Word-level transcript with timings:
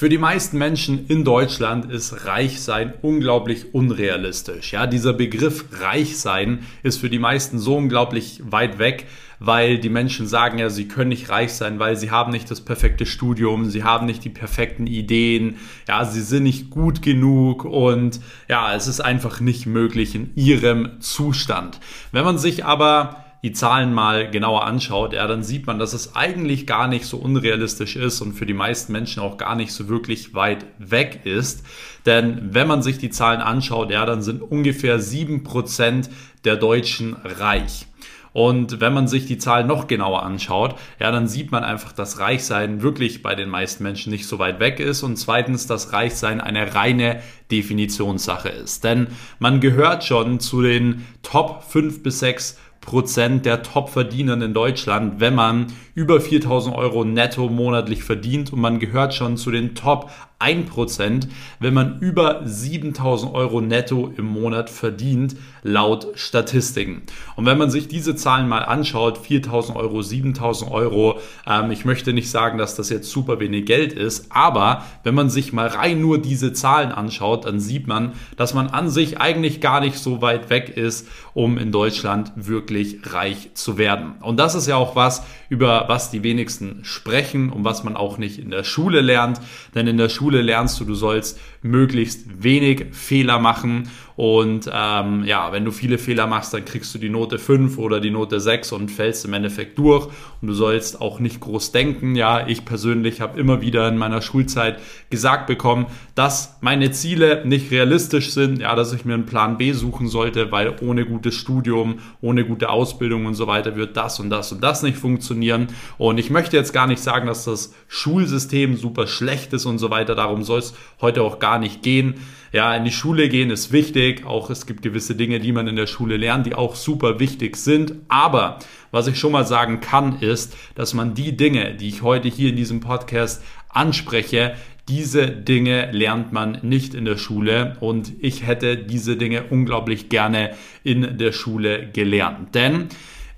Für 0.00 0.08
die 0.08 0.16
meisten 0.16 0.58
Menschen 0.58 1.08
in 1.08 1.24
Deutschland 1.24 1.90
ist 1.90 2.24
Reichsein 2.24 2.94
unglaublich 3.02 3.74
unrealistisch. 3.74 4.72
Ja, 4.72 4.86
dieser 4.86 5.12
Begriff 5.12 5.64
Reichsein 5.72 6.60
ist 6.84 7.00
für 7.00 7.10
die 7.10 7.18
meisten 7.18 7.58
so 7.58 7.78
unglaublich 7.78 8.40
weit 8.44 8.78
weg, 8.78 9.06
weil 9.40 9.78
die 9.78 9.88
Menschen 9.88 10.28
sagen 10.28 10.58
ja, 10.58 10.70
sie 10.70 10.86
können 10.86 11.08
nicht 11.08 11.30
reich 11.30 11.52
sein, 11.52 11.80
weil 11.80 11.96
sie 11.96 12.12
haben 12.12 12.30
nicht 12.30 12.48
das 12.48 12.60
perfekte 12.60 13.06
Studium, 13.06 13.64
sie 13.70 13.82
haben 13.82 14.06
nicht 14.06 14.22
die 14.22 14.30
perfekten 14.30 14.86
Ideen, 14.86 15.56
ja, 15.88 16.04
sie 16.04 16.22
sind 16.22 16.44
nicht 16.44 16.70
gut 16.70 17.02
genug 17.02 17.64
und 17.64 18.20
ja, 18.48 18.76
es 18.76 18.86
ist 18.86 19.00
einfach 19.00 19.40
nicht 19.40 19.66
möglich 19.66 20.14
in 20.14 20.30
ihrem 20.36 21.00
Zustand. 21.00 21.80
Wenn 22.12 22.24
man 22.24 22.38
sich 22.38 22.64
aber 22.64 23.24
die 23.42 23.52
Zahlen 23.52 23.94
mal 23.94 24.30
genauer 24.30 24.64
anschaut, 24.64 25.12
ja, 25.12 25.26
dann 25.26 25.42
sieht 25.42 25.66
man, 25.66 25.78
dass 25.78 25.92
es 25.92 26.16
eigentlich 26.16 26.66
gar 26.66 26.88
nicht 26.88 27.06
so 27.06 27.18
unrealistisch 27.18 27.96
ist 27.96 28.20
und 28.20 28.32
für 28.32 28.46
die 28.46 28.54
meisten 28.54 28.92
Menschen 28.92 29.22
auch 29.22 29.36
gar 29.36 29.54
nicht 29.54 29.72
so 29.72 29.88
wirklich 29.88 30.34
weit 30.34 30.66
weg 30.78 31.20
ist. 31.24 31.64
Denn 32.04 32.54
wenn 32.54 32.66
man 32.66 32.82
sich 32.82 32.98
die 32.98 33.10
Zahlen 33.10 33.40
anschaut, 33.40 33.90
ja, 33.90 34.04
dann 34.06 34.22
sind 34.22 34.42
ungefähr 34.42 34.98
sieben 34.98 35.44
Prozent 35.44 36.10
der 36.44 36.56
Deutschen 36.56 37.14
reich. 37.14 37.86
Und 38.32 38.80
wenn 38.80 38.92
man 38.92 39.08
sich 39.08 39.26
die 39.26 39.38
Zahlen 39.38 39.66
noch 39.66 39.86
genauer 39.86 40.22
anschaut, 40.22 40.76
ja, 41.00 41.10
dann 41.10 41.28
sieht 41.28 41.50
man 41.50 41.64
einfach, 41.64 41.92
dass 41.92 42.18
Reichsein 42.18 42.82
wirklich 42.82 43.22
bei 43.22 43.34
den 43.34 43.48
meisten 43.48 43.82
Menschen 43.82 44.12
nicht 44.12 44.26
so 44.26 44.38
weit 44.38 44.60
weg 44.60 44.80
ist 44.80 45.02
und 45.02 45.16
zweitens, 45.16 45.66
dass 45.66 45.92
Reichsein 45.92 46.40
eine 46.40 46.74
reine 46.74 47.20
Definitionssache 47.50 48.48
ist. 48.48 48.84
Denn 48.84 49.08
man 49.38 49.60
gehört 49.60 50.04
schon 50.04 50.40
zu 50.40 50.62
den 50.62 51.06
Top 51.22 51.64
5 51.64 52.02
bis 52.02 52.20
6 52.20 52.58
Prozent 52.88 53.44
der 53.44 53.62
Top-Verdienern 53.62 54.40
in 54.40 54.54
Deutschland, 54.54 55.20
wenn 55.20 55.34
man 55.34 55.66
über 55.94 56.22
4000 56.22 56.74
Euro 56.74 57.04
netto 57.04 57.50
monatlich 57.50 58.02
verdient. 58.02 58.50
Und 58.50 58.60
man 58.62 58.78
gehört 58.78 59.12
schon 59.12 59.36
zu 59.36 59.50
den 59.50 59.74
Top 59.74 60.10
1%, 60.40 61.26
wenn 61.58 61.74
man 61.74 61.98
über 61.98 62.42
7000 62.44 63.34
Euro 63.34 63.60
netto 63.60 64.12
im 64.16 64.26
Monat 64.26 64.70
verdient, 64.70 65.34
laut 65.64 66.06
Statistiken. 66.14 67.02
Und 67.34 67.44
wenn 67.44 67.58
man 67.58 67.70
sich 67.70 67.88
diese 67.88 68.14
Zahlen 68.14 68.48
mal 68.48 68.60
anschaut, 68.60 69.18
4000 69.18 69.76
Euro, 69.76 70.00
7000 70.00 70.70
Euro, 70.70 71.18
ähm, 71.44 71.72
ich 71.72 71.84
möchte 71.84 72.12
nicht 72.12 72.30
sagen, 72.30 72.56
dass 72.56 72.76
das 72.76 72.88
jetzt 72.88 73.10
super 73.10 73.40
wenig 73.40 73.66
Geld 73.66 73.92
ist, 73.92 74.30
aber 74.30 74.84
wenn 75.02 75.14
man 75.14 75.28
sich 75.28 75.52
mal 75.52 75.66
rein 75.66 76.00
nur 76.00 76.18
diese 76.18 76.52
Zahlen 76.52 76.92
anschaut, 76.92 77.44
dann 77.44 77.58
sieht 77.58 77.88
man, 77.88 78.12
dass 78.36 78.54
man 78.54 78.68
an 78.68 78.90
sich 78.90 79.20
eigentlich 79.20 79.60
gar 79.60 79.80
nicht 79.80 79.98
so 79.98 80.22
weit 80.22 80.50
weg 80.50 80.68
ist, 80.76 81.08
um 81.34 81.58
in 81.58 81.72
Deutschland 81.72 82.32
wirklich 82.36 82.98
reich 83.12 83.50
zu 83.54 83.76
werden. 83.76 84.14
Und 84.20 84.38
das 84.38 84.54
ist 84.54 84.68
ja 84.68 84.76
auch 84.76 84.94
was, 84.94 85.24
über 85.48 85.86
was 85.88 86.10
die 86.10 86.22
wenigsten 86.22 86.80
sprechen 86.84 87.50
und 87.50 87.64
was 87.64 87.82
man 87.82 87.96
auch 87.96 88.18
nicht 88.18 88.38
in 88.38 88.50
der 88.50 88.64
Schule 88.64 89.00
lernt, 89.00 89.40
denn 89.74 89.86
in 89.86 89.96
der 89.96 90.08
Schule 90.08 90.27
Schule 90.28 90.42
lernst 90.42 90.78
du, 90.78 90.84
du 90.84 90.94
sollst 90.94 91.40
möglichst 91.62 92.42
wenig 92.42 92.88
Fehler 92.92 93.38
machen 93.38 93.90
und 94.18 94.68
ähm, 94.74 95.22
ja, 95.26 95.52
wenn 95.52 95.64
du 95.64 95.70
viele 95.70 95.96
Fehler 95.96 96.26
machst, 96.26 96.52
dann 96.52 96.64
kriegst 96.64 96.92
du 96.92 96.98
die 96.98 97.08
Note 97.08 97.38
5 97.38 97.78
oder 97.78 98.00
die 98.00 98.10
Note 98.10 98.40
6 98.40 98.72
und 98.72 98.90
fällst 98.90 99.24
im 99.24 99.32
Endeffekt 99.32 99.78
durch. 99.78 100.08
Und 100.42 100.48
du 100.48 100.54
sollst 100.54 101.00
auch 101.00 101.20
nicht 101.20 101.38
groß 101.38 101.70
denken. 101.70 102.16
Ja, 102.16 102.44
ich 102.44 102.64
persönlich 102.64 103.20
habe 103.20 103.38
immer 103.38 103.60
wieder 103.60 103.88
in 103.88 103.96
meiner 103.96 104.20
Schulzeit 104.20 104.80
gesagt 105.08 105.46
bekommen, 105.46 105.86
dass 106.16 106.58
meine 106.62 106.90
Ziele 106.90 107.46
nicht 107.46 107.70
realistisch 107.70 108.32
sind. 108.32 108.58
Ja, 108.58 108.74
dass 108.74 108.92
ich 108.92 109.04
mir 109.04 109.14
einen 109.14 109.24
Plan 109.24 109.56
B 109.56 109.70
suchen 109.70 110.08
sollte, 110.08 110.50
weil 110.50 110.74
ohne 110.80 111.06
gutes 111.06 111.36
Studium, 111.36 112.00
ohne 112.20 112.44
gute 112.44 112.70
Ausbildung 112.70 113.24
und 113.24 113.34
so 113.34 113.46
weiter 113.46 113.76
wird 113.76 113.96
das 113.96 114.18
und 114.18 114.30
das 114.30 114.50
und 114.50 114.64
das 114.64 114.82
nicht 114.82 114.98
funktionieren. 114.98 115.68
Und 115.96 116.18
ich 116.18 116.28
möchte 116.28 116.56
jetzt 116.56 116.72
gar 116.72 116.88
nicht 116.88 117.00
sagen, 117.00 117.28
dass 117.28 117.44
das 117.44 117.72
Schulsystem 117.86 118.74
super 118.74 119.06
schlecht 119.06 119.52
ist 119.52 119.64
und 119.64 119.78
so 119.78 119.90
weiter. 119.90 120.16
Darum 120.16 120.42
soll 120.42 120.58
es 120.58 120.74
heute 121.00 121.22
auch 121.22 121.38
gar 121.38 121.60
nicht 121.60 121.84
gehen. 121.84 122.16
Ja, 122.52 122.74
in 122.74 122.84
die 122.84 122.90
Schule 122.90 123.28
gehen 123.28 123.50
ist 123.50 123.72
wichtig. 123.72 124.24
Auch 124.24 124.48
es 124.50 124.66
gibt 124.66 124.82
gewisse 124.82 125.14
Dinge, 125.14 125.38
die 125.38 125.52
man 125.52 125.68
in 125.68 125.76
der 125.76 125.86
Schule 125.86 126.16
lernt, 126.16 126.46
die 126.46 126.54
auch 126.54 126.76
super 126.76 127.20
wichtig 127.20 127.56
sind. 127.56 127.94
Aber 128.08 128.58
was 128.90 129.06
ich 129.06 129.18
schon 129.18 129.32
mal 129.32 129.46
sagen 129.46 129.80
kann, 129.80 130.20
ist, 130.20 130.56
dass 130.74 130.94
man 130.94 131.14
die 131.14 131.36
Dinge, 131.36 131.74
die 131.74 131.88
ich 131.88 132.02
heute 132.02 132.28
hier 132.28 132.50
in 132.50 132.56
diesem 132.56 132.80
Podcast 132.80 133.42
anspreche, 133.68 134.54
diese 134.88 135.28
Dinge 135.28 135.90
lernt 135.92 136.32
man 136.32 136.60
nicht 136.62 136.94
in 136.94 137.04
der 137.04 137.18
Schule 137.18 137.76
und 137.80 138.12
ich 138.20 138.46
hätte 138.46 138.78
diese 138.78 139.18
Dinge 139.18 139.44
unglaublich 139.50 140.08
gerne 140.08 140.54
in 140.82 141.18
der 141.18 141.32
Schule 141.32 141.90
gelernt. 141.92 142.54
Denn 142.54 142.88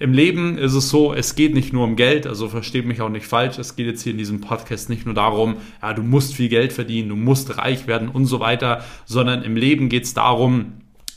im 0.01 0.15
Leben 0.15 0.57
ist 0.57 0.73
es 0.73 0.89
so, 0.89 1.13
es 1.13 1.35
geht 1.35 1.53
nicht 1.53 1.75
nur 1.75 1.85
um 1.85 1.95
Geld, 1.95 2.27
also 2.27 2.49
versteht 2.49 2.87
mich 2.87 3.03
auch 3.03 3.11
nicht 3.11 3.27
falsch, 3.27 3.59
es 3.59 3.77
geht 3.77 3.87
jetzt 3.87 4.03
hier 4.03 4.13
in 4.13 4.19
diesem 4.19 4.41
Podcast 4.41 4.89
nicht 4.89 5.05
nur 5.05 5.15
darum, 5.15 5.57
ja, 5.83 5.93
du 5.93 6.03
musst 6.03 6.35
viel 6.35 6.49
Geld 6.49 6.73
verdienen, 6.73 7.11
du 7.11 7.17
musst 7.17 7.59
reich 7.59 7.87
werden 7.87 8.09
und 8.09 8.25
so 8.25 8.41
weiter, 8.41 8.83
sondern 9.05 9.43
im 9.43 9.57
Leben 9.57 9.91
geht 9.91 10.05
es 10.05 10.15
darum, 10.15 10.73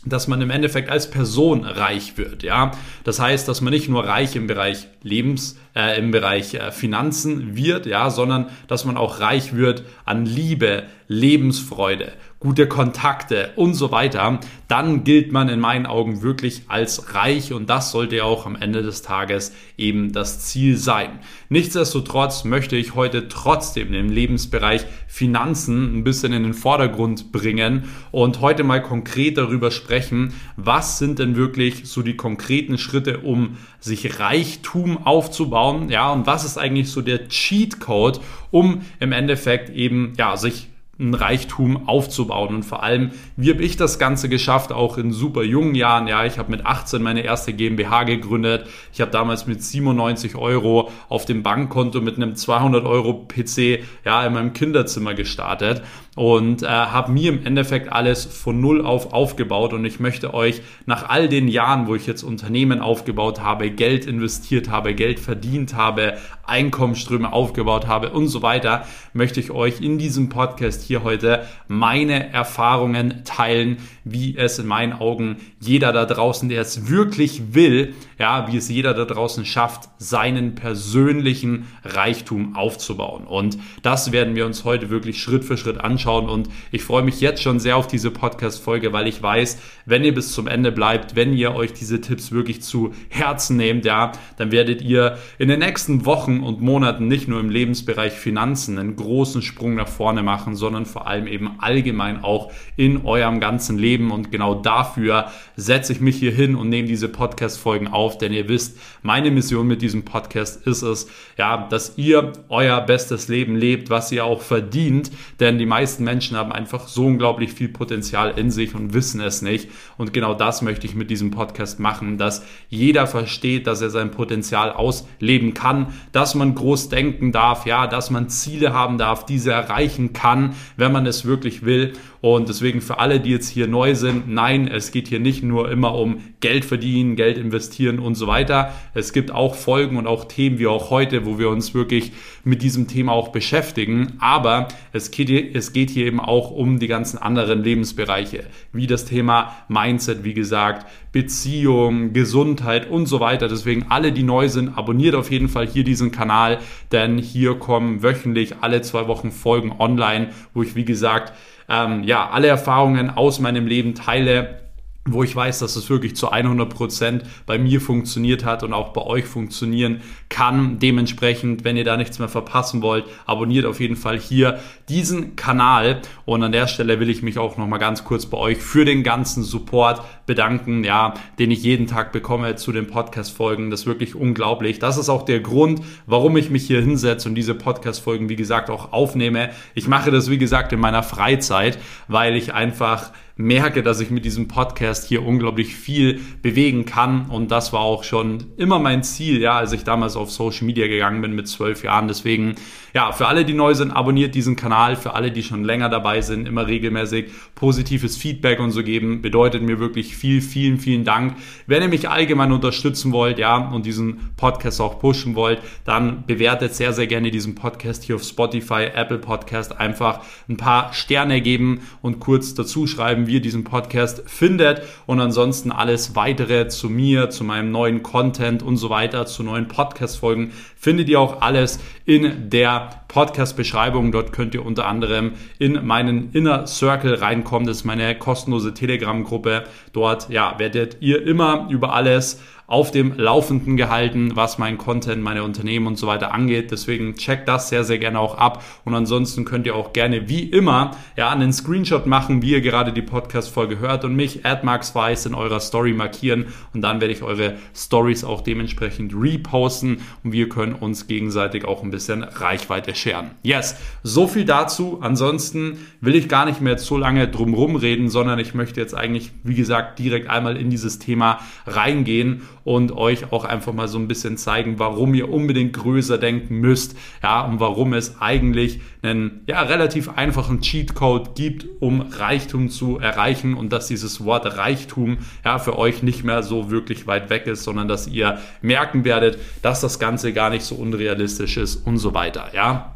dass 0.05 0.27
man 0.27 0.41
im 0.41 0.49
Endeffekt 0.49 0.89
als 0.89 1.09
Person 1.09 1.63
reich 1.63 2.17
wird, 2.17 2.43
ja. 2.43 2.71
Das 3.05 3.21
heißt, 3.21 3.47
dass 3.47 3.61
man 3.61 3.71
nicht 3.71 3.87
nur 3.87 4.03
reich 4.03 4.35
im 4.35 4.47
Bereich 4.47 4.87
Lebens, 5.01 5.57
äh, 5.77 5.97
im 5.97 6.11
Bereich 6.11 6.53
äh, 6.55 6.73
Finanzen 6.73 7.55
wird, 7.55 7.85
ja, 7.85 8.09
sondern 8.09 8.47
dass 8.67 8.83
man 8.83 8.97
auch 8.97 9.21
reich 9.21 9.55
wird 9.55 9.83
an 10.03 10.25
Liebe, 10.25 10.83
Lebensfreude, 11.07 12.11
gute 12.43 12.67
Kontakte 12.67 13.51
und 13.55 13.73
so 13.73 13.91
weiter, 13.91 14.41
dann 14.67 15.05
gilt 15.05 15.31
man 15.31 15.47
in 15.47 15.61
meinen 15.61 15.85
Augen 15.85 16.21
wirklich 16.21 16.63
als 16.67 17.15
reich 17.15 17.53
und 17.53 17.69
das 17.69 17.91
sollte 17.91 18.25
auch 18.25 18.45
am 18.45 18.57
Ende 18.57 18.83
des 18.83 19.01
Tages 19.01 19.53
eben 19.77 20.11
das 20.11 20.41
Ziel 20.41 20.75
sein. 20.75 21.19
Nichtsdestotrotz 21.47 22.43
möchte 22.43 22.75
ich 22.75 22.95
heute 22.95 23.29
trotzdem 23.29 23.93
den 23.93 24.09
Lebensbereich 24.09 24.85
Finanzen 25.07 25.97
ein 25.97 26.03
bisschen 26.03 26.33
in 26.33 26.43
den 26.43 26.53
Vordergrund 26.53 27.31
bringen 27.31 27.85
und 28.11 28.41
heute 28.41 28.65
mal 28.65 28.81
konkret 28.81 29.37
darüber 29.37 29.71
sprechen, 29.71 30.33
was 30.57 30.99
sind 30.99 31.19
denn 31.19 31.37
wirklich 31.37 31.85
so 31.85 32.01
die 32.01 32.17
konkreten 32.17 32.77
Schritte, 32.77 33.19
um 33.19 33.57
sich 33.79 34.19
Reichtum 34.19 35.05
aufzubauen, 35.05 35.89
ja, 35.89 36.11
und 36.11 36.27
was 36.27 36.43
ist 36.43 36.57
eigentlich 36.57 36.91
so 36.91 37.01
der 37.01 37.29
Cheat 37.29 37.79
Code, 37.79 38.19
um 38.51 38.81
im 38.99 39.13
Endeffekt 39.13 39.69
eben, 39.69 40.11
ja, 40.17 40.35
sich 40.35 40.72
ein 41.03 41.13
Reichtum 41.13 41.87
aufzubauen. 41.87 42.55
Und 42.55 42.63
vor 42.63 42.83
allem, 42.83 43.11
wie 43.35 43.51
habe 43.51 43.63
ich 43.63 43.77
das 43.77 43.99
Ganze 43.99 44.29
geschafft, 44.29 44.71
auch 44.71 44.97
in 44.97 45.11
super 45.11 45.43
jungen 45.43 45.75
Jahren. 45.75 46.07
Ja, 46.07 46.25
ich 46.25 46.37
habe 46.37 46.51
mit 46.51 46.65
18 46.65 47.01
meine 47.01 47.21
erste 47.21 47.53
GmbH 47.53 48.03
gegründet. 48.03 48.67
Ich 48.93 49.01
habe 49.01 49.11
damals 49.11 49.45
mit 49.45 49.63
97 49.63 50.35
Euro 50.35 50.89
auf 51.09 51.25
dem 51.25 51.43
Bankkonto 51.43 52.01
mit 52.01 52.15
einem 52.15 52.35
200 52.35 52.85
Euro 52.85 53.27
PC 53.27 53.83
ja, 54.05 54.25
in 54.25 54.33
meinem 54.33 54.53
Kinderzimmer 54.53 55.13
gestartet 55.13 55.83
und 56.15 56.61
äh, 56.61 56.67
habe 56.67 57.11
mir 57.11 57.31
im 57.31 57.43
Endeffekt 57.43 57.91
alles 57.91 58.25
von 58.25 58.61
null 58.61 58.85
auf 58.85 59.13
aufgebaut. 59.13 59.73
Und 59.73 59.83
ich 59.83 59.99
möchte 59.99 60.33
euch 60.33 60.61
nach 60.85 61.09
all 61.09 61.27
den 61.27 61.47
Jahren, 61.47 61.87
wo 61.87 61.95
ich 61.95 62.05
jetzt 62.05 62.21
Unternehmen 62.21 62.81
aufgebaut 62.81 63.41
habe, 63.41 63.71
Geld 63.71 64.05
investiert 64.05 64.69
habe, 64.69 64.93
Geld 64.93 65.19
verdient 65.19 65.73
habe, 65.73 66.17
Einkommensströme 66.45 67.31
aufgebaut 67.31 67.87
habe 67.87 68.11
und 68.11 68.27
so 68.27 68.41
weiter, 68.41 68.85
möchte 69.13 69.39
ich 69.39 69.49
euch 69.49 69.81
in 69.81 69.97
diesem 69.97 70.29
Podcast 70.29 70.83
hier 70.83 71.03
heute 71.03 71.47
meine 71.67 72.31
Erfahrungen 72.31 73.23
teilen, 73.23 73.77
wie 74.03 74.37
es 74.37 74.59
in 74.59 74.67
meinen 74.67 74.93
Augen 74.93 75.37
jeder 75.59 75.93
da 75.93 76.05
draußen, 76.05 76.49
der 76.49 76.61
es 76.61 76.89
wirklich 76.89 77.53
will, 77.53 77.95
ja, 78.19 78.51
wie 78.51 78.57
es 78.57 78.69
jeder 78.69 78.93
da 78.93 79.05
draußen 79.05 79.45
schafft, 79.45 79.89
seinen 79.97 80.53
persönlichen 80.53 81.67
Reichtum 81.85 82.55
aufzubauen. 82.55 83.25
Und 83.25 83.57
das 83.81 84.11
werden 84.11 84.35
wir 84.35 84.45
uns 84.45 84.65
heute 84.65 84.89
wirklich 84.89 85.21
Schritt 85.21 85.45
für 85.45 85.57
Schritt 85.57 85.79
anschauen. 85.79 86.02
Und 86.05 86.49
ich 86.71 86.83
freue 86.83 87.03
mich 87.03 87.21
jetzt 87.21 87.41
schon 87.41 87.59
sehr 87.59 87.77
auf 87.77 87.87
diese 87.87 88.11
Podcast-Folge, 88.11 88.93
weil 88.93 89.07
ich 89.07 89.21
weiß, 89.21 89.57
wenn 89.85 90.03
ihr 90.03 90.13
bis 90.13 90.31
zum 90.31 90.47
Ende 90.47 90.71
bleibt, 90.71 91.15
wenn 91.15 91.33
ihr 91.33 91.53
euch 91.53 91.73
diese 91.73 92.01
Tipps 92.01 92.31
wirklich 92.31 92.61
zu 92.61 92.93
Herzen 93.09 93.57
nehmt, 93.57 93.85
ja, 93.85 94.13
dann 94.37 94.51
werdet 94.51 94.81
ihr 94.81 95.17
in 95.37 95.49
den 95.49 95.59
nächsten 95.59 96.05
Wochen 96.05 96.39
und 96.41 96.61
Monaten 96.61 97.07
nicht 97.07 97.27
nur 97.27 97.39
im 97.39 97.49
Lebensbereich 97.49 98.13
Finanzen 98.13 98.77
einen 98.77 98.95
großen 98.95 99.41
Sprung 99.41 99.75
nach 99.75 99.87
vorne 99.87 100.23
machen, 100.23 100.55
sondern 100.55 100.85
vor 100.85 101.07
allem 101.07 101.27
eben 101.27 101.59
allgemein 101.59 102.23
auch 102.23 102.51
in 102.75 103.05
eurem 103.05 103.39
ganzen 103.39 103.77
Leben. 103.77 104.11
Und 104.11 104.31
genau 104.31 104.55
dafür 104.55 105.27
setze 105.55 105.93
ich 105.93 106.01
mich 106.01 106.15
hier 106.17 106.31
hin 106.31 106.55
und 106.55 106.69
nehme 106.69 106.87
diese 106.87 107.09
Podcast-Folgen 107.09 107.87
auf, 107.87 108.17
denn 108.17 108.33
ihr 108.33 108.49
wisst, 108.49 108.77
meine 109.01 109.31
Mission 109.31 109.67
mit 109.67 109.81
diesem 109.81 110.03
Podcast 110.03 110.65
ist 110.65 110.81
es, 110.81 111.07
ja, 111.37 111.67
dass 111.67 111.97
ihr 111.97 112.33
euer 112.49 112.81
bestes 112.81 113.27
Leben 113.27 113.55
lebt, 113.55 113.89
was 113.89 114.11
ihr 114.11 114.25
auch 114.25 114.41
verdient, 114.41 115.11
denn 115.39 115.57
die 115.57 115.65
meisten 115.65 115.92
Menschen 115.99 116.37
haben 116.37 116.51
einfach 116.51 116.87
so 116.87 117.05
unglaublich 117.05 117.53
viel 117.53 117.69
Potenzial 117.69 118.37
in 118.37 118.51
sich 118.51 118.75
und 118.75 118.93
wissen 118.93 119.21
es 119.21 119.41
nicht. 119.41 119.69
Und 119.97 120.13
genau 120.13 120.33
das 120.33 120.61
möchte 120.61 120.85
ich 120.87 120.95
mit 120.95 121.09
diesem 121.09 121.31
Podcast 121.31 121.79
machen, 121.79 122.17
dass 122.17 122.45
jeder 122.69 123.07
versteht, 123.07 123.67
dass 123.67 123.81
er 123.81 123.89
sein 123.89 124.11
Potenzial 124.11 124.71
ausleben 124.71 125.53
kann, 125.53 125.87
dass 126.11 126.35
man 126.35 126.55
groß 126.55 126.89
denken 126.89 127.31
darf, 127.31 127.65
ja, 127.65 127.87
dass 127.87 128.09
man 128.09 128.29
Ziele 128.29 128.73
haben 128.73 128.97
darf, 128.97 129.25
diese 129.25 129.51
erreichen 129.51 130.13
kann 130.13 130.53
wenn 130.77 130.91
man 130.91 131.05
es 131.05 131.25
wirklich 131.25 131.65
will. 131.65 131.93
Und 132.21 132.47
deswegen 132.47 132.79
für 132.79 132.99
alle, 132.99 133.19
die 133.19 133.31
jetzt 133.31 133.49
hier 133.49 133.67
neu 133.67 133.95
sind, 133.95 134.29
nein, 134.29 134.69
es 134.69 134.91
geht 134.91 135.09
hier 135.09 135.19
nicht 135.19 135.43
nur 135.43 135.69
immer 135.69 135.93
um 135.95 136.21
Geld 136.39 136.63
verdienen, 136.63 137.17
Geld 137.17 137.37
investieren 137.37 137.99
und 137.99 138.15
so 138.15 138.27
weiter. 138.27 138.73
Es 138.93 139.11
gibt 139.11 139.31
auch 139.31 139.55
Folgen 139.55 139.97
und 139.97 140.07
auch 140.07 140.25
Themen 140.25 140.57
wie 140.57 140.67
auch 140.67 140.89
heute, 140.89 141.25
wo 141.25 141.37
wir 141.37 141.49
uns 141.49 141.73
wirklich 141.73 142.13
mit 142.45 142.61
diesem 142.61 142.87
Thema 142.87 143.11
auch 143.11 143.29
beschäftigen. 143.29 144.13
Aber 144.19 144.69
es 144.93 145.11
geht, 145.11 145.29
es 145.55 145.73
geht 145.73 145.82
hier 145.89 146.05
eben 146.05 146.19
auch 146.19 146.51
um 146.51 146.79
die 146.79 146.87
ganzen 146.87 147.17
anderen 147.17 147.63
Lebensbereiche, 147.63 148.45
wie 148.71 148.87
das 148.87 149.05
Thema 149.05 149.55
Mindset, 149.67 150.23
wie 150.23 150.33
gesagt, 150.33 150.87
Beziehung, 151.11 152.13
Gesundheit 152.13 152.89
und 152.89 153.05
so 153.05 153.19
weiter. 153.19 153.47
Deswegen 153.47 153.87
alle, 153.89 154.11
die 154.11 154.23
neu 154.23 154.49
sind, 154.49 154.77
abonniert 154.77 155.15
auf 155.15 155.31
jeden 155.31 155.49
Fall 155.49 155.67
hier 155.67 155.83
diesen 155.83 156.11
Kanal, 156.11 156.59
denn 156.91 157.17
hier 157.17 157.55
kommen 157.55 158.03
wöchentlich 158.03 158.55
alle 158.61 158.81
zwei 158.81 159.07
Wochen 159.07 159.31
Folgen 159.31 159.73
online, 159.77 160.29
wo 160.53 160.63
ich, 160.63 160.75
wie 160.75 160.85
gesagt, 160.85 161.33
ähm, 161.69 162.03
ja, 162.03 162.29
alle 162.29 162.47
Erfahrungen 162.47 163.09
aus 163.09 163.39
meinem 163.39 163.67
Leben 163.67 163.95
teile, 163.95 164.62
wo 165.05 165.21
ich 165.21 165.35
weiß, 165.35 165.59
dass 165.59 165.75
es 165.75 165.89
wirklich 165.89 166.15
zu 166.15 166.29
100 166.29 166.69
Prozent 166.69 167.23
bei 167.45 167.57
mir 167.57 167.81
funktioniert 167.81 168.45
hat 168.45 168.63
und 168.63 168.71
auch 168.71 168.93
bei 168.93 169.01
euch 169.01 169.25
funktionieren 169.25 170.01
kann. 170.29 170.79
Dementsprechend, 170.79 171.65
wenn 171.65 171.75
ihr 171.75 171.83
da 171.83 171.97
nichts 171.97 172.19
mehr 172.19 172.29
verpassen 172.29 172.81
wollt, 172.81 173.03
abonniert 173.25 173.65
auf 173.65 173.81
jeden 173.81 173.97
Fall 173.97 174.17
hier 174.17 174.59
diesen 174.87 175.35
Kanal. 175.35 176.01
Und 176.23 176.41
an 176.41 176.53
der 176.53 176.67
Stelle 176.67 177.01
will 177.01 177.09
ich 177.09 177.21
mich 177.21 177.37
auch 177.37 177.57
nochmal 177.57 177.79
ganz 177.79 178.05
kurz 178.05 178.25
bei 178.25 178.37
euch 178.37 178.59
für 178.59 178.85
den 178.85 179.03
ganzen 179.03 179.43
Support 179.43 180.01
bedanken, 180.25 180.85
ja, 180.85 181.15
den 181.37 181.51
ich 181.51 181.63
jeden 181.63 181.87
Tag 181.87 182.13
bekomme 182.13 182.55
zu 182.55 182.71
den 182.71 182.87
Podcast-Folgen. 182.87 183.71
Das 183.71 183.81
ist 183.81 183.87
wirklich 183.87 184.15
unglaublich. 184.15 184.79
Das 184.79 184.97
ist 184.97 185.09
auch 185.09 185.23
der 185.23 185.41
Grund, 185.41 185.81
warum 186.05 186.37
ich 186.37 186.49
mich 186.49 186.65
hier 186.65 186.81
hinsetze 186.81 187.27
und 187.27 187.35
diese 187.35 187.55
Podcast-Folgen, 187.55 188.29
wie 188.29 188.37
gesagt, 188.37 188.69
auch 188.69 188.93
aufnehme. 188.93 189.49
Ich 189.73 189.89
mache 189.89 190.11
das, 190.11 190.29
wie 190.29 190.37
gesagt, 190.37 190.71
in 190.71 190.79
meiner 190.79 191.03
Freizeit, 191.03 191.77
weil 192.07 192.37
ich 192.37 192.53
einfach 192.53 193.11
merke, 193.35 193.81
dass 193.81 193.99
ich 193.99 194.11
mit 194.11 194.25
diesem 194.25 194.47
Podcast 194.47 195.07
hier 195.07 195.25
unglaublich 195.25 195.75
viel 195.75 196.21
bewegen 196.41 196.85
kann. 196.85 197.29
Und 197.29 197.49
das 197.49 197.73
war 197.73 197.81
auch 197.81 198.03
schon 198.03 198.45
immer 198.57 198.79
mein 198.79 199.03
Ziel, 199.03 199.41
ja, 199.41 199.57
als 199.57 199.71
ich 199.71 199.83
damals 199.83 200.15
auf 200.15 200.31
Social 200.31 200.65
Media 200.65 200.87
gegangen 200.87 201.21
bin 201.21 201.33
mit 201.33 201.47
zwölf 201.47 201.83
Jahren. 201.83 202.07
Deswegen, 202.07 202.55
ja, 202.93 203.11
für 203.11 203.27
alle, 203.27 203.43
die 203.43 203.53
neu 203.53 203.73
sind, 203.73 203.91
abonniert 203.91 204.35
diesen 204.35 204.55
Kanal. 204.55 204.95
Für 204.95 205.15
alle, 205.15 205.31
die 205.31 205.41
schon 205.41 205.63
länger 205.63 205.89
dabei 205.89 206.21
sind, 206.21 206.47
immer 206.47 206.67
regelmäßig 206.67 207.31
positives 207.55 208.17
Feedback 208.17 208.59
und 208.59 208.71
so 208.71 208.83
geben, 208.83 209.23
bedeutet 209.23 209.63
mir 209.63 209.79
wirklich 209.79 210.15
viel, 210.15 210.41
vielen, 210.41 210.77
vielen 210.77 211.03
Dank. 211.03 211.35
Wenn 211.65 211.81
ihr 211.81 211.89
mich 211.89 212.09
allgemein 212.09 212.51
unterstützen 212.51 213.11
wollt, 213.11 213.39
ja, 213.39 213.57
und 213.57 213.85
diesen 213.87 214.35
Podcast 214.37 214.79
auch 214.79 214.99
pushen 214.99 215.33
wollt, 215.35 215.59
dann 215.85 216.25
bewertet 216.27 216.75
sehr, 216.75 216.93
sehr 216.93 217.07
gerne 217.07 217.31
diesen 217.31 217.55
Podcast 217.55 218.03
hier 218.03 218.15
auf 218.15 218.23
Spotify, 218.23 218.89
Apple 218.93 219.17
Podcast. 219.17 219.79
Einfach 219.79 220.19
ein 220.47 220.57
paar 220.57 220.93
Sterne 220.93 221.41
geben 221.41 221.81
und 222.03 222.19
kurz 222.19 222.53
dazu 222.53 222.85
schreiben, 222.85 223.22
wie 223.27 223.33
ihr 223.33 223.41
diesen 223.41 223.63
Podcast 223.63 224.23
findet 224.25 224.81
und 225.05 225.19
ansonsten 225.19 225.71
alles 225.71 226.15
weitere 226.15 226.67
zu 226.67 226.89
mir, 226.89 227.29
zu 227.29 227.43
meinem 227.43 227.71
neuen 227.71 228.03
Content 228.03 228.63
und 228.63 228.77
so 228.77 228.89
weiter, 228.89 229.25
zu 229.25 229.43
neuen 229.43 229.67
Podcast-Folgen 229.67 230.51
findet 230.75 231.07
ihr 231.07 231.19
auch 231.19 231.41
alles 231.41 231.79
in 232.05 232.49
der 232.49 233.03
Podcast-Beschreibung. 233.07 234.11
Dort 234.11 234.33
könnt 234.33 234.53
ihr 234.53 234.65
unter 234.65 234.85
anderem 234.85 235.33
in 235.59 235.85
meinen 235.85 236.31
Inner 236.33 236.67
Circle 236.67 237.15
reinkommen. 237.15 237.67
Das 237.67 237.77
ist 237.77 237.83
meine 237.85 238.17
kostenlose 238.17 238.73
Telegram-Gruppe. 238.73 239.63
Dort 239.93 240.29
ja, 240.29 240.55
werdet 240.57 240.97
ihr 240.99 241.25
immer 241.25 241.67
über 241.69 241.93
alles 241.93 242.41
auf 242.67 242.91
dem 242.91 243.17
Laufenden 243.17 243.77
gehalten, 243.77 244.35
was 244.35 244.57
mein 244.57 244.77
Content, 244.77 245.21
meine 245.21 245.43
Unternehmen 245.43 245.87
und 245.87 245.97
so 245.97 246.07
weiter 246.07 246.33
angeht. 246.33 246.71
Deswegen 246.71 247.15
checkt 247.15 247.47
das 247.47 247.69
sehr, 247.69 247.83
sehr 247.83 247.99
gerne 247.99 248.19
auch 248.19 248.37
ab. 248.37 248.63
Und 248.85 248.95
ansonsten 248.95 249.45
könnt 249.45 249.65
ihr 249.65 249.75
auch 249.75 249.93
gerne 249.93 250.29
wie 250.29 250.43
immer 250.43 250.91
ja 251.17 251.29
einen 251.29 251.51
Screenshot 251.51 252.05
machen, 252.05 252.41
wie 252.41 252.51
ihr 252.51 252.61
gerade 252.61 252.93
die 252.93 253.01
Podcast-Folge 253.01 253.79
hört 253.79 254.05
und 254.05 254.15
mich 254.15 254.41
@maxweiss 254.63 255.25
in 255.25 255.35
eurer 255.35 255.59
Story 255.59 255.93
markieren. 255.93 256.47
Und 256.73 256.81
dann 256.81 257.01
werde 257.01 257.13
ich 257.13 257.21
eure 257.21 257.55
Stories 257.75 258.23
auch 258.23 258.41
dementsprechend 258.41 259.13
reposten 259.13 259.99
und 260.23 260.31
wir 260.31 260.47
können 260.49 260.73
uns 260.73 261.07
gegenseitig 261.07 261.65
auch 261.65 261.83
ein 261.83 261.91
bisschen 261.91 262.23
Reichweite 262.23 262.95
scheren. 262.95 263.31
Yes, 263.43 263.75
so 264.03 264.27
viel 264.27 264.45
dazu. 264.45 264.99
Ansonsten 265.01 265.77
will 266.01 266.15
ich 266.15 266.29
gar 266.29 266.45
nicht 266.45 266.61
mehr 266.61 266.77
so 266.77 266.97
lange 266.97 267.27
drumherum 267.27 267.75
reden, 267.75 268.09
sondern 268.09 268.39
ich 268.39 268.53
möchte 268.53 268.79
jetzt 268.79 268.95
eigentlich, 268.95 269.31
wie 269.43 269.55
gesagt, 269.55 269.99
direkt 269.99 270.29
einmal 270.29 270.57
in 270.57 270.69
dieses 270.69 270.99
Thema 270.99 271.39
reingehen 271.67 272.43
und 272.63 272.91
euch 272.93 273.31
auch 273.31 273.45
einfach 273.45 273.73
mal 273.73 273.87
so 273.87 273.97
ein 273.97 274.07
bisschen 274.07 274.37
zeigen, 274.37 274.79
warum 274.79 275.13
ihr 275.13 275.29
unbedingt 275.29 275.73
größer 275.73 276.17
denken 276.17 276.57
müsst, 276.57 276.97
ja, 277.21 277.41
und 277.41 277.59
warum 277.59 277.93
es 277.93 278.21
eigentlich 278.21 278.81
einen 279.01 279.41
ja, 279.47 279.61
relativ 279.61 280.09
einfachen 280.09 280.61
Cheatcode 280.61 281.35
gibt, 281.35 281.65
um 281.79 282.01
Reichtum 282.01 282.69
zu 282.69 282.99
erreichen 282.99 283.53
und 283.53 283.73
dass 283.73 283.87
dieses 283.87 284.23
Wort 284.23 284.57
Reichtum 284.57 285.17
ja 285.43 285.59
für 285.59 285.77
euch 285.77 286.03
nicht 286.03 286.23
mehr 286.23 286.43
so 286.43 286.71
wirklich 286.71 287.07
weit 287.07 287.29
weg 287.29 287.47
ist, 287.47 287.63
sondern 287.63 287.87
dass 287.87 288.07
ihr 288.07 288.39
merken 288.61 289.03
werdet, 289.03 289.37
dass 289.61 289.81
das 289.81 289.99
Ganze 289.99 290.33
gar 290.33 290.49
nicht 290.49 290.63
so 290.63 290.75
unrealistisch 290.75 291.57
ist 291.57 291.85
und 291.85 291.97
so 291.97 292.13
weiter, 292.13 292.51
ja. 292.53 292.89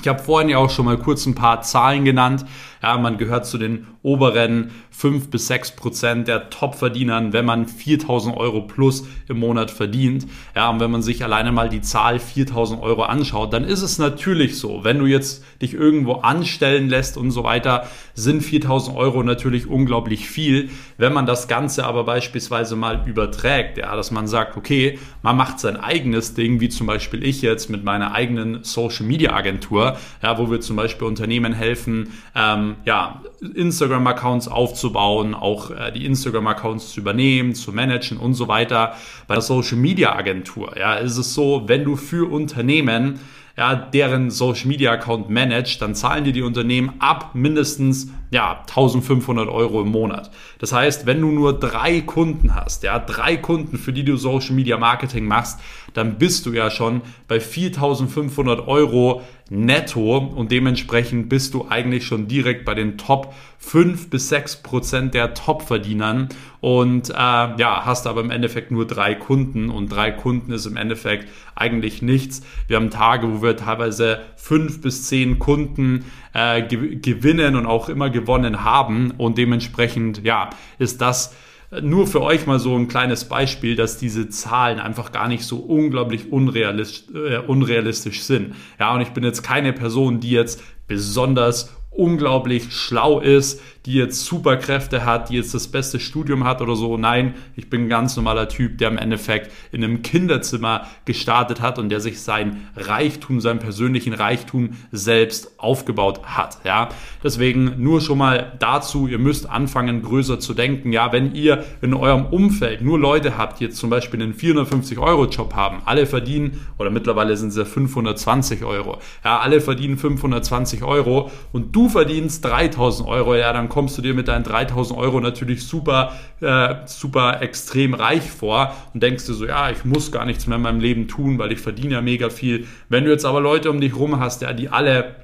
Ich 0.00 0.08
habe 0.08 0.22
vorhin 0.22 0.48
ja 0.48 0.56
auch 0.56 0.70
schon 0.70 0.86
mal 0.86 0.96
kurz 0.96 1.26
ein 1.26 1.34
paar 1.34 1.60
Zahlen 1.60 2.04
genannt. 2.06 2.46
Ja, 2.82 2.98
man 2.98 3.16
gehört 3.16 3.46
zu 3.46 3.58
den 3.58 3.86
oberen 4.02 4.72
5 4.90 5.30
bis 5.30 5.46
6 5.46 5.76
Prozent 5.76 6.26
der 6.26 6.50
Top-Verdienern, 6.50 7.32
wenn 7.32 7.44
man 7.44 7.68
4000 7.68 8.36
Euro 8.36 8.62
plus 8.62 9.06
im 9.28 9.38
Monat 9.38 9.70
verdient. 9.70 10.26
Ja, 10.56 10.68
und 10.68 10.80
wenn 10.80 10.90
man 10.90 11.02
sich 11.02 11.22
alleine 11.22 11.52
mal 11.52 11.68
die 11.68 11.80
Zahl 11.80 12.18
4000 12.18 12.82
Euro 12.82 13.04
anschaut, 13.04 13.52
dann 13.52 13.64
ist 13.64 13.82
es 13.82 13.98
natürlich 13.98 14.58
so, 14.58 14.80
wenn 14.82 14.98
du 14.98 15.06
jetzt 15.06 15.44
dich 15.62 15.74
irgendwo 15.74 16.14
anstellen 16.14 16.88
lässt 16.88 17.16
und 17.16 17.30
so 17.30 17.44
weiter, 17.44 17.86
sind 18.14 18.42
4000 18.42 18.96
Euro 18.96 19.22
natürlich 19.22 19.68
unglaublich 19.68 20.28
viel. 20.28 20.68
Wenn 20.98 21.12
man 21.12 21.26
das 21.26 21.46
Ganze 21.46 21.84
aber 21.84 22.04
beispielsweise 22.04 22.74
mal 22.74 23.02
überträgt, 23.06 23.78
ja, 23.78 23.94
dass 23.94 24.10
man 24.10 24.26
sagt, 24.26 24.56
okay, 24.56 24.98
man 25.22 25.36
macht 25.36 25.60
sein 25.60 25.76
eigenes 25.76 26.34
Ding, 26.34 26.60
wie 26.60 26.68
zum 26.68 26.88
Beispiel 26.88 27.24
ich 27.24 27.42
jetzt 27.42 27.70
mit 27.70 27.84
meiner 27.84 28.12
eigenen 28.12 28.64
Social 28.64 29.06
Media 29.06 29.32
Agentur, 29.32 29.96
ja, 30.22 30.38
wo 30.38 30.50
wir 30.50 30.60
zum 30.60 30.76
Beispiel 30.76 31.06
Unternehmen 31.06 31.52
helfen, 31.52 32.12
ähm, 32.34 32.71
ja, 32.84 33.22
Instagram-Accounts 33.54 34.48
aufzubauen, 34.48 35.34
auch 35.34 35.70
äh, 35.70 35.92
die 35.92 36.06
Instagram-Accounts 36.06 36.92
zu 36.92 37.00
übernehmen, 37.00 37.54
zu 37.54 37.72
managen 37.72 38.18
und 38.18 38.34
so 38.34 38.48
weiter. 38.48 38.94
Bei 39.26 39.34
der 39.34 39.42
Social 39.42 39.78
Media 39.78 40.14
Agentur, 40.14 40.76
ja, 40.78 40.94
ist 40.94 41.16
es 41.16 41.34
so, 41.34 41.64
wenn 41.66 41.84
du 41.84 41.96
für 41.96 42.30
Unternehmen 42.30 43.20
ja, 43.56 43.74
deren 43.74 44.30
Social 44.30 44.68
Media 44.68 44.92
Account 44.92 45.28
managt, 45.28 45.82
dann 45.82 45.94
zahlen 45.94 46.24
dir 46.24 46.32
die 46.32 46.42
Unternehmen 46.42 46.94
ab 46.98 47.34
mindestens 47.34 48.10
ja, 48.32 48.60
1500 48.60 49.48
Euro 49.48 49.82
im 49.82 49.88
Monat. 49.88 50.30
Das 50.58 50.72
heißt, 50.72 51.04
wenn 51.04 51.20
du 51.20 51.30
nur 51.30 51.58
drei 51.58 52.00
Kunden 52.00 52.54
hast, 52.54 52.82
ja, 52.82 52.98
drei 52.98 53.36
Kunden, 53.36 53.76
für 53.76 53.92
die 53.92 54.04
du 54.04 54.16
Social 54.16 54.54
Media 54.54 54.78
Marketing 54.78 55.26
machst, 55.26 55.60
dann 55.92 56.16
bist 56.16 56.46
du 56.46 56.52
ja 56.52 56.70
schon 56.70 57.02
bei 57.28 57.40
4500 57.40 58.66
Euro 58.66 59.20
netto 59.50 60.16
und 60.16 60.50
dementsprechend 60.50 61.28
bist 61.28 61.52
du 61.52 61.66
eigentlich 61.68 62.06
schon 62.06 62.26
direkt 62.26 62.64
bei 62.64 62.74
den 62.74 62.96
Top 62.96 63.34
5 63.58 64.08
bis 64.08 64.30
6 64.30 64.62
Prozent 64.62 65.12
der 65.12 65.34
Top-Verdienern 65.34 66.30
und 66.60 67.10
äh, 67.10 67.12
ja, 67.12 67.82
hast 67.84 68.06
aber 68.06 68.22
im 68.22 68.30
Endeffekt 68.30 68.70
nur 68.70 68.86
drei 68.86 69.14
Kunden 69.14 69.68
und 69.68 69.88
drei 69.88 70.10
Kunden 70.10 70.52
ist 70.52 70.64
im 70.64 70.76
Endeffekt 70.76 71.28
eigentlich 71.54 72.00
nichts. 72.00 72.42
Wir 72.66 72.76
haben 72.76 72.90
Tage, 72.90 73.30
wo 73.30 73.42
wir 73.42 73.56
teilweise 73.56 74.20
fünf 74.36 74.80
bis 74.80 75.06
zehn 75.06 75.38
Kunden 75.38 76.06
äh, 76.32 76.62
gewinnen 76.62 77.56
und 77.56 77.66
auch 77.66 77.88
immer 77.88 78.10
gewonnen 78.10 78.64
haben 78.64 79.12
und 79.12 79.38
dementsprechend 79.38 80.24
ja, 80.24 80.50
ist 80.78 81.00
das 81.00 81.34
nur 81.80 82.06
für 82.06 82.20
euch 82.20 82.46
mal 82.46 82.58
so 82.58 82.76
ein 82.76 82.86
kleines 82.86 83.24
Beispiel, 83.24 83.76
dass 83.76 83.96
diese 83.96 84.28
Zahlen 84.28 84.78
einfach 84.78 85.10
gar 85.10 85.28
nicht 85.28 85.44
so 85.44 85.56
unglaublich 85.56 86.30
unrealistisch, 86.30 87.14
äh, 87.14 87.38
unrealistisch 87.38 88.22
sind. 88.22 88.54
Ja, 88.78 88.94
und 88.94 89.00
ich 89.00 89.08
bin 89.08 89.24
jetzt 89.24 89.42
keine 89.42 89.72
Person, 89.72 90.20
die 90.20 90.30
jetzt 90.30 90.62
besonders 90.86 91.74
unglaublich 91.90 92.72
schlau 92.72 93.20
ist, 93.20 93.60
die 93.86 93.94
jetzt 93.94 94.24
Superkräfte 94.24 95.04
hat, 95.04 95.28
die 95.28 95.34
jetzt 95.34 95.54
das 95.54 95.68
beste 95.68 95.98
Studium 95.98 96.44
hat 96.44 96.60
oder 96.60 96.76
so. 96.76 96.96
Nein, 96.96 97.34
ich 97.56 97.68
bin 97.68 97.84
ein 97.84 97.88
ganz 97.88 98.16
normaler 98.16 98.48
Typ, 98.48 98.78
der 98.78 98.88
im 98.88 98.98
Endeffekt 98.98 99.50
in 99.72 99.82
einem 99.82 100.02
Kinderzimmer 100.02 100.86
gestartet 101.04 101.60
hat 101.60 101.78
und 101.78 101.88
der 101.88 102.00
sich 102.00 102.20
sein 102.20 102.68
Reichtum, 102.76 103.40
seinen 103.40 103.58
persönlichen 103.58 104.12
Reichtum 104.12 104.70
selbst 104.92 105.58
aufgebaut 105.58 106.20
hat. 106.24 106.58
Ja, 106.64 106.90
deswegen 107.24 107.82
nur 107.82 108.00
schon 108.00 108.18
mal 108.18 108.52
dazu, 108.58 109.08
ihr 109.08 109.18
müsst 109.18 109.48
anfangen, 109.48 110.02
größer 110.02 110.38
zu 110.38 110.54
denken. 110.54 110.92
Ja, 110.92 111.12
wenn 111.12 111.34
ihr 111.34 111.64
in 111.80 111.94
eurem 111.94 112.26
Umfeld 112.26 112.82
nur 112.82 112.98
Leute 112.98 113.36
habt, 113.36 113.60
die 113.60 113.64
jetzt 113.64 113.78
zum 113.78 113.90
Beispiel 113.90 114.22
einen 114.22 114.34
450 114.34 114.98
Euro 114.98 115.26
Job 115.26 115.54
haben, 115.54 115.82
alle 115.84 116.06
verdienen, 116.06 116.60
oder 116.78 116.90
mittlerweile 116.90 117.36
sind 117.36 117.48
es 117.48 117.56
ja 117.56 117.64
520 117.64 118.64
Euro. 118.64 118.98
Ja, 119.24 119.40
alle 119.40 119.60
verdienen 119.60 119.98
520 119.98 120.84
Euro 120.84 121.30
und 121.52 121.74
du 121.74 121.88
verdienst 121.88 122.44
3000 122.44 123.08
Euro. 123.08 123.34
Ja, 123.34 123.52
dann 123.52 123.68
kommst 123.72 123.96
du 123.96 124.02
dir 124.02 124.12
mit 124.12 124.28
deinen 124.28 124.44
3000 124.44 124.98
Euro 124.98 125.18
natürlich 125.18 125.66
super, 125.66 126.12
äh, 126.42 126.74
super 126.84 127.40
extrem 127.40 127.94
reich 127.94 128.30
vor 128.30 128.76
und 128.92 129.02
denkst 129.02 129.24
dir 129.24 129.32
so, 129.32 129.46
ja, 129.46 129.70
ich 129.70 129.86
muss 129.86 130.12
gar 130.12 130.26
nichts 130.26 130.46
mehr 130.46 130.56
in 130.56 130.62
meinem 130.62 130.80
Leben 130.80 131.08
tun, 131.08 131.38
weil 131.38 131.52
ich 131.52 131.58
verdiene 131.58 131.94
ja 131.94 132.02
mega 132.02 132.28
viel. 132.28 132.66
Wenn 132.90 133.06
du 133.06 133.10
jetzt 133.10 133.24
aber 133.24 133.40
Leute 133.40 133.70
um 133.70 133.80
dich 133.80 133.96
rum 133.96 134.20
hast, 134.20 134.42
ja, 134.42 134.52
die 134.52 134.68
alle 134.68 135.14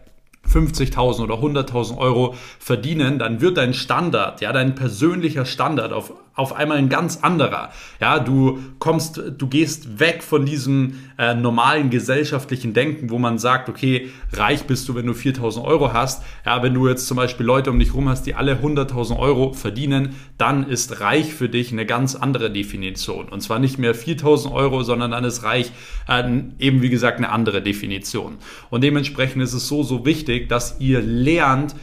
50.000 0.51 1.25
oder 1.25 1.35
100.000 1.35 1.99
Euro 1.99 2.37
verdienen, 2.59 3.19
dann 3.19 3.43
wird 3.43 3.59
dein 3.59 3.75
Standard, 3.75 4.41
ja, 4.41 4.51
dein 4.51 4.75
persönlicher 4.75 5.45
Standard 5.45 5.93
auf, 5.93 6.15
auf 6.39 6.55
einmal 6.55 6.79
ein 6.79 6.89
ganz 6.89 7.19
anderer. 7.23 7.71
Ja, 8.01 8.19
du 8.19 8.61
kommst, 8.79 9.21
du 9.37 9.47
gehst 9.49 9.99
weg 9.99 10.23
von 10.23 10.47
diesem 10.47 11.01
äh, 11.19 11.35
normalen 11.35 11.91
gesellschaftlichen 11.91 12.75
Denken, 12.75 13.11
wo 13.11 13.19
man 13.19 13.39
sagt, 13.39 13.69
okay, 13.69 14.11
reich 14.33 14.65
bist 14.65 14.89
du, 14.89 14.95
wenn 14.95 15.07
du 15.07 15.13
4.000 15.13 15.65
Euro 15.65 15.93
hast. 15.93 16.23
Ja, 16.47 16.63
wenn 16.63 16.75
du 16.75 16.89
jetzt 16.89 17.07
zum 17.07 17.17
Beispiel 17.17 17.45
Leute 17.47 17.71
um 17.71 17.79
dich 17.79 17.95
rum 17.95 18.09
hast, 18.09 18.25
die 18.25 18.35
alle 18.35 18.55
100.000 18.57 19.19
Euro 19.19 19.53
verdienen, 19.53 20.15
dann 20.37 20.69
ist 20.69 21.01
reich 21.01 21.35
für 21.35 21.49
dich 21.49 21.73
eine 21.73 21.87
ganz 21.87 22.15
andere 22.15 22.51
Definition. 22.51 23.29
Und 23.29 23.41
zwar 23.41 23.59
nicht 23.59 23.79
mehr 23.79 23.95
4.000 23.95 24.53
Euro, 24.53 24.83
sondern 24.83 25.11
dann 25.11 25.25
ist 25.25 25.43
reich 25.43 25.73
äh, 26.09 26.23
eben, 26.59 26.83
wie 26.83 26.91
gesagt, 26.91 27.19
eine 27.19 27.31
andere 27.31 27.61
Definition. 27.63 28.37
Und 28.71 28.85
dementsprechend 28.85 29.43
ist 29.43 29.55
es 29.55 29.67
so, 29.67 29.83
so 29.83 30.05
wichtig, 30.05 30.29
wichtig, 30.29 30.49
dass 30.49 30.77
ihr 30.81 31.01
lernt, 31.01 31.75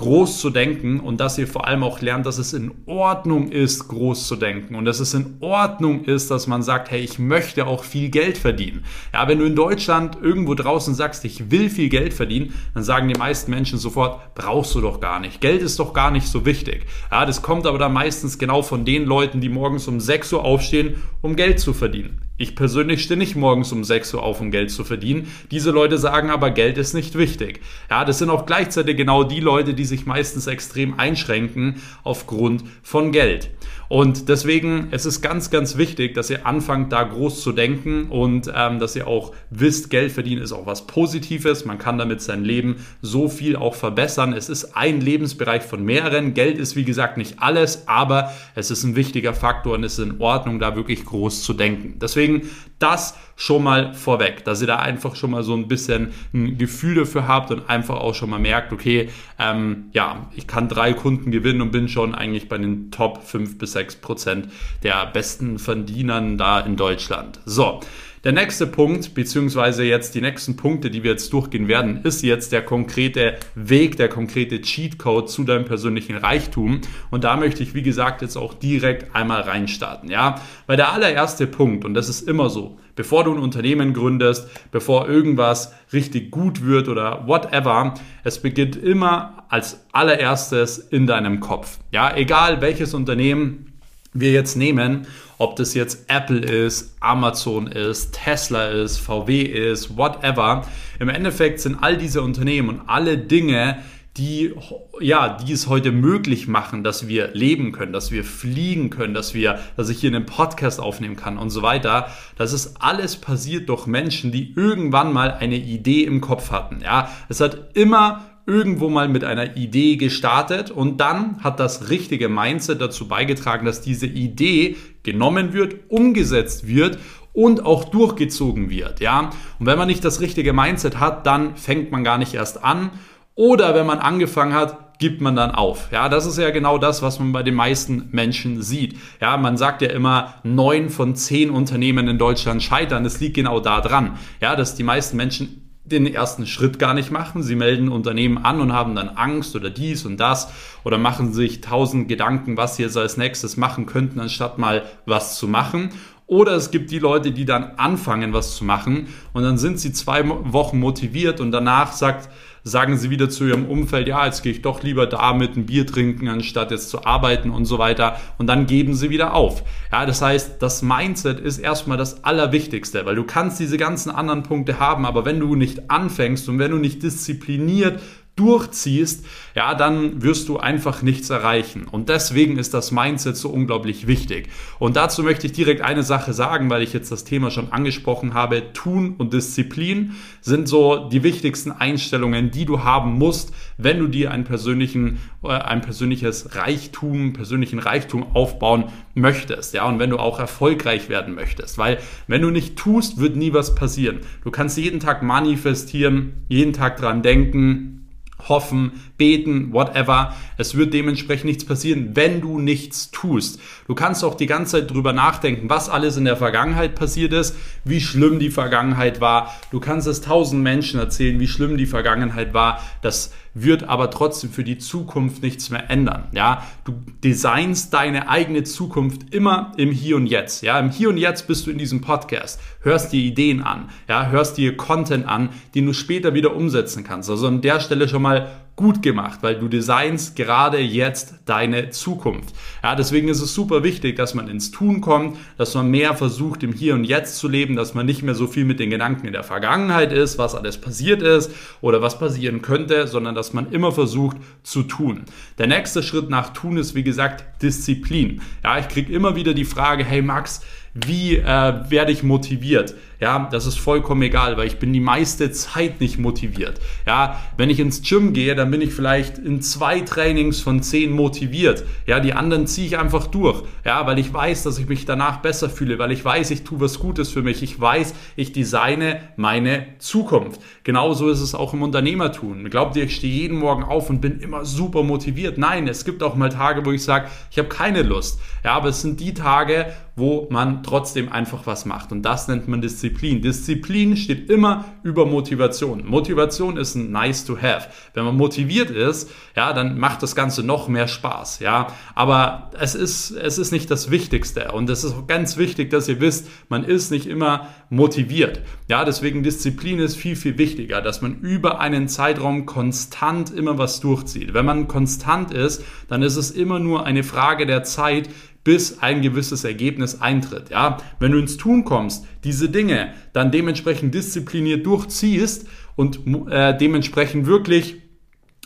groß 0.00 0.40
zu 0.40 0.48
denken 0.48 0.98
und 0.98 1.20
dass 1.20 1.36
ihr 1.36 1.46
vor 1.46 1.66
allem 1.66 1.82
auch 1.82 2.00
lernt, 2.00 2.24
dass 2.24 2.38
es 2.38 2.54
in 2.54 2.72
Ordnung 2.86 3.52
ist, 3.52 3.86
groß 3.88 4.26
zu 4.26 4.34
denken 4.34 4.74
und 4.74 4.86
dass 4.86 4.98
es 4.98 5.12
in 5.12 5.36
Ordnung 5.40 6.04
ist, 6.04 6.30
dass 6.30 6.46
man 6.46 6.62
sagt, 6.62 6.90
hey, 6.90 7.00
ich 7.00 7.18
möchte 7.18 7.66
auch 7.66 7.84
viel 7.84 8.08
Geld 8.08 8.38
verdienen. 8.38 8.84
Ja, 9.12 9.28
wenn 9.28 9.38
du 9.38 9.44
in 9.44 9.54
Deutschland 9.54 10.16
irgendwo 10.22 10.54
draußen 10.54 10.94
sagst, 10.94 11.26
ich 11.26 11.50
will 11.50 11.68
viel 11.68 11.90
Geld 11.90 12.14
verdienen, 12.14 12.54
dann 12.72 12.82
sagen 12.82 13.08
die 13.08 13.18
meisten 13.18 13.50
Menschen 13.50 13.78
sofort, 13.78 14.34
brauchst 14.34 14.74
du 14.74 14.80
doch 14.80 15.00
gar 15.00 15.20
nicht. 15.20 15.42
Geld 15.42 15.60
ist 15.60 15.78
doch 15.78 15.92
gar 15.92 16.10
nicht 16.10 16.26
so 16.26 16.46
wichtig. 16.46 16.86
Ja, 17.10 17.26
das 17.26 17.42
kommt 17.42 17.66
aber 17.66 17.76
dann 17.76 17.92
meistens 17.92 18.38
genau 18.38 18.62
von 18.62 18.86
den 18.86 19.04
Leuten, 19.04 19.42
die 19.42 19.50
morgens 19.50 19.86
um 19.86 20.00
6 20.00 20.32
Uhr 20.32 20.44
aufstehen, 20.46 21.02
um 21.20 21.36
Geld 21.36 21.60
zu 21.60 21.74
verdienen. 21.74 22.29
Ich 22.40 22.56
persönlich 22.56 23.02
stehe 23.02 23.18
nicht 23.18 23.36
morgens 23.36 23.70
um 23.70 23.84
6 23.84 24.14
Uhr 24.14 24.22
auf, 24.22 24.40
um 24.40 24.50
Geld 24.50 24.70
zu 24.70 24.82
verdienen. 24.82 25.30
Diese 25.50 25.70
Leute 25.72 25.98
sagen 25.98 26.30
aber, 26.30 26.50
Geld 26.50 26.78
ist 26.78 26.94
nicht 26.94 27.18
wichtig. 27.18 27.60
Ja, 27.90 28.06
das 28.06 28.18
sind 28.18 28.30
auch 28.30 28.46
gleichzeitig 28.46 28.96
genau 28.96 29.24
die 29.24 29.40
Leute, 29.40 29.74
die 29.74 29.84
sich 29.84 30.06
meistens 30.06 30.46
extrem 30.46 30.98
einschränken 30.98 31.82
aufgrund 32.02 32.64
von 32.82 33.12
Geld. 33.12 33.50
Und 33.90 34.28
deswegen 34.28 34.86
es 34.92 35.04
ist 35.04 35.20
ganz, 35.20 35.50
ganz 35.50 35.76
wichtig, 35.76 36.14
dass 36.14 36.30
ihr 36.30 36.46
anfangt, 36.46 36.92
da 36.92 37.02
groß 37.02 37.42
zu 37.42 37.50
denken 37.50 38.04
und 38.04 38.48
ähm, 38.54 38.78
dass 38.78 38.94
ihr 38.94 39.08
auch 39.08 39.32
wisst, 39.50 39.90
Geld 39.90 40.12
verdienen 40.12 40.40
ist 40.40 40.52
auch 40.52 40.64
was 40.64 40.86
Positives. 40.86 41.64
Man 41.64 41.76
kann 41.76 41.98
damit 41.98 42.22
sein 42.22 42.44
Leben 42.44 42.76
so 43.02 43.28
viel 43.28 43.56
auch 43.56 43.74
verbessern. 43.74 44.32
Es 44.32 44.48
ist 44.48 44.76
ein 44.76 45.00
Lebensbereich 45.00 45.62
von 45.64 45.84
mehreren. 45.84 46.34
Geld 46.34 46.56
ist, 46.56 46.76
wie 46.76 46.84
gesagt, 46.84 47.16
nicht 47.16 47.40
alles, 47.40 47.88
aber 47.88 48.32
es 48.54 48.70
ist 48.70 48.84
ein 48.84 48.94
wichtiger 48.94 49.34
Faktor 49.34 49.74
und 49.74 49.82
es 49.82 49.98
ist 49.98 50.04
in 50.04 50.20
Ordnung, 50.20 50.60
da 50.60 50.76
wirklich 50.76 51.04
groß 51.04 51.42
zu 51.42 51.52
denken. 51.52 51.98
Deswegen 52.00 52.29
das 52.78 53.14
schon 53.36 53.62
mal 53.62 53.94
vorweg, 53.94 54.44
dass 54.44 54.60
ihr 54.60 54.66
da 54.66 54.76
einfach 54.76 55.14
schon 55.14 55.30
mal 55.30 55.42
so 55.42 55.54
ein 55.54 55.68
bisschen 55.68 56.12
ein 56.32 56.58
Gefühl 56.58 56.94
dafür 56.94 57.26
habt 57.26 57.50
und 57.50 57.68
einfach 57.68 57.96
auch 57.96 58.14
schon 58.14 58.30
mal 58.30 58.38
merkt, 58.38 58.72
okay, 58.72 59.08
ähm, 59.38 59.86
ja, 59.92 60.28
ich 60.34 60.46
kann 60.46 60.68
drei 60.68 60.92
Kunden 60.92 61.30
gewinnen 61.30 61.60
und 61.60 61.72
bin 61.72 61.88
schon 61.88 62.14
eigentlich 62.14 62.48
bei 62.48 62.58
den 62.58 62.90
Top 62.90 63.22
5 63.24 63.58
bis 63.58 63.72
6 63.72 63.96
Prozent 63.96 64.48
der 64.82 65.06
besten 65.06 65.58
Verdienern 65.58 66.38
da 66.38 66.60
in 66.60 66.76
Deutschland. 66.76 67.40
So. 67.44 67.80
Der 68.22 68.32
nächste 68.32 68.66
Punkt, 68.66 69.14
beziehungsweise 69.14 69.82
jetzt 69.82 70.14
die 70.14 70.20
nächsten 70.20 70.54
Punkte, 70.54 70.90
die 70.90 71.02
wir 71.02 71.12
jetzt 71.12 71.32
durchgehen 71.32 71.68
werden, 71.68 72.02
ist 72.04 72.22
jetzt 72.22 72.52
der 72.52 72.60
konkrete 72.60 73.36
Weg, 73.54 73.96
der 73.96 74.10
konkrete 74.10 74.60
Cheatcode 74.60 75.30
zu 75.30 75.42
deinem 75.42 75.64
persönlichen 75.64 76.16
Reichtum. 76.16 76.82
Und 77.10 77.24
da 77.24 77.38
möchte 77.38 77.62
ich, 77.62 77.72
wie 77.72 77.80
gesagt, 77.80 78.20
jetzt 78.20 78.36
auch 78.36 78.52
direkt 78.52 79.16
einmal 79.16 79.40
reinstarten. 79.40 80.10
Ja, 80.10 80.34
weil 80.66 80.76
der 80.76 80.92
allererste 80.92 81.46
Punkt, 81.46 81.86
und 81.86 81.94
das 81.94 82.10
ist 82.10 82.28
immer 82.28 82.50
so, 82.50 82.78
bevor 82.94 83.24
du 83.24 83.32
ein 83.32 83.38
Unternehmen 83.38 83.94
gründest, 83.94 84.50
bevor 84.70 85.08
irgendwas 85.08 85.72
richtig 85.90 86.30
gut 86.30 86.62
wird 86.62 86.88
oder 86.88 87.26
whatever, 87.26 87.94
es 88.22 88.38
beginnt 88.42 88.76
immer 88.76 89.46
als 89.48 89.86
allererstes 89.92 90.76
in 90.76 91.06
deinem 91.06 91.40
Kopf. 91.40 91.78
Ja, 91.90 92.14
egal 92.14 92.60
welches 92.60 92.92
Unternehmen 92.92 93.69
wir 94.12 94.32
jetzt 94.32 94.56
nehmen, 94.56 95.06
ob 95.38 95.56
das 95.56 95.74
jetzt 95.74 96.10
Apple 96.10 96.40
ist, 96.40 96.96
Amazon 97.00 97.66
ist, 97.68 98.12
Tesla 98.12 98.68
ist, 98.68 98.98
VW 98.98 99.42
ist, 99.42 99.96
whatever. 99.96 100.66
Im 100.98 101.08
Endeffekt 101.08 101.60
sind 101.60 101.76
all 101.80 101.96
diese 101.96 102.22
Unternehmen 102.22 102.68
und 102.68 102.80
alle 102.88 103.18
Dinge, 103.18 103.78
die, 104.16 104.52
ja, 105.00 105.38
die 105.38 105.52
es 105.52 105.68
heute 105.68 105.92
möglich 105.92 106.48
machen, 106.48 106.82
dass 106.82 107.06
wir 107.06 107.28
leben 107.28 107.70
können, 107.72 107.92
dass 107.92 108.10
wir 108.10 108.24
fliegen 108.24 108.90
können, 108.90 109.14
dass 109.14 109.34
wir, 109.34 109.60
dass 109.76 109.88
ich 109.88 110.00
hier 110.00 110.10
einen 110.10 110.26
Podcast 110.26 110.80
aufnehmen 110.80 111.16
kann 111.16 111.38
und 111.38 111.50
so 111.50 111.62
weiter. 111.62 112.08
Das 112.36 112.52
ist 112.52 112.82
alles 112.82 113.16
passiert 113.16 113.68
durch 113.68 113.86
Menschen, 113.86 114.32
die 114.32 114.52
irgendwann 114.54 115.12
mal 115.12 115.32
eine 115.32 115.56
Idee 115.56 116.02
im 116.02 116.20
Kopf 116.20 116.50
hatten. 116.50 116.80
Ja, 116.82 117.08
es 117.28 117.40
hat 117.40 117.70
immer 117.74 118.29
irgendwo 118.46 118.88
mal 118.88 119.08
mit 119.08 119.24
einer 119.24 119.56
Idee 119.56 119.96
gestartet 119.96 120.70
und 120.70 121.00
dann 121.00 121.42
hat 121.42 121.60
das 121.60 121.90
richtige 121.90 122.28
Mindset 122.28 122.80
dazu 122.80 123.08
beigetragen, 123.08 123.64
dass 123.64 123.80
diese 123.80 124.06
Idee 124.06 124.76
genommen 125.02 125.52
wird, 125.52 125.76
umgesetzt 125.88 126.66
wird 126.66 126.98
und 127.32 127.64
auch 127.64 127.84
durchgezogen 127.84 128.70
wird, 128.70 129.00
ja. 129.00 129.30
Und 129.58 129.66
wenn 129.66 129.78
man 129.78 129.86
nicht 129.86 130.04
das 130.04 130.20
richtige 130.20 130.52
Mindset 130.52 130.98
hat, 130.98 131.26
dann 131.26 131.56
fängt 131.56 131.92
man 131.92 132.04
gar 132.04 132.18
nicht 132.18 132.34
erst 132.34 132.64
an 132.64 132.90
oder 133.34 133.74
wenn 133.74 133.86
man 133.86 133.98
angefangen 133.98 134.54
hat, 134.54 134.90
gibt 135.00 135.20
man 135.20 135.34
dann 135.34 135.50
auf. 135.50 135.90
Ja, 135.90 136.08
das 136.08 136.26
ist 136.26 136.36
ja 136.36 136.50
genau 136.50 136.78
das, 136.78 137.02
was 137.02 137.18
man 137.18 137.32
bei 137.32 137.42
den 137.42 137.54
meisten 137.54 138.08
Menschen 138.12 138.62
sieht. 138.62 138.96
Ja, 139.20 139.36
man 139.38 139.56
sagt 139.56 139.82
ja 139.82 139.88
immer, 139.88 140.34
neun 140.44 140.90
von 140.90 141.16
zehn 141.16 141.50
Unternehmen 141.50 142.06
in 142.06 142.18
Deutschland 142.18 142.62
scheitern. 142.62 143.02
Das 143.02 143.18
liegt 143.18 143.34
genau 143.34 143.60
da 143.60 143.80
dran. 143.80 144.18
Ja, 144.40 144.56
dass 144.56 144.74
die 144.74 144.82
meisten 144.82 145.16
Menschen 145.16 145.69
den 145.92 146.06
ersten 146.06 146.46
Schritt 146.46 146.78
gar 146.78 146.94
nicht 146.94 147.10
machen. 147.10 147.42
Sie 147.42 147.56
melden 147.56 147.88
Unternehmen 147.88 148.38
an 148.38 148.60
und 148.60 148.72
haben 148.72 148.94
dann 148.94 149.08
Angst 149.08 149.56
oder 149.56 149.70
dies 149.70 150.04
und 150.04 150.18
das 150.18 150.48
oder 150.84 150.98
machen 150.98 151.32
sich 151.32 151.60
tausend 151.60 152.08
Gedanken, 152.08 152.56
was 152.56 152.76
sie 152.76 152.82
jetzt 152.82 152.96
als 152.96 153.16
nächstes 153.16 153.56
machen 153.56 153.86
könnten, 153.86 154.20
anstatt 154.20 154.58
mal 154.58 154.84
was 155.06 155.36
zu 155.36 155.48
machen. 155.48 155.90
Oder 156.26 156.52
es 156.52 156.70
gibt 156.70 156.92
die 156.92 157.00
Leute, 157.00 157.32
die 157.32 157.44
dann 157.44 157.72
anfangen, 157.76 158.32
was 158.32 158.54
zu 158.54 158.64
machen 158.64 159.08
und 159.32 159.42
dann 159.42 159.58
sind 159.58 159.80
sie 159.80 159.92
zwei 159.92 160.28
Wochen 160.28 160.78
motiviert 160.78 161.40
und 161.40 161.50
danach 161.50 161.90
sagt, 161.90 162.28
sagen 162.62 162.96
sie 162.96 163.10
wieder 163.10 163.28
zu 163.30 163.44
ihrem 163.44 163.66
Umfeld, 163.66 164.08
ja, 164.08 164.26
jetzt 164.26 164.42
gehe 164.42 164.52
ich 164.52 164.62
doch 164.62 164.82
lieber 164.82 165.06
da 165.06 165.32
mit 165.32 165.56
ein 165.56 165.66
Bier 165.66 165.86
trinken, 165.86 166.28
anstatt 166.28 166.70
jetzt 166.70 166.90
zu 166.90 167.04
arbeiten 167.04 167.50
und 167.50 167.64
so 167.64 167.78
weiter. 167.78 168.16
Und 168.38 168.46
dann 168.46 168.66
geben 168.66 168.94
sie 168.94 169.10
wieder 169.10 169.34
auf. 169.34 169.62
Ja, 169.92 170.06
das 170.06 170.22
heißt, 170.22 170.62
das 170.62 170.82
Mindset 170.82 171.40
ist 171.40 171.58
erstmal 171.58 171.96
das 171.96 172.24
Allerwichtigste, 172.24 173.06
weil 173.06 173.14
du 173.14 173.24
kannst 173.24 173.60
diese 173.60 173.76
ganzen 173.76 174.10
anderen 174.10 174.42
Punkte 174.42 174.78
haben, 174.78 175.06
aber 175.06 175.24
wenn 175.24 175.40
du 175.40 175.54
nicht 175.56 175.90
anfängst 175.90 176.48
und 176.48 176.58
wenn 176.58 176.70
du 176.70 176.78
nicht 176.78 177.02
diszipliniert 177.02 178.00
durchziehst, 178.36 179.26
ja, 179.54 179.74
dann 179.74 180.22
wirst 180.22 180.48
du 180.48 180.58
einfach 180.58 181.02
nichts 181.02 181.28
erreichen. 181.30 181.86
Und 181.90 182.08
deswegen 182.08 182.56
ist 182.56 182.72
das 182.72 182.90
Mindset 182.90 183.36
so 183.36 183.50
unglaublich 183.50 184.06
wichtig. 184.06 184.48
Und 184.78 184.96
dazu 184.96 185.22
möchte 185.22 185.46
ich 185.46 185.52
direkt 185.52 185.82
eine 185.82 186.02
Sache 186.02 186.32
sagen, 186.32 186.70
weil 186.70 186.82
ich 186.82 186.92
jetzt 186.92 187.12
das 187.12 187.24
Thema 187.24 187.50
schon 187.50 187.70
angesprochen 187.72 188.32
habe. 188.32 188.72
Tun 188.72 189.14
und 189.18 189.34
Disziplin 189.34 190.14
sind 190.40 190.68
so 190.68 191.08
die 191.10 191.22
wichtigsten 191.22 191.70
Einstellungen, 191.70 192.50
die 192.50 192.64
du 192.64 192.82
haben 192.82 193.18
musst, 193.18 193.52
wenn 193.76 193.98
du 193.98 194.06
dir 194.06 194.30
einen 194.30 194.44
persönlichen, 194.44 195.18
äh, 195.44 195.48
ein 195.48 195.82
persönliches 195.82 196.54
Reichtum, 196.54 197.32
persönlichen 197.34 197.78
Reichtum 197.78 198.34
aufbauen 198.34 198.84
möchtest. 199.14 199.74
Ja, 199.74 199.86
und 199.86 199.98
wenn 199.98 200.10
du 200.10 200.18
auch 200.18 200.38
erfolgreich 200.38 201.08
werden 201.08 201.34
möchtest. 201.34 201.76
Weil 201.76 201.98
wenn 202.26 202.42
du 202.42 202.50
nicht 202.50 202.76
tust, 202.76 203.18
wird 203.18 203.36
nie 203.36 203.52
was 203.52 203.74
passieren. 203.74 204.20
Du 204.44 204.50
kannst 204.50 204.78
jeden 204.78 205.00
Tag 205.00 205.22
manifestieren, 205.22 206.44
jeden 206.48 206.72
Tag 206.72 206.96
dran 206.96 207.22
denken, 207.22 207.99
hoffen, 208.48 208.92
beten, 209.16 209.72
whatever. 209.72 210.34
Es 210.56 210.76
wird 210.76 210.94
dementsprechend 210.94 211.46
nichts 211.46 211.64
passieren, 211.64 212.10
wenn 212.14 212.40
du 212.40 212.58
nichts 212.58 213.10
tust. 213.10 213.60
Du 213.86 213.94
kannst 213.94 214.24
auch 214.24 214.34
die 214.34 214.46
ganze 214.46 214.78
Zeit 214.78 214.90
drüber 214.90 215.12
nachdenken, 215.12 215.68
was 215.68 215.88
alles 215.88 216.16
in 216.16 216.24
der 216.24 216.36
Vergangenheit 216.36 216.94
passiert 216.94 217.32
ist, 217.32 217.56
wie 217.84 218.00
schlimm 218.00 218.38
die 218.38 218.50
Vergangenheit 218.50 219.20
war. 219.20 219.54
Du 219.70 219.80
kannst 219.80 220.06
es 220.06 220.20
tausend 220.20 220.62
Menschen 220.62 221.00
erzählen, 221.00 221.38
wie 221.40 221.48
schlimm 221.48 221.76
die 221.76 221.86
Vergangenheit 221.86 222.54
war. 222.54 222.80
Das 223.02 223.32
wird 223.54 223.84
aber 223.84 224.10
trotzdem 224.10 224.50
für 224.50 224.64
die 224.64 224.78
Zukunft 224.78 225.42
nichts 225.42 225.70
mehr 225.70 225.90
ändern. 225.90 226.28
Ja, 226.32 226.66
du 226.84 226.94
designst 227.24 227.92
deine 227.92 228.28
eigene 228.28 228.64
Zukunft 228.64 229.34
immer 229.34 229.72
im 229.76 229.90
Hier 229.90 230.16
und 230.16 230.26
Jetzt. 230.26 230.62
Ja, 230.62 230.78
im 230.78 230.90
Hier 230.90 231.08
und 231.08 231.16
Jetzt 231.16 231.46
bist 231.46 231.66
du 231.66 231.70
in 231.70 231.78
diesem 231.78 232.00
Podcast, 232.00 232.60
hörst 232.82 233.12
dir 233.12 233.20
Ideen 233.20 233.62
an, 233.62 233.88
ja, 234.08 234.28
hörst 234.28 234.56
dir 234.56 234.76
Content 234.76 235.26
an, 235.26 235.50
den 235.74 235.86
du 235.86 235.92
später 235.92 236.34
wieder 236.34 236.54
umsetzen 236.54 237.04
kannst. 237.04 237.30
Also 237.30 237.46
an 237.46 237.60
der 237.60 237.80
Stelle 237.80 238.08
schon 238.08 238.22
mal 238.22 238.50
gut 238.80 239.02
gemacht, 239.02 239.40
weil 239.42 239.58
du 239.58 239.68
designst 239.68 240.36
gerade 240.36 240.78
jetzt 240.78 241.34
deine 241.44 241.90
Zukunft. 241.90 242.54
Ja, 242.82 242.96
deswegen 242.96 243.28
ist 243.28 243.42
es 243.42 243.54
super 243.54 243.84
wichtig, 243.84 244.16
dass 244.16 244.32
man 244.32 244.48
ins 244.48 244.70
Tun 244.70 245.02
kommt, 245.02 245.36
dass 245.58 245.74
man 245.74 245.90
mehr 245.90 246.14
versucht, 246.14 246.62
im 246.62 246.72
Hier 246.72 246.94
und 246.94 247.04
Jetzt 247.04 247.36
zu 247.36 247.46
leben, 247.46 247.76
dass 247.76 247.92
man 247.92 248.06
nicht 248.06 248.22
mehr 248.22 248.34
so 248.34 248.46
viel 248.46 248.64
mit 248.64 248.80
den 248.80 248.88
Gedanken 248.88 249.26
in 249.26 249.34
der 249.34 249.44
Vergangenheit 249.44 250.12
ist, 250.12 250.38
was 250.38 250.54
alles 250.54 250.80
passiert 250.80 251.20
ist 251.20 251.50
oder 251.82 252.00
was 252.00 252.18
passieren 252.18 252.62
könnte, 252.62 253.06
sondern 253.06 253.34
dass 253.34 253.52
man 253.52 253.70
immer 253.70 253.92
versucht 253.92 254.38
zu 254.62 254.82
tun. 254.82 255.26
Der 255.58 255.66
nächste 255.66 256.02
Schritt 256.02 256.30
nach 256.30 256.54
Tun 256.54 256.78
ist, 256.78 256.94
wie 256.94 257.04
gesagt, 257.04 257.62
Disziplin. 257.62 258.40
Ja, 258.64 258.78
ich 258.78 258.88
kriege 258.88 259.12
immer 259.12 259.36
wieder 259.36 259.52
die 259.52 259.66
Frage, 259.66 260.04
hey 260.04 260.22
Max, 260.22 260.62
Wie 260.94 261.36
äh, 261.36 261.44
werde 261.44 262.10
ich 262.10 262.22
motiviert? 262.22 262.94
Ja, 263.20 263.48
das 263.52 263.66
ist 263.66 263.78
vollkommen 263.78 264.22
egal, 264.22 264.56
weil 264.56 264.66
ich 264.66 264.78
bin 264.78 264.94
die 264.94 265.00
meiste 265.00 265.52
Zeit 265.52 266.00
nicht 266.00 266.18
motiviert. 266.18 266.80
Ja, 267.06 267.38
wenn 267.58 267.68
ich 267.68 267.78
ins 267.78 268.00
Gym 268.00 268.32
gehe, 268.32 268.54
dann 268.54 268.70
bin 268.70 268.80
ich 268.80 268.94
vielleicht 268.94 269.36
in 269.36 269.60
zwei 269.60 270.00
Trainings 270.00 270.62
von 270.62 270.82
zehn 270.82 271.12
motiviert. 271.12 271.84
Ja, 272.06 272.18
die 272.18 272.32
anderen 272.32 272.66
ziehe 272.66 272.86
ich 272.86 272.98
einfach 272.98 273.26
durch. 273.26 273.62
Ja, 273.84 274.06
weil 274.06 274.18
ich 274.18 274.32
weiß, 274.32 274.62
dass 274.62 274.78
ich 274.78 274.88
mich 274.88 275.04
danach 275.04 275.42
besser 275.42 275.68
fühle, 275.68 275.98
weil 275.98 276.12
ich 276.12 276.24
weiß, 276.24 276.50
ich 276.50 276.64
tue 276.64 276.80
was 276.80 276.98
Gutes 276.98 277.28
für 277.28 277.42
mich. 277.42 277.62
Ich 277.62 277.78
weiß, 277.78 278.14
ich 278.36 278.52
designe 278.52 279.20
meine 279.36 279.86
Zukunft. 279.98 280.62
Genauso 280.82 281.28
ist 281.28 281.40
es 281.40 281.54
auch 281.54 281.74
im 281.74 281.82
Unternehmertum. 281.82 282.64
Glaubt 282.70 282.96
ihr, 282.96 283.04
ich 283.04 283.16
stehe 283.16 283.34
jeden 283.34 283.58
Morgen 283.58 283.84
auf 283.84 284.08
und 284.08 284.22
bin 284.22 284.40
immer 284.40 284.64
super 284.64 285.02
motiviert? 285.02 285.58
Nein, 285.58 285.88
es 285.88 286.06
gibt 286.06 286.22
auch 286.22 286.36
mal 286.36 286.48
Tage, 286.48 286.86
wo 286.86 286.90
ich 286.90 287.04
sage, 287.04 287.28
ich 287.50 287.58
habe 287.58 287.68
keine 287.68 288.00
Lust. 288.02 288.40
Ja, 288.64 288.72
aber 288.72 288.88
es 288.88 289.02
sind 289.02 289.20
die 289.20 289.34
Tage, 289.34 289.92
wo 290.20 290.46
man 290.50 290.82
trotzdem 290.84 291.32
einfach 291.32 291.66
was 291.66 291.86
macht. 291.86 292.12
Und 292.12 292.22
das 292.22 292.46
nennt 292.46 292.68
man 292.68 292.80
Disziplin. 292.80 293.42
Disziplin 293.42 294.16
steht 294.16 294.48
immer 294.50 294.84
über 295.02 295.26
Motivation. 295.26 296.06
Motivation 296.06 296.76
ist 296.76 296.94
ein 296.94 297.10
nice 297.10 297.44
to 297.44 297.56
have. 297.60 297.88
Wenn 298.14 298.24
man 298.24 298.36
motiviert 298.36 298.90
ist, 298.90 299.30
ja, 299.56 299.72
dann 299.72 299.98
macht 299.98 300.22
das 300.22 300.36
Ganze 300.36 300.62
noch 300.62 300.86
mehr 300.86 301.08
Spaß, 301.08 301.58
ja. 301.60 301.88
Aber 302.14 302.70
es 302.78 302.94
ist, 302.94 303.32
es 303.32 303.58
ist 303.58 303.72
nicht 303.72 303.90
das 303.90 304.10
Wichtigste. 304.10 304.70
Und 304.72 304.88
es 304.90 305.02
ist 305.02 305.14
auch 305.14 305.26
ganz 305.26 305.56
wichtig, 305.56 305.90
dass 305.90 306.06
ihr 306.08 306.20
wisst, 306.20 306.48
man 306.68 306.84
ist 306.84 307.10
nicht 307.10 307.26
immer 307.26 307.68
motiviert. 307.88 308.60
Ja, 308.88 309.04
deswegen 309.04 309.42
Disziplin 309.42 309.98
ist 309.98 310.16
viel, 310.16 310.36
viel 310.36 310.58
wichtiger, 310.58 311.00
dass 311.00 311.22
man 311.22 311.40
über 311.40 311.80
einen 311.80 312.08
Zeitraum 312.08 312.66
konstant 312.66 313.50
immer 313.50 313.78
was 313.78 314.00
durchzieht. 314.00 314.54
Wenn 314.54 314.66
man 314.66 314.86
konstant 314.86 315.52
ist, 315.52 315.82
dann 316.08 316.22
ist 316.22 316.36
es 316.36 316.50
immer 316.50 316.78
nur 316.78 317.06
eine 317.06 317.22
Frage 317.22 317.66
der 317.66 317.82
Zeit, 317.84 318.28
bis 318.64 318.98
ein 319.00 319.22
gewisses 319.22 319.64
Ergebnis 319.64 320.20
eintritt. 320.20 320.70
Ja, 320.70 320.98
wenn 321.18 321.32
du 321.32 321.38
ins 321.38 321.56
Tun 321.56 321.84
kommst, 321.84 322.26
diese 322.44 322.68
Dinge 322.68 323.14
dann 323.32 323.50
dementsprechend 323.50 324.14
diszipliniert 324.14 324.86
durchziehst 324.86 325.66
und 325.96 326.20
äh, 326.50 326.76
dementsprechend 326.76 327.46
wirklich 327.46 327.96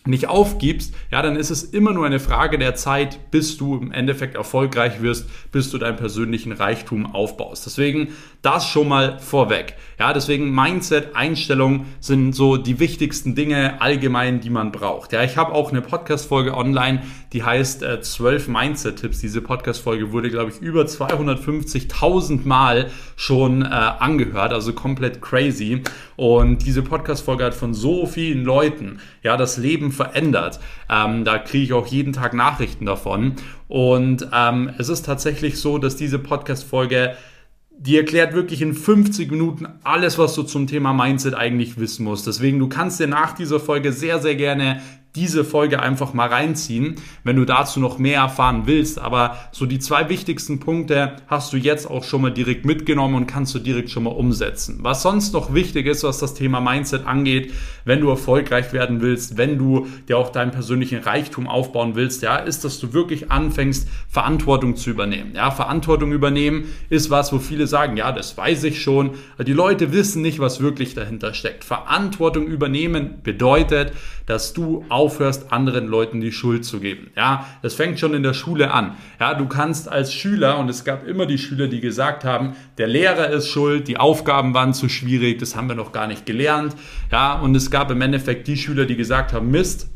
nicht 0.07 0.29
aufgibst, 0.29 0.95
ja, 1.11 1.23
dann 1.23 1.37
ist 1.37 1.51
es 1.51 1.63
immer 1.63 1.93
nur 1.93 2.05
eine 2.05 2.21
Frage 2.21 2.59
der 2.59 2.75
Zeit, 2.75 3.31
bis 3.31 3.57
du 3.57 3.77
im 3.77 3.91
Endeffekt 3.91 4.35
erfolgreich 4.35 5.01
wirst, 5.01 5.29
bis 5.51 5.71
du 5.71 5.79
deinen 5.79 5.97
persönlichen 5.97 6.53
Reichtum 6.53 7.15
aufbaust. 7.15 7.65
Deswegen 7.65 8.09
das 8.43 8.69
schon 8.69 8.89
mal 8.89 9.19
vorweg. 9.19 9.77
Ja, 9.99 10.13
deswegen 10.13 10.55
Mindset, 10.55 11.17
Einstellung 11.17 11.87
sind 12.01 12.35
so 12.35 12.59
die 12.59 12.79
wichtigsten 12.81 13.35
Dinge 13.35 13.81
allgemein, 13.81 14.41
die 14.41 14.51
man 14.51 14.73
braucht. 14.73 15.13
Ja, 15.13 15.23
ich 15.23 15.39
habe 15.39 15.53
auch 15.53 15.71
eine 15.71 15.81
Podcast-Folge 15.81 16.55
online, 16.55 17.03
die 17.33 17.43
heißt 17.43 17.83
äh, 17.83 18.03
12 18.03 18.49
Mindset-Tipps. 18.49 19.21
Diese 19.21 19.41
Podcast-Folge 19.41 20.13
wurde, 20.13 20.29
glaube 20.29 20.51
ich, 20.51 20.61
über 20.61 20.83
250.000 20.83 22.47
Mal 22.47 22.91
schon 23.17 23.63
äh, 23.63 23.67
angehört, 23.67 24.53
also 24.53 24.75
komplett 24.75 25.23
crazy. 25.23 25.83
Und 26.17 26.67
diese 26.67 26.83
Podcast-Folge 26.83 27.45
hat 27.45 27.55
von 27.55 27.73
so 27.73 28.05
vielen 28.05 28.45
Leuten, 28.45 28.99
ja, 29.23 29.39
das 29.39 29.57
Leben 29.57 29.93
verändert. 29.95 30.61
Ähm, 30.91 31.25
da 31.25 31.39
kriege 31.39 31.65
ich 31.65 31.73
auch 31.73 31.87
jeden 31.87 32.13
Tag 32.13 32.35
Nachrichten 32.35 32.87
davon. 32.87 33.35
Und 33.69 34.29
ähm, 34.33 34.71
es 34.79 34.89
ist 34.89 35.07
tatsächlich 35.07 35.59
so, 35.59 35.79
dass 35.79 35.97
diese 35.97 36.19
Podcast-Folge 36.19 37.17
die 37.77 37.97
erklärt 37.97 38.35
wirklich 38.35 38.63
in 38.63 38.73
50 38.73 39.31
Minuten 39.31 39.67
alles, 39.83 40.17
was 40.17 40.35
du 40.35 40.45
zum 40.45 40.67
Thema 40.67 40.93
Mindset 40.93 41.35
eigentlich 41.35 41.79
wissen 41.79 42.05
musst. 42.05 42.27
Deswegen, 42.27 42.59
du 42.59 42.69
kannst 42.69 43.01
dir 43.01 43.09
nach 43.09 43.33
dieser 43.33 43.59
Folge 43.59 43.93
sehr, 43.93 44.21
sehr 44.21 44.37
gerne 44.37 44.81
diese 45.17 45.45
Folge 45.45 45.81
einfach 45.81 46.13
mal 46.13 46.29
reinziehen, 46.29 46.97
wenn 47.23 47.37
du 47.37 47.45
dazu 47.45 47.79
noch 47.79 47.99
mehr 47.99 48.21
erfahren 48.21 48.63
willst. 48.67 48.99
Aber 48.99 49.39
so 49.53 49.65
die 49.65 49.79
zwei 49.79 50.09
wichtigsten 50.09 50.59
Punkte 50.59 51.17
hast 51.29 51.53
du 51.53 51.57
jetzt 51.57 51.89
auch 51.89 52.03
schon 52.03 52.23
mal 52.23 52.33
direkt 52.33 52.65
mitgenommen 52.65 53.15
und 53.15 53.27
kannst 53.27 53.55
du 53.55 53.61
direkt 53.61 53.91
schon 53.91 54.05
mal 54.05 54.11
umsetzen. 54.11 54.79
Was 54.83 55.03
sonst 55.03 55.33
noch 55.33 55.55
wichtig 55.55 55.87
ist, 55.87 56.03
was 56.03 56.19
das 56.19 56.35
Thema 56.35 56.61
Mindset 56.61 57.07
angeht, 57.07 57.53
wenn 57.85 58.01
du 58.01 58.09
erfolgreich 58.09 58.73
werden 58.73 59.01
willst, 59.01 59.37
wenn 59.37 59.57
du 59.57 59.87
dir 60.09 60.19
auch 60.19 60.31
deinen 60.31 60.51
persönlichen 60.51 60.99
Reichtum 60.99 61.47
aufbauen 61.47 61.95
willst, 61.95 62.23
ja, 62.23 62.37
ist, 62.37 62.65
dass 62.65 62.81
du 62.81 62.93
wirklich 62.93 63.31
anfängst, 63.31 63.89
Verantwortung 64.09 64.75
zu 64.75 64.91
übernehmen. 64.91 65.33
Ja, 65.37 65.51
Verantwortung 65.53 66.13
übernehmen 66.13 66.65
ist 66.91 67.11
was, 67.11 67.33
wo 67.33 67.39
viele 67.39 67.69
sagen, 67.69 67.97
ja, 67.97 68.11
das 68.11 68.37
weiß 68.37 68.65
ich 68.65 68.83
schon. 68.83 69.13
Die 69.47 69.53
Leute 69.53 69.93
wissen 69.93 70.23
nicht, 70.23 70.41
was 70.41 70.61
wirklich 70.61 70.95
dahinter 70.95 71.35
steckt. 71.35 71.63
Verantwortung 71.63 72.47
übernehmen 72.47 73.21
bedeutet, 73.23 73.93
dass 74.27 74.55
du 74.55 74.85
aufhörst, 75.05 75.53
anderen 75.53 75.87
Leuten 75.87 76.21
die 76.21 76.33
Schuld 76.33 76.65
zu 76.65 76.81
geben. 76.81 77.11
Ja, 77.15 77.47
das 77.63 77.75
fängt 77.75 78.01
schon 78.01 78.15
in 78.15 78.23
der 78.23 78.33
Schule 78.33 78.73
an. 78.73 78.97
Ja, 79.21 79.35
du 79.35 79.47
kannst 79.47 79.89
als 79.89 80.15
Schüler, 80.15 80.59
und 80.59 80.71
es 80.71 80.85
gab 80.85 81.07
immer 81.07 81.27
die 81.27 81.37
Schüler, 81.37 81.69
die 81.69 81.81
gesagt 81.81 82.25
haben, 82.25 82.57
der 82.79 82.87
Lehrer 82.87 83.29
ist 83.29 83.49
schuld, 83.49 83.87
die 83.87 83.99
Aufgaben 83.99 84.55
waren 84.55 84.73
zu 84.73 84.89
schwierig, 84.89 85.39
das 85.39 85.57
haben 85.57 85.69
wir 85.69 85.77
noch 85.77 85.93
gar 85.93 86.07
nicht 86.07 86.25
gelernt. 86.25 86.75
Ja, 87.13 87.35
und 87.35 87.55
es 87.55 87.71
gab 87.71 87.91
im 87.91 88.01
Endeffekt 88.01 88.49
die 88.49 88.57
Schüler, 88.57 88.87
die 88.87 88.97
gesagt 88.97 89.35
haben, 89.35 89.51
Mist, 89.51 89.91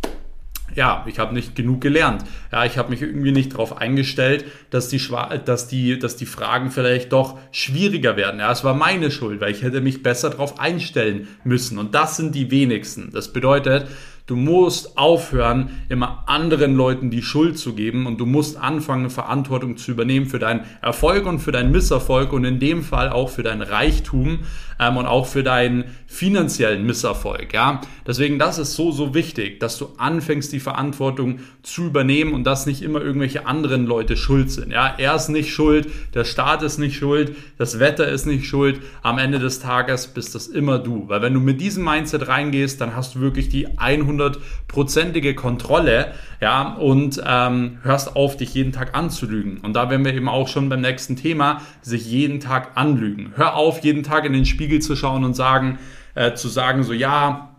ja, 0.74 1.04
ich 1.08 1.18
habe 1.18 1.34
nicht 1.34 1.54
genug 1.54 1.80
gelernt. 1.80 2.24
Ja, 2.52 2.64
ich 2.64 2.78
habe 2.78 2.90
mich 2.90 3.02
irgendwie 3.02 3.32
nicht 3.32 3.52
darauf 3.52 3.76
eingestellt, 3.76 4.44
dass 4.70 4.88
die, 4.88 5.00
dass, 5.44 5.66
die, 5.66 5.98
dass 5.98 6.16
die 6.16 6.26
Fragen 6.26 6.70
vielleicht 6.70 7.12
doch 7.12 7.38
schwieriger 7.50 8.16
werden. 8.16 8.40
Ja, 8.40 8.52
es 8.52 8.64
war 8.64 8.74
meine 8.74 9.10
Schuld, 9.10 9.40
weil 9.40 9.50
ich 9.50 9.62
hätte 9.62 9.80
mich 9.80 10.02
besser 10.02 10.30
darauf 10.30 10.60
einstellen 10.60 11.26
müssen. 11.42 11.78
Und 11.78 11.94
das 11.94 12.16
sind 12.16 12.34
die 12.34 12.50
wenigsten. 12.50 13.10
Das 13.12 13.32
bedeutet, 13.32 13.88
Du 14.28 14.36
musst 14.36 14.98
aufhören, 14.98 15.70
immer 15.88 16.24
anderen 16.26 16.76
Leuten 16.76 17.10
die 17.10 17.22
Schuld 17.22 17.58
zu 17.58 17.72
geben 17.72 18.04
und 18.04 18.20
du 18.20 18.26
musst 18.26 18.58
anfangen, 18.58 19.08
Verantwortung 19.08 19.78
zu 19.78 19.90
übernehmen 19.90 20.26
für 20.26 20.38
deinen 20.38 20.66
Erfolg 20.82 21.24
und 21.24 21.38
für 21.38 21.50
deinen 21.50 21.72
Misserfolg 21.72 22.34
und 22.34 22.44
in 22.44 22.60
dem 22.60 22.82
Fall 22.82 23.08
auch 23.08 23.30
für 23.30 23.42
deinen 23.42 23.62
Reichtum 23.62 24.40
ähm, 24.78 24.96
und 24.96 25.06
auch 25.06 25.26
für 25.26 25.42
deinen 25.42 25.84
finanziellen 26.06 26.84
Misserfolg. 26.84 27.52
Ja, 27.52 27.80
deswegen 28.06 28.38
das 28.38 28.58
ist 28.58 28.74
so 28.74 28.90
so 28.92 29.14
wichtig, 29.14 29.60
dass 29.60 29.78
du 29.78 29.88
anfängst, 29.98 30.52
die 30.52 30.60
Verantwortung 30.60 31.40
zu 31.62 31.84
übernehmen 31.84 32.34
und 32.34 32.44
dass 32.44 32.66
nicht 32.66 32.82
immer 32.82 33.00
irgendwelche 33.00 33.46
anderen 33.46 33.86
Leute 33.86 34.16
schuld 34.16 34.50
sind. 34.50 34.72
Ja, 34.72 34.94
er 34.98 35.14
ist 35.14 35.28
nicht 35.28 35.52
schuld, 35.52 35.88
der 36.14 36.24
Staat 36.24 36.62
ist 36.62 36.78
nicht 36.78 36.96
schuld, 36.96 37.36
das 37.58 37.78
Wetter 37.78 38.08
ist 38.08 38.26
nicht 38.26 38.46
schuld. 38.46 38.80
Am 39.02 39.18
Ende 39.18 39.38
des 39.38 39.60
Tages 39.60 40.08
bist 40.08 40.34
das 40.34 40.46
immer 40.46 40.78
du, 40.78 41.08
weil 41.08 41.22
wenn 41.22 41.34
du 41.34 41.40
mit 41.40 41.60
diesem 41.60 41.84
Mindset 41.84 42.28
reingehst, 42.28 42.80
dann 42.80 42.96
hast 42.96 43.14
du 43.14 43.20
wirklich 43.20 43.48
die 43.48 43.68
100% 43.68 44.18
hundertprozentige 44.18 45.34
Kontrolle, 45.34 46.12
ja, 46.40 46.74
und 46.74 47.20
ähm, 47.26 47.78
hörst 47.82 48.14
auf, 48.16 48.36
dich 48.36 48.54
jeden 48.54 48.72
Tag 48.72 48.96
anzulügen. 48.96 49.58
Und 49.58 49.74
da 49.74 49.90
wären 49.90 50.04
wir 50.04 50.14
eben 50.14 50.28
auch 50.28 50.48
schon 50.48 50.68
beim 50.68 50.80
nächsten 50.80 51.16
Thema, 51.16 51.62
sich 51.82 52.06
jeden 52.06 52.40
Tag 52.40 52.72
anlügen. 52.76 53.32
Hör 53.36 53.54
auf, 53.54 53.80
jeden 53.80 54.02
Tag 54.02 54.24
in 54.24 54.32
den 54.32 54.44
Spiegel 54.68 54.82
zu 54.82 54.96
schauen 54.96 55.24
und 55.24 55.34
sagen, 55.34 55.78
äh, 56.14 56.34
zu 56.34 56.48
sagen, 56.48 56.82
so 56.82 56.92
ja, 56.92 57.56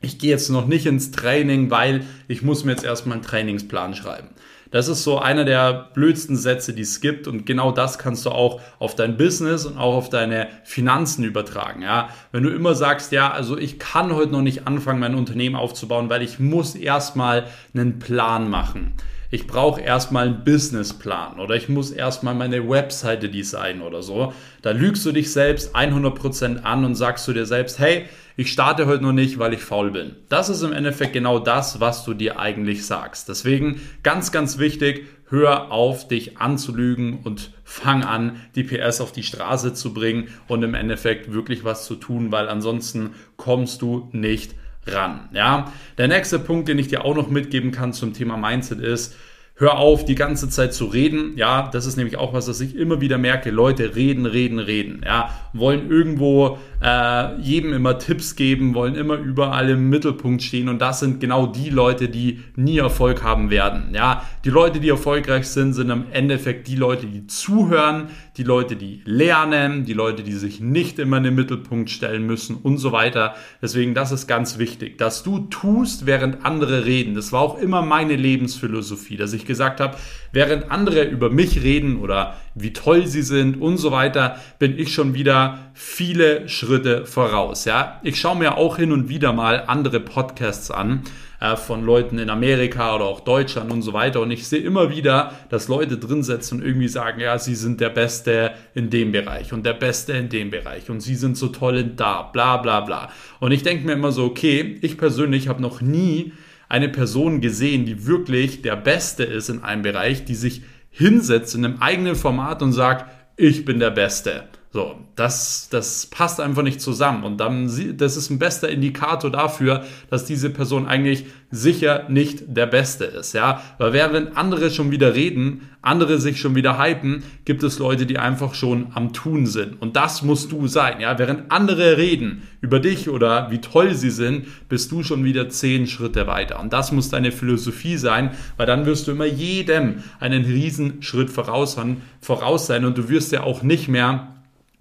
ich 0.00 0.18
gehe 0.20 0.30
jetzt 0.30 0.50
noch 0.50 0.66
nicht 0.66 0.86
ins 0.86 1.10
Training, 1.10 1.68
weil 1.70 2.04
ich 2.28 2.42
muss 2.42 2.64
mir 2.64 2.70
jetzt 2.70 2.84
erstmal 2.84 3.16
einen 3.16 3.26
Trainingsplan 3.26 3.94
schreiben. 3.94 4.28
Das 4.70 4.86
ist 4.86 5.02
so 5.02 5.18
einer 5.18 5.44
der 5.44 5.90
blödsten 5.94 6.36
Sätze, 6.36 6.72
die 6.72 6.82
es 6.82 7.00
gibt. 7.00 7.26
Und 7.26 7.44
genau 7.44 7.72
das 7.72 7.98
kannst 7.98 8.24
du 8.24 8.30
auch 8.30 8.60
auf 8.78 8.94
dein 8.94 9.16
Business 9.16 9.66
und 9.66 9.78
auch 9.78 9.94
auf 9.94 10.10
deine 10.10 10.46
Finanzen 10.62 11.24
übertragen. 11.24 11.82
Ja, 11.82 12.08
wenn 12.30 12.44
du 12.44 12.50
immer 12.50 12.76
sagst, 12.76 13.10
ja, 13.10 13.32
also 13.32 13.58
ich 13.58 13.80
kann 13.80 14.14
heute 14.14 14.30
noch 14.30 14.42
nicht 14.42 14.68
anfangen, 14.68 15.00
mein 15.00 15.16
Unternehmen 15.16 15.56
aufzubauen, 15.56 16.08
weil 16.08 16.22
ich 16.22 16.38
muss 16.38 16.76
erstmal 16.76 17.46
einen 17.74 17.98
Plan 17.98 18.48
machen 18.48 18.94
ich 19.34 19.48
brauche 19.48 19.80
erstmal 19.80 20.28
einen 20.28 20.44
Businessplan 20.44 21.40
oder 21.40 21.56
ich 21.56 21.68
muss 21.68 21.90
erstmal 21.90 22.36
meine 22.36 22.68
Webseite 22.68 23.28
designen 23.28 23.82
oder 23.82 24.00
so. 24.00 24.32
Da 24.62 24.70
lügst 24.70 25.04
du 25.04 25.10
dich 25.10 25.32
selbst 25.32 25.74
100% 25.74 26.62
an 26.62 26.84
und 26.84 26.94
sagst 26.94 27.26
du 27.26 27.32
dir 27.32 27.44
selbst, 27.44 27.80
hey, 27.80 28.04
ich 28.36 28.52
starte 28.52 28.86
heute 28.86 29.02
noch 29.02 29.12
nicht, 29.12 29.40
weil 29.40 29.52
ich 29.52 29.60
faul 29.60 29.90
bin. 29.90 30.14
Das 30.28 30.50
ist 30.50 30.62
im 30.62 30.72
Endeffekt 30.72 31.14
genau 31.14 31.40
das, 31.40 31.80
was 31.80 32.04
du 32.04 32.14
dir 32.14 32.38
eigentlich 32.38 32.86
sagst. 32.86 33.28
Deswegen 33.28 33.80
ganz, 34.04 34.30
ganz 34.30 34.58
wichtig, 34.58 35.04
hör 35.28 35.72
auf, 35.72 36.06
dich 36.06 36.38
anzulügen 36.38 37.18
und 37.24 37.50
fang 37.64 38.04
an, 38.04 38.36
die 38.54 38.62
PS 38.62 39.00
auf 39.00 39.10
die 39.10 39.24
Straße 39.24 39.74
zu 39.74 39.92
bringen 39.92 40.28
und 40.46 40.62
im 40.62 40.74
Endeffekt 40.74 41.32
wirklich 41.32 41.64
was 41.64 41.86
zu 41.86 41.96
tun, 41.96 42.30
weil 42.30 42.48
ansonsten 42.48 43.14
kommst 43.36 43.82
du 43.82 44.08
nicht 44.12 44.54
ran. 44.86 45.28
Ja, 45.32 45.72
der 45.98 46.08
nächste 46.08 46.38
Punkt, 46.38 46.68
den 46.68 46.78
ich 46.78 46.88
dir 46.88 47.04
auch 47.04 47.14
noch 47.14 47.28
mitgeben 47.28 47.70
kann 47.72 47.92
zum 47.92 48.12
Thema 48.12 48.36
Mindset 48.36 48.80
ist, 48.80 49.14
Hör 49.56 49.78
auf, 49.78 50.04
die 50.04 50.16
ganze 50.16 50.48
Zeit 50.48 50.74
zu 50.74 50.86
reden. 50.86 51.36
Ja, 51.36 51.70
das 51.72 51.86
ist 51.86 51.96
nämlich 51.96 52.16
auch 52.16 52.32
was, 52.32 52.48
was 52.48 52.60
ich 52.60 52.74
immer 52.74 53.00
wieder 53.00 53.18
merke. 53.18 53.52
Leute 53.52 53.94
reden, 53.94 54.26
reden, 54.26 54.58
reden. 54.58 55.02
Ja, 55.04 55.30
wollen 55.52 55.92
irgendwo 55.92 56.58
äh, 56.82 57.40
jedem 57.40 57.72
immer 57.72 58.00
Tipps 58.00 58.34
geben, 58.34 58.74
wollen 58.74 58.96
immer 58.96 59.14
überall 59.14 59.70
im 59.70 59.88
Mittelpunkt 59.90 60.42
stehen. 60.42 60.68
Und 60.68 60.80
das 60.80 60.98
sind 60.98 61.20
genau 61.20 61.46
die 61.46 61.70
Leute, 61.70 62.08
die 62.08 62.42
nie 62.56 62.78
Erfolg 62.78 63.22
haben 63.22 63.48
werden. 63.48 63.94
Ja, 63.94 64.24
die 64.44 64.50
Leute, 64.50 64.78
die 64.78 64.90
erfolgreich 64.90 65.48
sind, 65.48 65.72
sind 65.72 65.88
im 65.88 66.04
Endeffekt 66.12 66.68
die 66.68 66.76
Leute, 66.76 67.06
die 67.06 67.26
zuhören, 67.26 68.08
die 68.36 68.42
Leute, 68.42 68.76
die 68.76 69.00
lernen, 69.06 69.86
die 69.86 69.94
Leute, 69.94 70.22
die 70.22 70.34
sich 70.34 70.60
nicht 70.60 70.98
immer 70.98 71.16
in 71.16 71.22
den 71.22 71.34
Mittelpunkt 71.34 71.88
stellen 71.88 72.26
müssen 72.26 72.56
und 72.56 72.76
so 72.76 72.92
weiter. 72.92 73.34
Deswegen, 73.62 73.94
das 73.94 74.12
ist 74.12 74.26
ganz 74.26 74.58
wichtig, 74.58 74.98
dass 74.98 75.22
du 75.22 75.38
tust, 75.38 76.04
während 76.04 76.44
andere 76.44 76.84
reden. 76.84 77.14
Das 77.14 77.32
war 77.32 77.40
auch 77.40 77.58
immer 77.58 77.80
meine 77.80 78.16
Lebensphilosophie, 78.16 79.16
dass 79.16 79.32
ich 79.32 79.46
gesagt 79.46 79.80
habe, 79.80 79.96
während 80.32 80.70
andere 80.70 81.04
über 81.04 81.30
mich 81.30 81.62
reden 81.62 81.96
oder 81.96 82.36
wie 82.54 82.74
toll 82.74 83.06
sie 83.06 83.22
sind 83.22 83.62
und 83.62 83.78
so 83.78 83.92
weiter, 83.92 84.38
bin 84.58 84.78
ich 84.78 84.92
schon 84.92 85.14
wieder 85.14 85.72
viele 85.72 86.50
Schritte 86.50 87.06
voraus. 87.06 87.64
Ja, 87.64 87.98
ich 88.02 88.20
schaue 88.20 88.36
mir 88.36 88.58
auch 88.58 88.76
hin 88.76 88.92
und 88.92 89.08
wieder 89.08 89.32
mal 89.32 89.64
andere 89.66 90.00
Podcasts 90.00 90.70
an 90.70 91.04
äh, 91.44 91.56
von 91.56 91.84
Leuten 91.84 92.18
in 92.18 92.30
Amerika 92.30 92.96
oder 92.96 93.04
auch 93.04 93.20
Deutschland 93.20 93.70
und 93.70 93.82
so 93.82 93.92
weiter. 93.92 94.20
Und 94.20 94.30
ich 94.30 94.48
sehe 94.48 94.60
immer 94.60 94.90
wieder, 94.90 95.32
dass 95.50 95.68
Leute 95.68 95.98
drin 95.98 96.22
sitzen 96.22 96.56
und 96.56 96.66
irgendwie 96.66 96.88
sagen, 96.88 97.20
ja, 97.20 97.38
sie 97.38 97.54
sind 97.54 97.80
der 97.82 97.90
Beste 97.90 98.52
in 98.74 98.88
dem 98.88 99.12
Bereich 99.12 99.52
und 99.52 99.66
der 99.66 99.74
Beste 99.74 100.14
in 100.14 100.30
dem 100.30 100.50
Bereich 100.50 100.88
und 100.88 101.00
sie 101.00 101.14
sind 101.14 101.36
so 101.36 101.48
toll 101.48 101.76
in 101.76 101.96
da, 101.96 102.22
bla 102.22 102.56
bla 102.56 102.80
bla. 102.80 103.10
Und 103.40 103.52
ich 103.52 103.62
denke 103.62 103.84
mir 103.84 103.92
immer 103.92 104.10
so, 104.10 104.24
okay, 104.24 104.78
ich 104.80 104.96
persönlich 104.96 105.48
habe 105.48 105.60
noch 105.60 105.82
nie 105.82 106.32
eine 106.70 106.88
Person 106.88 107.42
gesehen, 107.42 107.84
die 107.84 108.06
wirklich 108.06 108.62
der 108.62 108.76
Beste 108.76 109.24
ist 109.24 109.50
in 109.50 109.62
einem 109.62 109.82
Bereich, 109.82 110.24
die 110.24 110.34
sich 110.34 110.62
hinsetzt 110.90 111.54
in 111.54 111.64
einem 111.64 111.82
eigenen 111.82 112.14
Format 112.14 112.62
und 112.62 112.72
sagt, 112.72 113.04
ich 113.36 113.66
bin 113.66 113.80
der 113.80 113.90
Beste. 113.90 114.44
So, 114.74 114.96
das, 115.14 115.68
das 115.70 116.06
passt 116.06 116.40
einfach 116.40 116.64
nicht 116.64 116.80
zusammen. 116.80 117.22
Und 117.22 117.38
dann, 117.38 117.70
das 117.96 118.16
ist 118.16 118.30
ein 118.30 118.40
bester 118.40 118.68
Indikator 118.68 119.30
dafür, 119.30 119.84
dass 120.10 120.24
diese 120.24 120.50
Person 120.50 120.88
eigentlich 120.88 121.26
sicher 121.52 122.06
nicht 122.08 122.42
der 122.48 122.66
Beste 122.66 123.04
ist. 123.04 123.34
Ja, 123.34 123.62
weil 123.78 123.92
während 123.92 124.36
andere 124.36 124.72
schon 124.72 124.90
wieder 124.90 125.14
reden, 125.14 125.70
andere 125.80 126.18
sich 126.18 126.40
schon 126.40 126.56
wieder 126.56 126.76
hypen, 126.76 127.22
gibt 127.44 127.62
es 127.62 127.78
Leute, 127.78 128.04
die 128.04 128.18
einfach 128.18 128.54
schon 128.54 128.88
am 128.94 129.12
Tun 129.12 129.46
sind. 129.46 129.80
Und 129.80 129.94
das 129.94 130.22
musst 130.22 130.50
du 130.50 130.66
sein. 130.66 131.00
Ja, 131.00 131.20
während 131.20 131.52
andere 131.52 131.96
reden 131.96 132.42
über 132.60 132.80
dich 132.80 133.08
oder 133.08 133.52
wie 133.52 133.60
toll 133.60 133.94
sie 133.94 134.10
sind, 134.10 134.46
bist 134.68 134.90
du 134.90 135.04
schon 135.04 135.22
wieder 135.22 135.48
zehn 135.50 135.86
Schritte 135.86 136.26
weiter. 136.26 136.58
Und 136.58 136.72
das 136.72 136.90
muss 136.90 137.10
deine 137.10 137.30
Philosophie 137.30 137.96
sein, 137.96 138.32
weil 138.56 138.66
dann 138.66 138.86
wirst 138.86 139.06
du 139.06 139.12
immer 139.12 139.24
jedem 139.24 140.02
einen 140.18 140.44
riesen 140.44 141.00
Schritt 141.00 141.30
voraus, 141.30 141.76
voraus 142.20 142.66
sein 142.66 142.84
und 142.84 142.98
du 142.98 143.08
wirst 143.08 143.30
ja 143.30 143.44
auch 143.44 143.62
nicht 143.62 143.86
mehr 143.86 144.33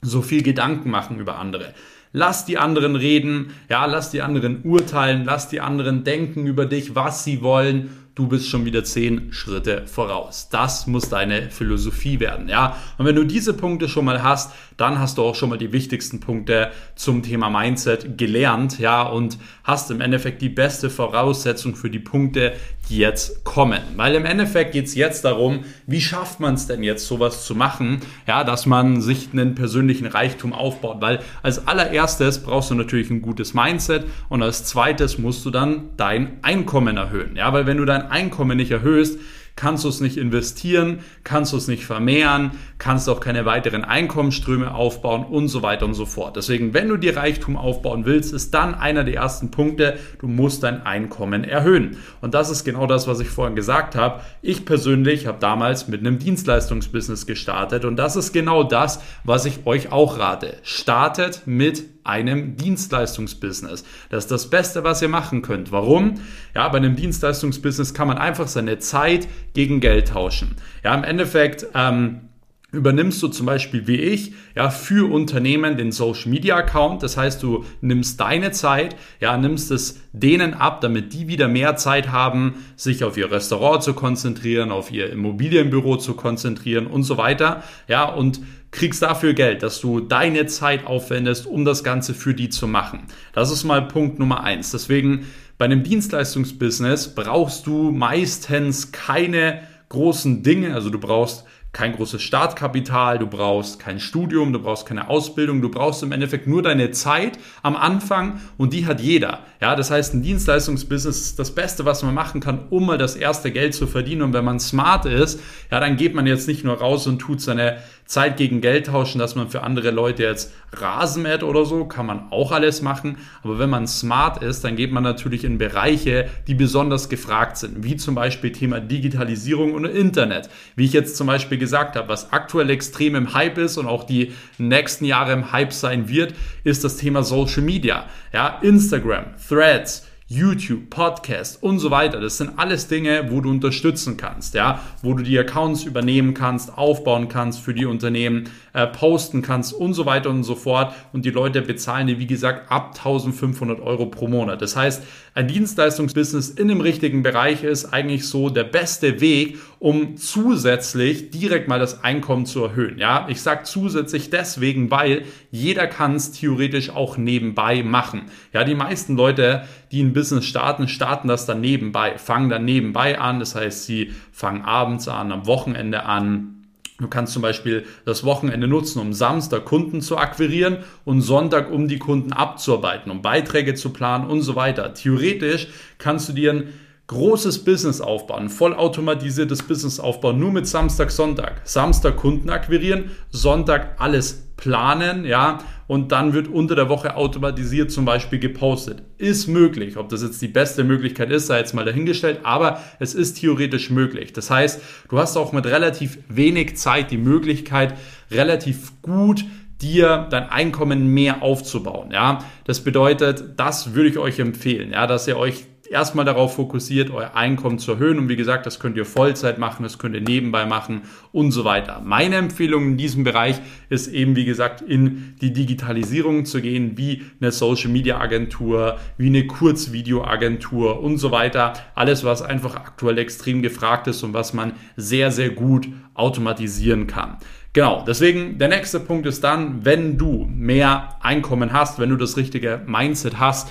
so 0.03 0.21
viel 0.21 0.43
Gedanken 0.43 0.89
machen 0.89 1.19
über 1.19 1.39
andere. 1.39 1.73
Lass 2.11 2.45
die 2.45 2.59
anderen 2.59 2.95
reden, 2.95 3.53
ja, 3.69 3.85
lass 3.85 4.11
die 4.11 4.21
anderen 4.21 4.61
urteilen, 4.63 5.25
lass 5.25 5.49
die 5.49 5.61
anderen 5.61 6.03
denken 6.03 6.45
über 6.45 6.67
dich, 6.67 6.93
was 6.93 7.23
sie 7.23 7.41
wollen 7.41 7.89
du 8.15 8.27
bist 8.27 8.47
schon 8.47 8.65
wieder 8.65 8.83
zehn 8.83 9.33
Schritte 9.33 9.87
voraus. 9.87 10.47
Das 10.49 10.85
muss 10.85 11.09
deine 11.09 11.49
Philosophie 11.49 12.19
werden, 12.19 12.47
ja. 12.47 12.77
Und 12.97 13.05
wenn 13.05 13.15
du 13.15 13.23
diese 13.23 13.53
Punkte 13.53 13.89
schon 13.89 14.05
mal 14.05 14.21
hast, 14.21 14.51
dann 14.77 14.99
hast 14.99 15.17
du 15.17 15.23
auch 15.23 15.35
schon 15.35 15.49
mal 15.49 15.57
die 15.57 15.71
wichtigsten 15.71 16.19
Punkte 16.19 16.71
zum 16.95 17.23
Thema 17.23 17.49
Mindset 17.49 18.17
gelernt, 18.17 18.79
ja, 18.79 19.03
und 19.03 19.37
hast 19.63 19.89
im 19.89 20.01
Endeffekt 20.01 20.41
die 20.41 20.49
beste 20.49 20.89
Voraussetzung 20.89 21.75
für 21.75 21.89
die 21.89 21.99
Punkte, 21.99 22.53
die 22.89 22.97
jetzt 22.97 23.43
kommen. 23.43 23.81
Weil 23.95 24.15
im 24.15 24.25
Endeffekt 24.25 24.73
geht 24.73 24.85
es 24.85 24.95
jetzt 24.95 25.25
darum, 25.25 25.63
wie 25.87 26.01
schafft 26.01 26.39
man 26.39 26.55
es 26.55 26.67
denn 26.67 26.83
jetzt, 26.83 27.07
sowas 27.07 27.45
zu 27.45 27.55
machen, 27.55 28.01
ja, 28.27 28.43
dass 28.43 28.65
man 28.65 29.01
sich 29.01 29.29
einen 29.31 29.55
persönlichen 29.55 30.05
Reichtum 30.05 30.53
aufbaut. 30.53 31.01
Weil 31.01 31.19
als 31.41 31.67
allererstes 31.67 32.43
brauchst 32.43 32.69
du 32.71 32.75
natürlich 32.75 33.09
ein 33.09 33.21
gutes 33.21 33.53
Mindset 33.53 34.05
und 34.29 34.43
als 34.43 34.65
zweites 34.65 35.17
musst 35.17 35.45
du 35.45 35.49
dann 35.49 35.89
dein 35.97 36.39
Einkommen 36.41 36.97
erhöhen, 36.97 37.35
ja, 37.35 37.51
weil 37.53 37.65
wenn 37.65 37.77
du 37.77 37.85
dein 37.85 38.02
Einkommen 38.09 38.57
nicht 38.57 38.71
erhöhst, 38.71 39.19
kannst 39.55 39.83
du 39.83 39.89
es 39.89 40.01
nicht 40.01 40.17
investieren, 40.17 40.99
kannst 41.23 41.53
du 41.53 41.57
es 41.57 41.67
nicht 41.67 41.85
vermehren, 41.85 42.51
kannst 42.79 43.07
auch 43.07 43.19
keine 43.19 43.45
weiteren 43.45 43.83
Einkommensströme 43.83 44.73
aufbauen 44.73 45.23
und 45.23 45.47
so 45.47 45.61
weiter 45.61 45.85
und 45.85 45.93
so 45.93 46.05
fort. 46.05 46.35
Deswegen, 46.35 46.73
wenn 46.73 46.89
du 46.89 46.97
dir 46.97 47.15
Reichtum 47.15 47.55
aufbauen 47.55 48.05
willst, 48.05 48.33
ist 48.33 48.53
dann 48.53 48.73
einer 48.75 49.03
der 49.03 49.15
ersten 49.15 49.51
Punkte, 49.51 49.97
du 50.19 50.27
musst 50.27 50.63
dein 50.63 50.85
Einkommen 50.85 51.43
erhöhen. 51.43 51.97
Und 52.21 52.33
das 52.33 52.49
ist 52.49 52.63
genau 52.63 52.87
das, 52.87 53.07
was 53.07 53.19
ich 53.19 53.29
vorhin 53.29 53.55
gesagt 53.55 53.95
habe. 53.95 54.21
Ich 54.41 54.65
persönlich 54.65 55.27
habe 55.27 55.37
damals 55.39 55.87
mit 55.87 56.01
einem 56.01 56.19
Dienstleistungsbusiness 56.19 57.25
gestartet 57.25 57.85
und 57.85 57.95
das 57.95 58.15
ist 58.15 58.33
genau 58.33 58.63
das, 58.63 59.01
was 59.23 59.45
ich 59.45 59.65
euch 59.65 59.91
auch 59.91 60.17
rate. 60.17 60.57
Startet 60.63 61.43
mit 61.45 61.93
einem 62.03 62.57
Dienstleistungsbusiness. 62.57 63.83
Das 64.09 64.25
ist 64.25 64.31
das 64.31 64.49
Beste, 64.49 64.83
was 64.83 65.01
ihr 65.01 65.07
machen 65.07 65.41
könnt. 65.41 65.71
Warum? 65.71 66.15
Ja, 66.53 66.67
bei 66.67 66.77
einem 66.77 66.95
Dienstleistungsbusiness 66.95 67.93
kann 67.93 68.07
man 68.07 68.17
einfach 68.17 68.47
seine 68.47 68.79
Zeit 68.79 69.27
gegen 69.53 69.79
Geld 69.79 70.09
tauschen. 70.09 70.55
Ja, 70.83 70.93
im 70.95 71.03
Endeffekt, 71.03 71.67
ähm, 71.73 72.29
übernimmst 72.73 73.21
du 73.21 73.27
zum 73.27 73.45
Beispiel 73.45 73.87
wie 73.87 73.97
ich 73.97 74.33
ja 74.55 74.69
für 74.69 75.09
Unternehmen 75.09 75.77
den 75.77 75.91
Social 75.91 76.29
Media 76.29 76.57
Account. 76.57 77.03
Das 77.03 77.15
heißt, 77.15 77.41
du 77.41 77.63
nimmst 77.81 78.19
deine 78.19 78.51
Zeit, 78.51 78.95
ja, 79.21 79.37
nimmst 79.37 79.71
es 79.71 80.01
denen 80.11 80.55
ab, 80.55 80.81
damit 80.81 81.13
die 81.13 81.27
wieder 81.27 81.47
mehr 81.47 81.75
Zeit 81.75 82.11
haben, 82.11 82.55
sich 82.75 83.03
auf 83.03 83.15
ihr 83.15 83.31
Restaurant 83.31 83.83
zu 83.83 83.93
konzentrieren, 83.93 84.71
auf 84.71 84.91
ihr 84.91 85.11
Immobilienbüro 85.11 85.97
zu 85.97 86.15
konzentrieren 86.15 86.87
und 86.87 87.03
so 87.03 87.17
weiter. 87.17 87.63
Ja, 87.87 88.05
und 88.05 88.41
kriegst 88.71 89.03
dafür 89.03 89.35
Geld, 89.35 89.61
dass 89.61 89.79
du 89.79 89.99
deine 89.99 90.47
Zeit 90.47 90.87
aufwendest, 90.87 91.45
um 91.45 91.63
das 91.63 91.83
Ganze 91.83 92.15
für 92.15 92.33
die 92.33 92.49
zu 92.49 92.67
machen. 92.67 93.03
Das 93.33 93.51
ist 93.51 93.63
mal 93.63 93.83
Punkt 93.83 94.17
Nummer 94.17 94.43
eins. 94.43 94.71
Deswegen 94.71 95.27
bei 95.63 95.67
einem 95.67 95.83
Dienstleistungsbusiness 95.83 97.15
brauchst 97.15 97.67
du 97.67 97.89
meistens 97.89 98.91
keine 98.91 99.61
großen 99.87 100.43
Dinge. 100.43 100.73
Also 100.73 100.89
du 100.89 100.99
brauchst 100.99 101.45
kein 101.73 101.95
großes 101.95 102.21
Startkapital, 102.21 103.17
du 103.17 103.25
brauchst 103.25 103.79
kein 103.79 103.99
Studium, 103.99 104.53
du 104.53 104.59
brauchst 104.59 104.85
keine 104.85 105.09
Ausbildung, 105.09 105.59
du 105.59 105.69
brauchst 105.69 106.03
im 106.03 106.11
Endeffekt 106.11 106.45
nur 106.45 106.61
deine 106.61 106.91
Zeit 106.91 107.39
am 107.63 107.75
Anfang 107.75 108.39
und 108.57 108.73
die 108.73 108.85
hat 108.85 109.01
jeder. 109.01 109.39
Ja, 109.59 109.75
das 109.75 109.89
heißt, 109.89 110.13
ein 110.13 110.21
Dienstleistungsbusiness 110.21 111.19
ist 111.19 111.39
das 111.39 111.55
Beste, 111.55 111.83
was 111.83 112.03
man 112.03 112.13
machen 112.13 112.41
kann, 112.41 112.67
um 112.69 112.85
mal 112.85 112.99
das 112.99 113.15
erste 113.15 113.51
Geld 113.51 113.73
zu 113.73 113.87
verdienen. 113.87 114.21
Und 114.21 114.33
wenn 114.33 114.45
man 114.45 114.59
smart 114.59 115.05
ist, 115.05 115.39
ja, 115.71 115.79
dann 115.79 115.97
geht 115.97 116.13
man 116.13 116.27
jetzt 116.27 116.47
nicht 116.47 116.63
nur 116.63 116.77
raus 116.77 117.07
und 117.07 117.17
tut 117.17 117.41
seine 117.41 117.77
Zeit 118.05 118.37
gegen 118.37 118.61
Geld 118.61 118.87
tauschen, 118.87 119.19
dass 119.19 119.35
man 119.35 119.49
für 119.49 119.63
andere 119.63 119.91
Leute 119.91 120.23
jetzt 120.23 120.53
Rasen 120.73 121.23
mäht 121.23 121.43
oder 121.43 121.65
so, 121.65 121.85
kann 121.85 122.05
man 122.05 122.31
auch 122.31 122.51
alles 122.51 122.81
machen. 122.81 123.17
Aber 123.43 123.59
wenn 123.59 123.69
man 123.69 123.87
smart 123.87 124.43
ist, 124.43 124.63
dann 124.63 124.75
geht 124.75 124.91
man 124.91 125.03
natürlich 125.03 125.43
in 125.43 125.57
Bereiche, 125.57 126.29
die 126.47 126.55
besonders 126.55 127.09
gefragt 127.09 127.57
sind, 127.57 127.83
wie 127.83 127.95
zum 127.95 128.15
Beispiel 128.15 128.51
Thema 128.51 128.79
Digitalisierung 128.79 129.73
und 129.73 129.85
Internet. 129.85 130.49
Wie 130.75 130.85
ich 130.85 130.93
jetzt 130.93 131.15
zum 131.15 131.27
Beispiel 131.27 131.57
gesagt 131.63 131.95
habe, 131.95 132.09
was 132.09 132.33
aktuell 132.33 132.69
extrem 132.69 133.15
im 133.15 133.33
Hype 133.33 133.57
ist 133.57 133.77
und 133.77 133.87
auch 133.87 134.03
die 134.03 134.33
nächsten 134.57 135.05
Jahre 135.05 135.31
im 135.31 135.53
Hype 135.53 135.71
sein 135.71 136.09
wird, 136.09 136.33
ist 136.65 136.83
das 136.83 136.97
Thema 136.97 137.23
Social 137.23 137.63
Media. 137.63 138.05
Ja, 138.33 138.59
Instagram, 138.61 139.27
Threads, 139.47 140.05
YouTube, 140.27 140.89
Podcast 140.89 141.61
und 141.61 141.79
so 141.79 141.91
weiter. 141.91 142.19
Das 142.19 142.37
sind 142.37 142.57
alles 142.57 142.87
Dinge, 142.87 143.29
wo 143.29 143.39
du 143.39 143.49
unterstützen 143.49 144.17
kannst, 144.17 144.55
ja, 144.55 144.81
wo 145.01 145.13
du 145.13 145.23
die 145.23 145.37
Accounts 145.37 145.83
übernehmen 145.83 146.33
kannst, 146.33 146.77
aufbauen 146.77 147.29
kannst 147.29 147.59
für 147.59 147.73
die 147.73 147.85
Unternehmen, 147.85 148.49
äh, 148.73 148.87
posten 148.87 149.41
kannst 149.41 149.73
und 149.73 149.93
so 149.93 150.05
weiter 150.05 150.29
und 150.29 150.43
so 150.43 150.55
fort. 150.55 150.93
Und 151.13 151.25
die 151.25 151.29
Leute 151.29 151.61
bezahlen 151.61 152.07
dir, 152.07 152.19
wie 152.19 152.27
gesagt, 152.27 152.71
ab 152.71 152.95
1500 152.95 153.79
Euro 153.79 154.07
pro 154.07 154.27
Monat. 154.27 154.61
Das 154.61 154.75
heißt, 154.75 155.03
ein 155.35 155.47
Dienstleistungsbusiness 155.47 156.49
in 156.49 156.67
dem 156.67 156.81
richtigen 156.81 157.23
Bereich 157.23 157.63
ist 157.63 157.93
eigentlich 157.93 158.27
so 158.27 158.49
der 158.49 158.63
beste 158.63 159.21
Weg, 159.21 159.57
um 159.79 160.17
zusätzlich 160.17 161.29
direkt 161.29 161.67
mal 161.67 161.79
das 161.79 162.03
Einkommen 162.03 162.45
zu 162.45 162.63
erhöhen. 162.63 162.97
Ja, 162.97 163.27
ich 163.29 163.41
sage 163.41 163.63
zusätzlich 163.63 164.29
deswegen, 164.29 164.91
weil 164.91 165.23
jeder 165.51 165.87
kann 165.87 166.15
es 166.15 166.31
theoretisch 166.31 166.89
auch 166.89 167.17
nebenbei 167.17 167.83
machen. 167.83 168.23
Ja, 168.53 168.63
die 168.63 168.75
meisten 168.75 169.15
Leute, 169.15 169.63
die 169.91 170.01
ein 170.01 170.13
Business 170.13 170.45
starten, 170.45 170.87
starten 170.87 171.27
das 171.27 171.45
dann 171.45 171.61
nebenbei, 171.61 172.17
fangen 172.17 172.49
dann 172.49 172.65
nebenbei 172.65 173.19
an. 173.19 173.39
Das 173.39 173.55
heißt, 173.55 173.85
sie 173.85 174.13
fangen 174.31 174.61
abends 174.63 175.07
an, 175.07 175.31
am 175.31 175.45
Wochenende 175.45 176.05
an, 176.05 176.62
Du 176.99 177.07
kannst 177.07 177.33
zum 177.33 177.41
Beispiel 177.41 177.85
das 178.05 178.23
Wochenende 178.23 178.67
nutzen, 178.67 178.99
um 178.99 179.13
Samstag 179.13 179.65
Kunden 179.65 180.01
zu 180.01 180.17
akquirieren 180.17 180.77
und 181.05 181.21
Sonntag, 181.21 181.71
um 181.71 181.87
die 181.87 181.97
Kunden 181.97 182.33
abzuarbeiten, 182.33 183.11
um 183.11 183.21
Beiträge 183.21 183.73
zu 183.73 183.91
planen 183.91 184.29
und 184.29 184.41
so 184.41 184.55
weiter. 184.55 184.93
Theoretisch 184.93 185.67
kannst 185.97 186.29
du 186.29 186.33
dir 186.33 186.53
ein 186.53 186.67
großes 187.07 187.65
Business 187.65 187.99
aufbauen, 187.99 188.49
vollautomatisiertes 188.49 189.63
Business 189.63 189.99
aufbauen, 189.99 190.39
nur 190.39 190.51
mit 190.51 190.67
Samstag, 190.67 191.11
Sonntag. 191.11 191.61
Samstag 191.63 192.15
Kunden 192.15 192.49
akquirieren, 192.49 193.11
Sonntag 193.29 193.99
alles 193.99 194.49
planen, 194.55 195.25
ja, 195.25 195.59
und 195.87 196.11
dann 196.11 196.33
wird 196.33 196.47
unter 196.47 196.75
der 196.75 196.89
Woche 196.89 197.15
automatisiert 197.15 197.91
zum 197.91 198.05
Beispiel 198.05 198.39
gepostet. 198.39 199.03
Ist 199.17 199.47
möglich. 199.47 199.97
Ob 199.97 200.09
das 200.09 200.23
jetzt 200.23 200.41
die 200.41 200.47
beste 200.47 200.83
Möglichkeit 200.83 201.31
ist, 201.31 201.47
sei 201.47 201.59
jetzt 201.59 201.73
mal 201.73 201.85
dahingestellt, 201.85 202.39
aber 202.43 202.81
es 202.99 203.13
ist 203.13 203.39
theoretisch 203.39 203.89
möglich. 203.89 204.33
Das 204.33 204.49
heißt, 204.49 204.81
du 205.09 205.19
hast 205.19 205.37
auch 205.37 205.51
mit 205.51 205.65
relativ 205.65 206.17
wenig 206.29 206.77
Zeit 206.77 207.11
die 207.11 207.17
Möglichkeit, 207.17 207.95
relativ 208.31 209.01
gut 209.01 209.45
dir 209.81 210.27
dein 210.29 210.49
Einkommen 210.49 211.07
mehr 211.07 211.43
aufzubauen. 211.43 212.11
Ja, 212.11 212.39
das 212.63 212.81
bedeutet, 212.81 213.43
das 213.57 213.93
würde 213.93 214.09
ich 214.09 214.17
euch 214.17 214.39
empfehlen, 214.39 214.91
ja, 214.91 215.07
dass 215.07 215.27
ihr 215.27 215.37
euch 215.37 215.65
erstmal 215.89 216.25
darauf 216.25 216.55
fokussiert, 216.55 217.11
euer 217.11 217.35
Einkommen 217.35 217.79
zu 217.79 217.93
erhöhen. 217.93 218.17
Und 218.17 218.29
wie 218.29 218.35
gesagt, 218.35 218.65
das 218.65 218.79
könnt 218.79 218.97
ihr 218.97 219.05
Vollzeit 219.05 219.57
machen, 219.57 219.83
das 219.83 219.97
könnt 219.97 220.15
ihr 220.15 220.21
nebenbei 220.21 220.65
machen 220.65 221.01
und 221.31 221.51
so 221.51 221.65
weiter. 221.65 222.01
Meine 222.03 222.35
Empfehlung 222.37 222.83
in 222.83 222.97
diesem 222.97 223.23
Bereich 223.23 223.59
ist 223.89 224.07
eben, 224.07 224.35
wie 224.35 224.45
gesagt, 224.45 224.81
in 224.81 225.35
die 225.41 225.53
Digitalisierung 225.53 226.45
zu 226.45 226.61
gehen, 226.61 226.97
wie 226.97 227.23
eine 227.39 227.51
Social 227.51 227.89
Media 227.89 228.19
Agentur, 228.19 228.97
wie 229.17 229.27
eine 229.27 229.47
Kurzvideo-Agentur 229.47 231.01
und 231.01 231.17
so 231.17 231.31
weiter. 231.31 231.73
Alles, 231.95 232.23
was 232.23 232.41
einfach 232.41 232.75
aktuell 232.75 233.17
extrem 233.17 233.61
gefragt 233.61 234.07
ist 234.07 234.23
und 234.23 234.33
was 234.33 234.53
man 234.53 234.73
sehr, 234.95 235.31
sehr 235.31 235.49
gut 235.49 235.87
automatisieren 236.13 237.07
kann. 237.07 237.37
Genau, 237.73 238.03
deswegen 238.05 238.59
der 238.59 238.67
nächste 238.67 238.99
Punkt 238.99 239.25
ist 239.25 239.43
dann, 239.43 239.83
wenn 239.83 240.19
du 240.19 240.47
mehr 240.47 241.15
Einkommen 241.21 241.73
hast, 241.73 241.97
wenn 241.97 242.09
du 242.09 242.17
das 242.17 242.37
richtige 242.37 242.81
Mindset 242.85 243.39
hast, 243.39 243.67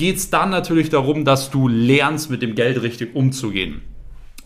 geht 0.00 0.16
es 0.16 0.30
dann 0.30 0.48
natürlich 0.48 0.88
darum, 0.88 1.26
dass 1.26 1.50
du 1.50 1.68
lernst, 1.68 2.30
mit 2.30 2.40
dem 2.40 2.54
Geld 2.54 2.80
richtig 2.80 3.14
umzugehen. 3.14 3.82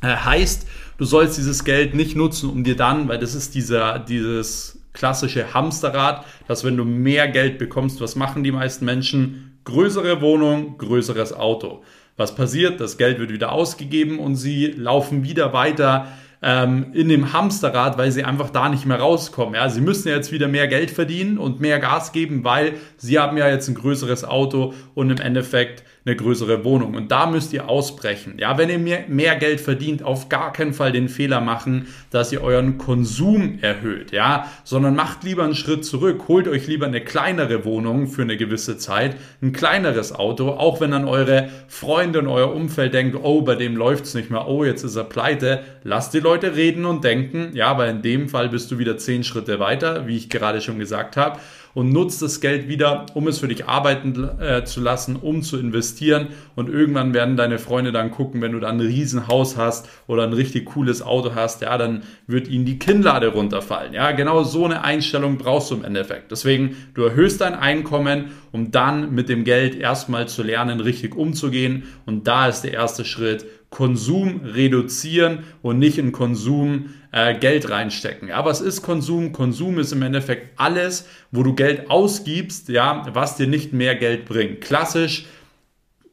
Äh, 0.02 0.08
heißt, 0.08 0.66
du 0.98 1.04
sollst 1.04 1.38
dieses 1.38 1.62
Geld 1.62 1.94
nicht 1.94 2.16
nutzen, 2.16 2.50
um 2.50 2.64
dir 2.64 2.74
dann, 2.74 3.06
weil 3.06 3.20
das 3.20 3.36
ist 3.36 3.54
dieser, 3.54 4.00
dieses 4.00 4.80
klassische 4.94 5.54
Hamsterrad, 5.54 6.24
dass 6.48 6.64
wenn 6.64 6.76
du 6.76 6.84
mehr 6.84 7.28
Geld 7.28 7.58
bekommst, 7.58 8.00
was 8.00 8.16
machen 8.16 8.42
die 8.42 8.50
meisten 8.50 8.84
Menschen? 8.84 9.60
Größere 9.62 10.20
Wohnung, 10.20 10.76
größeres 10.76 11.32
Auto. 11.32 11.84
Was 12.16 12.34
passiert? 12.34 12.80
Das 12.80 12.98
Geld 12.98 13.20
wird 13.20 13.30
wieder 13.30 13.52
ausgegeben 13.52 14.18
und 14.18 14.34
sie 14.34 14.66
laufen 14.66 15.22
wieder 15.22 15.52
weiter 15.52 16.08
ähm, 16.44 16.92
in 16.92 17.08
dem 17.08 17.32
Hamsterrad, 17.32 17.96
weil 17.96 18.12
sie 18.12 18.22
einfach 18.22 18.50
da 18.50 18.68
nicht 18.68 18.84
mehr 18.84 18.98
rauskommen. 19.00 19.54
Ja, 19.54 19.68
sie 19.70 19.80
müssen 19.80 20.08
jetzt 20.08 20.30
wieder 20.30 20.46
mehr 20.46 20.68
Geld 20.68 20.90
verdienen 20.90 21.38
und 21.38 21.58
mehr 21.60 21.78
Gas 21.78 22.12
geben, 22.12 22.44
weil 22.44 22.74
sie 22.98 23.18
haben 23.18 23.38
ja 23.38 23.48
jetzt 23.48 23.68
ein 23.68 23.74
größeres 23.74 24.24
Auto 24.24 24.74
und 24.94 25.10
im 25.10 25.18
Endeffekt 25.18 25.84
eine 26.06 26.16
größere 26.16 26.64
Wohnung. 26.64 26.94
Und 26.94 27.10
da 27.10 27.26
müsst 27.26 27.52
ihr 27.52 27.68
ausbrechen. 27.68 28.34
Ja, 28.38 28.58
wenn 28.58 28.68
ihr 28.68 28.78
mehr, 28.78 29.04
mehr 29.08 29.36
Geld 29.36 29.60
verdient, 29.60 30.02
auf 30.02 30.28
gar 30.28 30.52
keinen 30.52 30.74
Fall 30.74 30.92
den 30.92 31.08
Fehler 31.08 31.40
machen, 31.40 31.86
dass 32.10 32.30
ihr 32.30 32.42
euren 32.42 32.76
Konsum 32.76 33.58
erhöht. 33.62 34.12
Ja, 34.12 34.50
sondern 34.64 34.94
macht 34.94 35.24
lieber 35.24 35.44
einen 35.44 35.54
Schritt 35.54 35.84
zurück. 35.84 36.24
Holt 36.28 36.46
euch 36.46 36.66
lieber 36.66 36.86
eine 36.86 37.00
kleinere 37.00 37.64
Wohnung 37.64 38.06
für 38.06 38.22
eine 38.22 38.36
gewisse 38.36 38.76
Zeit, 38.76 39.16
ein 39.40 39.52
kleineres 39.52 40.14
Auto, 40.14 40.50
auch 40.50 40.80
wenn 40.80 40.90
dann 40.90 41.08
eure 41.08 41.48
Freunde 41.68 42.18
und 42.18 42.28
euer 42.28 42.54
Umfeld 42.54 42.92
denkt, 42.92 43.16
oh, 43.22 43.40
bei 43.42 43.54
dem 43.54 43.76
läuft's 43.76 44.14
nicht 44.14 44.30
mehr, 44.30 44.46
oh, 44.46 44.64
jetzt 44.64 44.82
ist 44.82 44.96
er 44.96 45.04
pleite. 45.04 45.60
Lasst 45.84 46.12
die 46.12 46.20
Leute 46.20 46.54
reden 46.54 46.84
und 46.84 47.02
denken, 47.04 47.50
ja, 47.54 47.68
aber 47.68 47.88
in 47.88 48.02
dem 48.02 48.28
Fall 48.28 48.50
bist 48.50 48.70
du 48.70 48.78
wieder 48.78 48.98
zehn 48.98 49.24
Schritte 49.24 49.58
weiter, 49.58 50.06
wie 50.06 50.16
ich 50.16 50.28
gerade 50.28 50.60
schon 50.60 50.78
gesagt 50.78 51.16
habe 51.16 51.38
und 51.74 51.92
nutzt 51.92 52.22
das 52.22 52.40
Geld 52.40 52.68
wieder, 52.68 53.06
um 53.14 53.28
es 53.28 53.40
für 53.40 53.48
dich 53.48 53.66
arbeiten 53.66 54.28
äh, 54.40 54.64
zu 54.64 54.80
lassen, 54.80 55.16
um 55.16 55.42
zu 55.42 55.58
investieren. 55.58 56.28
Und 56.54 56.68
irgendwann 56.68 57.14
werden 57.14 57.36
deine 57.36 57.58
Freunde 57.58 57.92
dann 57.92 58.10
gucken, 58.10 58.40
wenn 58.40 58.52
du 58.52 58.60
dann 58.60 58.76
ein 58.76 58.86
Riesenhaus 58.86 59.56
hast 59.56 59.88
oder 60.06 60.22
ein 60.22 60.32
richtig 60.32 60.66
cooles 60.66 61.02
Auto 61.02 61.34
hast, 61.34 61.62
ja, 61.62 61.76
dann 61.76 62.02
wird 62.26 62.48
ihnen 62.48 62.64
die 62.64 62.78
Kinnlade 62.78 63.28
runterfallen. 63.28 63.92
Ja, 63.92 64.12
genau 64.12 64.44
so 64.44 64.64
eine 64.64 64.84
Einstellung 64.84 65.36
brauchst 65.36 65.70
du 65.70 65.76
im 65.76 65.84
Endeffekt. 65.84 66.30
Deswegen, 66.30 66.76
du 66.94 67.02
erhöhst 67.02 67.40
dein 67.40 67.54
Einkommen, 67.54 68.32
um 68.52 68.70
dann 68.70 69.14
mit 69.14 69.28
dem 69.28 69.44
Geld 69.44 69.74
erstmal 69.74 70.28
zu 70.28 70.42
lernen, 70.42 70.80
richtig 70.80 71.16
umzugehen. 71.16 71.84
Und 72.06 72.26
da 72.28 72.48
ist 72.48 72.62
der 72.62 72.72
erste 72.72 73.04
Schritt, 73.04 73.44
Konsum 73.74 74.42
reduzieren 74.44 75.40
und 75.60 75.80
nicht 75.80 75.98
in 75.98 76.12
Konsum 76.12 76.90
äh, 77.10 77.36
Geld 77.36 77.70
reinstecken. 77.70 78.28
Ja, 78.28 78.44
was 78.44 78.60
ist 78.60 78.82
Konsum? 78.82 79.32
Konsum 79.32 79.80
ist 79.80 79.90
im 79.90 80.02
Endeffekt 80.02 80.52
alles, 80.60 81.08
wo 81.32 81.42
du 81.42 81.56
Geld 81.56 81.90
ausgibst, 81.90 82.68
ja, 82.68 83.04
was 83.12 83.36
dir 83.36 83.48
nicht 83.48 83.72
mehr 83.72 83.96
Geld 83.96 84.26
bringt. 84.26 84.60
Klassisch 84.60 85.26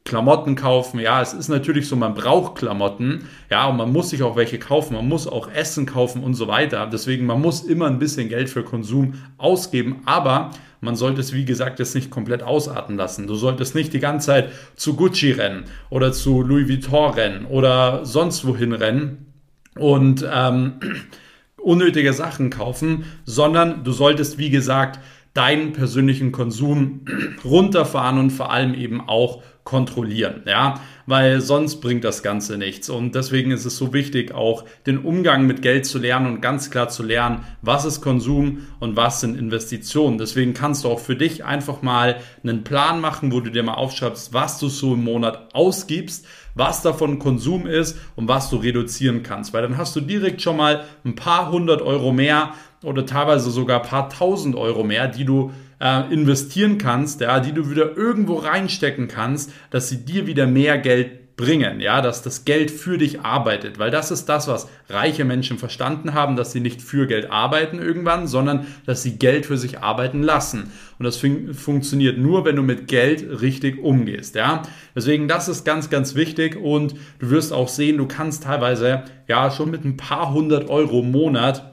Klamotten 0.04 0.56
kaufen. 0.56 0.98
Ja, 0.98 1.22
es 1.22 1.32
ist 1.32 1.48
natürlich 1.48 1.88
so, 1.88 1.94
man 1.94 2.14
braucht 2.14 2.56
Klamotten. 2.56 3.28
Ja, 3.50 3.68
und 3.68 3.76
man 3.76 3.92
muss 3.92 4.10
sich 4.10 4.22
auch 4.22 4.34
welche 4.34 4.58
kaufen. 4.58 4.94
Man 4.94 5.08
muss 5.08 5.28
auch 5.28 5.50
Essen 5.50 5.86
kaufen 5.86 6.24
und 6.24 6.34
so 6.34 6.48
weiter. 6.48 6.88
Deswegen, 6.92 7.24
man 7.24 7.40
muss 7.40 7.62
immer 7.62 7.86
ein 7.86 7.98
bisschen 7.98 8.28
Geld 8.28 8.50
für 8.50 8.64
Konsum 8.64 9.14
ausgeben. 9.38 10.02
Aber 10.04 10.50
man 10.80 10.96
sollte 10.96 11.20
es, 11.20 11.32
wie 11.32 11.44
gesagt, 11.44 11.78
jetzt 11.78 11.94
nicht 11.94 12.10
komplett 12.10 12.42
ausarten 12.42 12.96
lassen. 12.96 13.28
Du 13.28 13.36
solltest 13.36 13.76
nicht 13.76 13.92
die 13.92 14.00
ganze 14.00 14.26
Zeit 14.26 14.48
zu 14.74 14.96
Gucci 14.96 15.30
rennen 15.30 15.64
oder 15.90 16.12
zu 16.12 16.42
Louis 16.42 16.68
Vuitton 16.68 17.14
rennen 17.14 17.46
oder 17.46 18.04
sonst 18.04 18.44
wohin 18.44 18.72
rennen 18.72 19.32
und 19.76 20.26
ähm, 20.28 20.80
unnötige 21.56 22.12
Sachen 22.12 22.50
kaufen, 22.50 23.04
sondern 23.24 23.84
du 23.84 23.92
solltest, 23.92 24.38
wie 24.38 24.50
gesagt, 24.50 24.98
deinen 25.34 25.72
persönlichen 25.72 26.32
Konsum 26.32 27.02
runterfahren 27.44 28.18
und 28.18 28.30
vor 28.30 28.50
allem 28.50 28.74
eben 28.74 29.00
auch 29.00 29.44
kontrollieren, 29.64 30.42
ja, 30.44 30.80
weil 31.06 31.40
sonst 31.40 31.80
bringt 31.80 32.02
das 32.04 32.22
Ganze 32.22 32.58
nichts. 32.58 32.90
Und 32.90 33.14
deswegen 33.14 33.52
ist 33.52 33.64
es 33.64 33.76
so 33.76 33.92
wichtig, 33.92 34.34
auch 34.34 34.64
den 34.86 34.98
Umgang 34.98 35.46
mit 35.46 35.62
Geld 35.62 35.86
zu 35.86 35.98
lernen 35.98 36.26
und 36.26 36.40
ganz 36.40 36.70
klar 36.70 36.88
zu 36.88 37.02
lernen, 37.02 37.44
was 37.60 37.84
ist 37.84 38.00
Konsum 38.00 38.66
und 38.80 38.96
was 38.96 39.20
sind 39.20 39.38
Investitionen. 39.38 40.18
Deswegen 40.18 40.52
kannst 40.52 40.84
du 40.84 40.88
auch 40.88 40.98
für 40.98 41.14
dich 41.14 41.44
einfach 41.44 41.80
mal 41.80 42.16
einen 42.42 42.64
Plan 42.64 43.00
machen, 43.00 43.32
wo 43.32 43.40
du 43.40 43.50
dir 43.50 43.62
mal 43.62 43.74
aufschreibst, 43.74 44.32
was 44.32 44.58
du 44.58 44.68
so 44.68 44.94
im 44.94 45.04
Monat 45.04 45.54
ausgibst, 45.54 46.26
was 46.54 46.82
davon 46.82 47.18
Konsum 47.20 47.66
ist 47.66 47.98
und 48.16 48.28
was 48.28 48.50
du 48.50 48.56
reduzieren 48.56 49.22
kannst, 49.22 49.52
weil 49.52 49.62
dann 49.62 49.78
hast 49.78 49.94
du 49.94 50.00
direkt 50.00 50.42
schon 50.42 50.56
mal 50.56 50.84
ein 51.04 51.14
paar 51.14 51.50
hundert 51.50 51.82
Euro 51.82 52.12
mehr 52.12 52.54
oder 52.82 53.06
teilweise 53.06 53.50
sogar 53.50 53.82
ein 53.82 53.88
paar 53.88 54.10
tausend 54.10 54.56
Euro 54.56 54.82
mehr, 54.82 55.08
die 55.08 55.24
du 55.24 55.52
äh, 55.82 56.12
investieren 56.12 56.78
kannst, 56.78 57.20
ja, 57.20 57.40
die 57.40 57.52
du 57.52 57.68
wieder 57.68 57.96
irgendwo 57.96 58.36
reinstecken 58.36 59.08
kannst, 59.08 59.52
dass 59.70 59.88
sie 59.88 60.04
dir 60.04 60.26
wieder 60.26 60.46
mehr 60.46 60.78
Geld 60.78 61.36
bringen, 61.36 61.80
ja, 61.80 62.02
dass 62.02 62.22
das 62.22 62.44
Geld 62.44 62.70
für 62.70 62.98
dich 62.98 63.20
arbeitet, 63.20 63.78
weil 63.78 63.90
das 63.90 64.10
ist 64.10 64.26
das, 64.26 64.48
was 64.48 64.68
reiche 64.88 65.24
Menschen 65.24 65.58
verstanden 65.58 66.14
haben, 66.14 66.36
dass 66.36 66.52
sie 66.52 66.60
nicht 66.60 66.82
für 66.82 67.06
Geld 67.06 67.30
arbeiten 67.30 67.80
irgendwann, 67.80 68.26
sondern 68.26 68.66
dass 68.86 69.02
sie 69.02 69.18
Geld 69.18 69.46
für 69.46 69.56
sich 69.56 69.80
arbeiten 69.80 70.22
lassen. 70.22 70.70
Und 70.98 71.04
das 71.04 71.16
fun 71.16 71.54
funktioniert 71.54 72.18
nur, 72.18 72.44
wenn 72.44 72.56
du 72.56 72.62
mit 72.62 72.86
Geld 72.86 73.40
richtig 73.40 73.82
umgehst, 73.82 74.34
ja. 74.36 74.62
Deswegen, 74.94 75.26
das 75.26 75.48
ist 75.48 75.64
ganz, 75.64 75.90
ganz 75.90 76.14
wichtig 76.14 76.56
und 76.56 76.94
du 77.18 77.30
wirst 77.30 77.52
auch 77.52 77.68
sehen, 77.68 77.96
du 77.96 78.06
kannst 78.06 78.44
teilweise, 78.44 79.02
ja, 79.26 79.50
schon 79.50 79.70
mit 79.70 79.84
ein 79.84 79.96
paar 79.96 80.32
hundert 80.32 80.68
Euro 80.68 81.00
im 81.00 81.10
Monat 81.10 81.71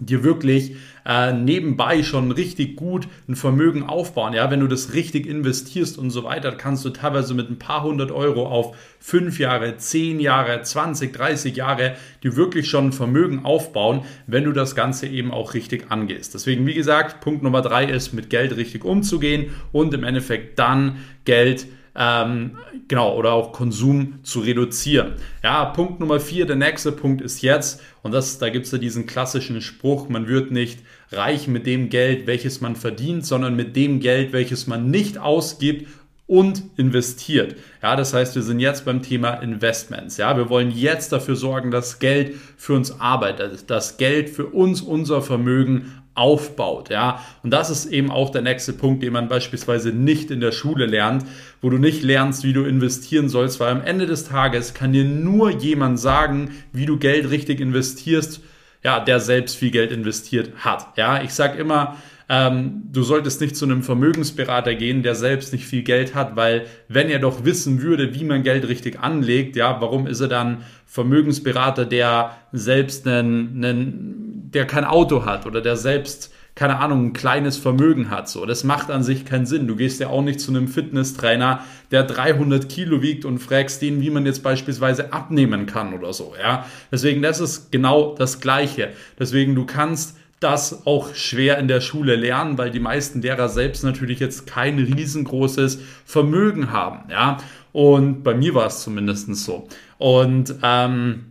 dir 0.00 0.24
wirklich 0.24 0.76
äh, 1.06 1.32
nebenbei 1.32 2.02
schon 2.02 2.32
richtig 2.32 2.76
gut 2.76 3.06
ein 3.28 3.36
Vermögen 3.36 3.84
aufbauen. 3.84 4.32
Ja, 4.32 4.50
wenn 4.50 4.60
du 4.60 4.66
das 4.66 4.92
richtig 4.92 5.26
investierst 5.26 5.98
und 5.98 6.10
so 6.10 6.24
weiter, 6.24 6.52
kannst 6.52 6.84
du 6.84 6.90
teilweise 6.90 7.34
mit 7.34 7.50
ein 7.50 7.58
paar 7.58 7.82
hundert 7.82 8.10
Euro 8.10 8.46
auf 8.46 8.76
fünf 8.98 9.38
Jahre, 9.38 9.76
zehn 9.76 10.20
Jahre, 10.20 10.62
20, 10.62 11.12
30 11.12 11.56
Jahre 11.56 11.96
dir 12.22 12.36
wirklich 12.36 12.68
schon 12.68 12.86
ein 12.86 12.92
Vermögen 12.92 13.44
aufbauen, 13.44 14.02
wenn 14.26 14.44
du 14.44 14.52
das 14.52 14.74
Ganze 14.74 15.06
eben 15.06 15.30
auch 15.30 15.54
richtig 15.54 15.90
angehst. 15.90 16.34
Deswegen, 16.34 16.66
wie 16.66 16.74
gesagt, 16.74 17.20
Punkt 17.20 17.42
Nummer 17.42 17.62
drei 17.62 17.84
ist, 17.84 18.12
mit 18.12 18.30
Geld 18.30 18.56
richtig 18.56 18.84
umzugehen 18.84 19.50
und 19.72 19.94
im 19.94 20.04
Endeffekt 20.04 20.58
dann 20.58 20.98
Geld 21.24 21.66
ähm, 22.02 22.56
genau, 22.88 23.14
oder 23.14 23.34
auch 23.34 23.52
Konsum 23.52 24.20
zu 24.22 24.40
reduzieren. 24.40 25.12
Ja, 25.44 25.66
Punkt 25.66 26.00
Nummer 26.00 26.18
vier, 26.18 26.46
der 26.46 26.56
nächste 26.56 26.92
Punkt 26.92 27.20
ist 27.20 27.42
jetzt, 27.42 27.82
und 28.02 28.12
das, 28.12 28.38
da 28.38 28.48
gibt 28.48 28.64
es 28.64 28.72
ja 28.72 28.78
diesen 28.78 29.04
klassischen 29.04 29.60
Spruch, 29.60 30.08
man 30.08 30.26
wird 30.26 30.50
nicht 30.50 30.80
reich 31.12 31.46
mit 31.46 31.66
dem 31.66 31.90
Geld, 31.90 32.26
welches 32.26 32.62
man 32.62 32.74
verdient, 32.74 33.26
sondern 33.26 33.54
mit 33.54 33.76
dem 33.76 34.00
Geld, 34.00 34.32
welches 34.32 34.66
man 34.66 34.90
nicht 34.90 35.18
ausgibt 35.18 35.88
und 36.26 36.62
investiert. 36.76 37.56
Ja, 37.82 37.96
das 37.96 38.14
heißt, 38.14 38.34
wir 38.36 38.42
sind 38.42 38.60
jetzt 38.60 38.84
beim 38.84 39.02
Thema 39.02 39.34
Investments. 39.34 40.16
Ja, 40.16 40.36
wir 40.36 40.48
wollen 40.48 40.70
jetzt 40.70 41.12
dafür 41.12 41.36
sorgen, 41.36 41.70
dass 41.70 41.98
Geld 41.98 42.36
für 42.56 42.74
uns 42.74 42.98
arbeitet, 42.98 43.68
dass 43.68 43.98
Geld 43.98 44.30
für 44.30 44.46
uns 44.46 44.80
unser 44.80 45.20
Vermögen 45.22 45.99
aufbaut. 46.14 46.90
Ja, 46.90 47.24
und 47.42 47.50
das 47.50 47.70
ist 47.70 47.86
eben 47.86 48.10
auch 48.10 48.30
der 48.30 48.42
nächste 48.42 48.72
Punkt, 48.72 49.02
den 49.02 49.12
man 49.12 49.28
beispielsweise 49.28 49.90
nicht 49.90 50.30
in 50.30 50.40
der 50.40 50.52
Schule 50.52 50.86
lernt, 50.86 51.24
wo 51.60 51.70
du 51.70 51.78
nicht 51.78 52.02
lernst, 52.02 52.44
wie 52.44 52.52
du 52.52 52.64
investieren 52.64 53.28
sollst, 53.28 53.60
weil 53.60 53.70
am 53.70 53.82
Ende 53.82 54.06
des 54.06 54.24
Tages 54.24 54.74
kann 54.74 54.92
dir 54.92 55.04
nur 55.04 55.50
jemand 55.50 55.98
sagen, 55.98 56.50
wie 56.72 56.86
du 56.86 56.98
Geld 56.98 57.30
richtig 57.30 57.60
investierst, 57.60 58.42
ja, 58.82 59.00
der 59.00 59.20
selbst 59.20 59.56
viel 59.56 59.70
Geld 59.70 59.92
investiert 59.92 60.52
hat. 60.58 60.96
Ja, 60.96 61.22
ich 61.22 61.32
sage 61.32 61.58
immer, 61.58 61.96
ähm, 62.32 62.84
du 62.92 63.02
solltest 63.02 63.40
nicht 63.40 63.56
zu 63.56 63.64
einem 63.64 63.82
Vermögensberater 63.82 64.76
gehen, 64.76 65.02
der 65.02 65.16
selbst 65.16 65.52
nicht 65.52 65.66
viel 65.66 65.82
Geld 65.82 66.14
hat, 66.14 66.36
weil 66.36 66.66
wenn 66.86 67.10
er 67.10 67.18
doch 67.18 67.44
wissen 67.44 67.82
würde, 67.82 68.14
wie 68.14 68.22
man 68.24 68.44
Geld 68.44 68.68
richtig 68.68 69.00
anlegt, 69.00 69.56
ja, 69.56 69.80
warum 69.80 70.06
ist 70.06 70.20
er 70.20 70.28
dann 70.28 70.58
Vermögensberater, 70.86 71.86
der 71.86 72.36
selbst 72.52 73.06
einen, 73.06 73.64
einen 73.64 74.29
der 74.54 74.66
kein 74.66 74.84
Auto 74.84 75.24
hat 75.24 75.46
oder 75.46 75.60
der 75.60 75.76
selbst 75.76 76.32
keine 76.54 76.78
Ahnung, 76.78 77.06
ein 77.06 77.12
kleines 77.12 77.56
Vermögen 77.56 78.10
hat. 78.10 78.28
So, 78.28 78.44
das 78.44 78.64
macht 78.64 78.90
an 78.90 79.02
sich 79.02 79.24
keinen 79.24 79.46
Sinn. 79.46 79.66
Du 79.66 79.76
gehst 79.76 80.00
ja 80.00 80.08
auch 80.08 80.22
nicht 80.22 80.40
zu 80.40 80.50
einem 80.50 80.68
Fitnesstrainer, 80.68 81.64
der 81.90 82.02
300 82.02 82.68
Kilo 82.68 83.02
wiegt 83.02 83.24
und 83.24 83.38
fragst 83.38 83.80
den, 83.80 84.00
wie 84.00 84.10
man 84.10 84.26
jetzt 84.26 84.42
beispielsweise 84.42 85.12
abnehmen 85.12 85.66
kann 85.66 85.94
oder 85.94 86.12
so. 86.12 86.34
Ja, 86.38 86.66
deswegen 86.92 87.22
das 87.22 87.40
ist 87.40 87.72
genau 87.72 88.14
das 88.14 88.40
Gleiche. 88.40 88.90
Deswegen 89.18 89.54
du 89.54 89.64
kannst 89.64 90.18
das 90.40 90.86
auch 90.86 91.14
schwer 91.14 91.58
in 91.58 91.68
der 91.68 91.80
Schule 91.80 92.16
lernen, 92.16 92.56
weil 92.56 92.70
die 92.70 92.80
meisten 92.80 93.20
derer 93.20 93.48
selbst 93.48 93.84
natürlich 93.84 94.20
jetzt 94.20 94.46
kein 94.46 94.78
riesengroßes 94.78 95.78
Vermögen 96.04 96.72
haben. 96.72 97.10
Ja, 97.10 97.38
Und 97.72 98.22
bei 98.22 98.34
mir 98.34 98.54
war 98.54 98.66
es 98.66 98.82
zumindest 98.82 99.34
so. 99.36 99.68
Und 99.98 100.54
ähm, 100.62 101.29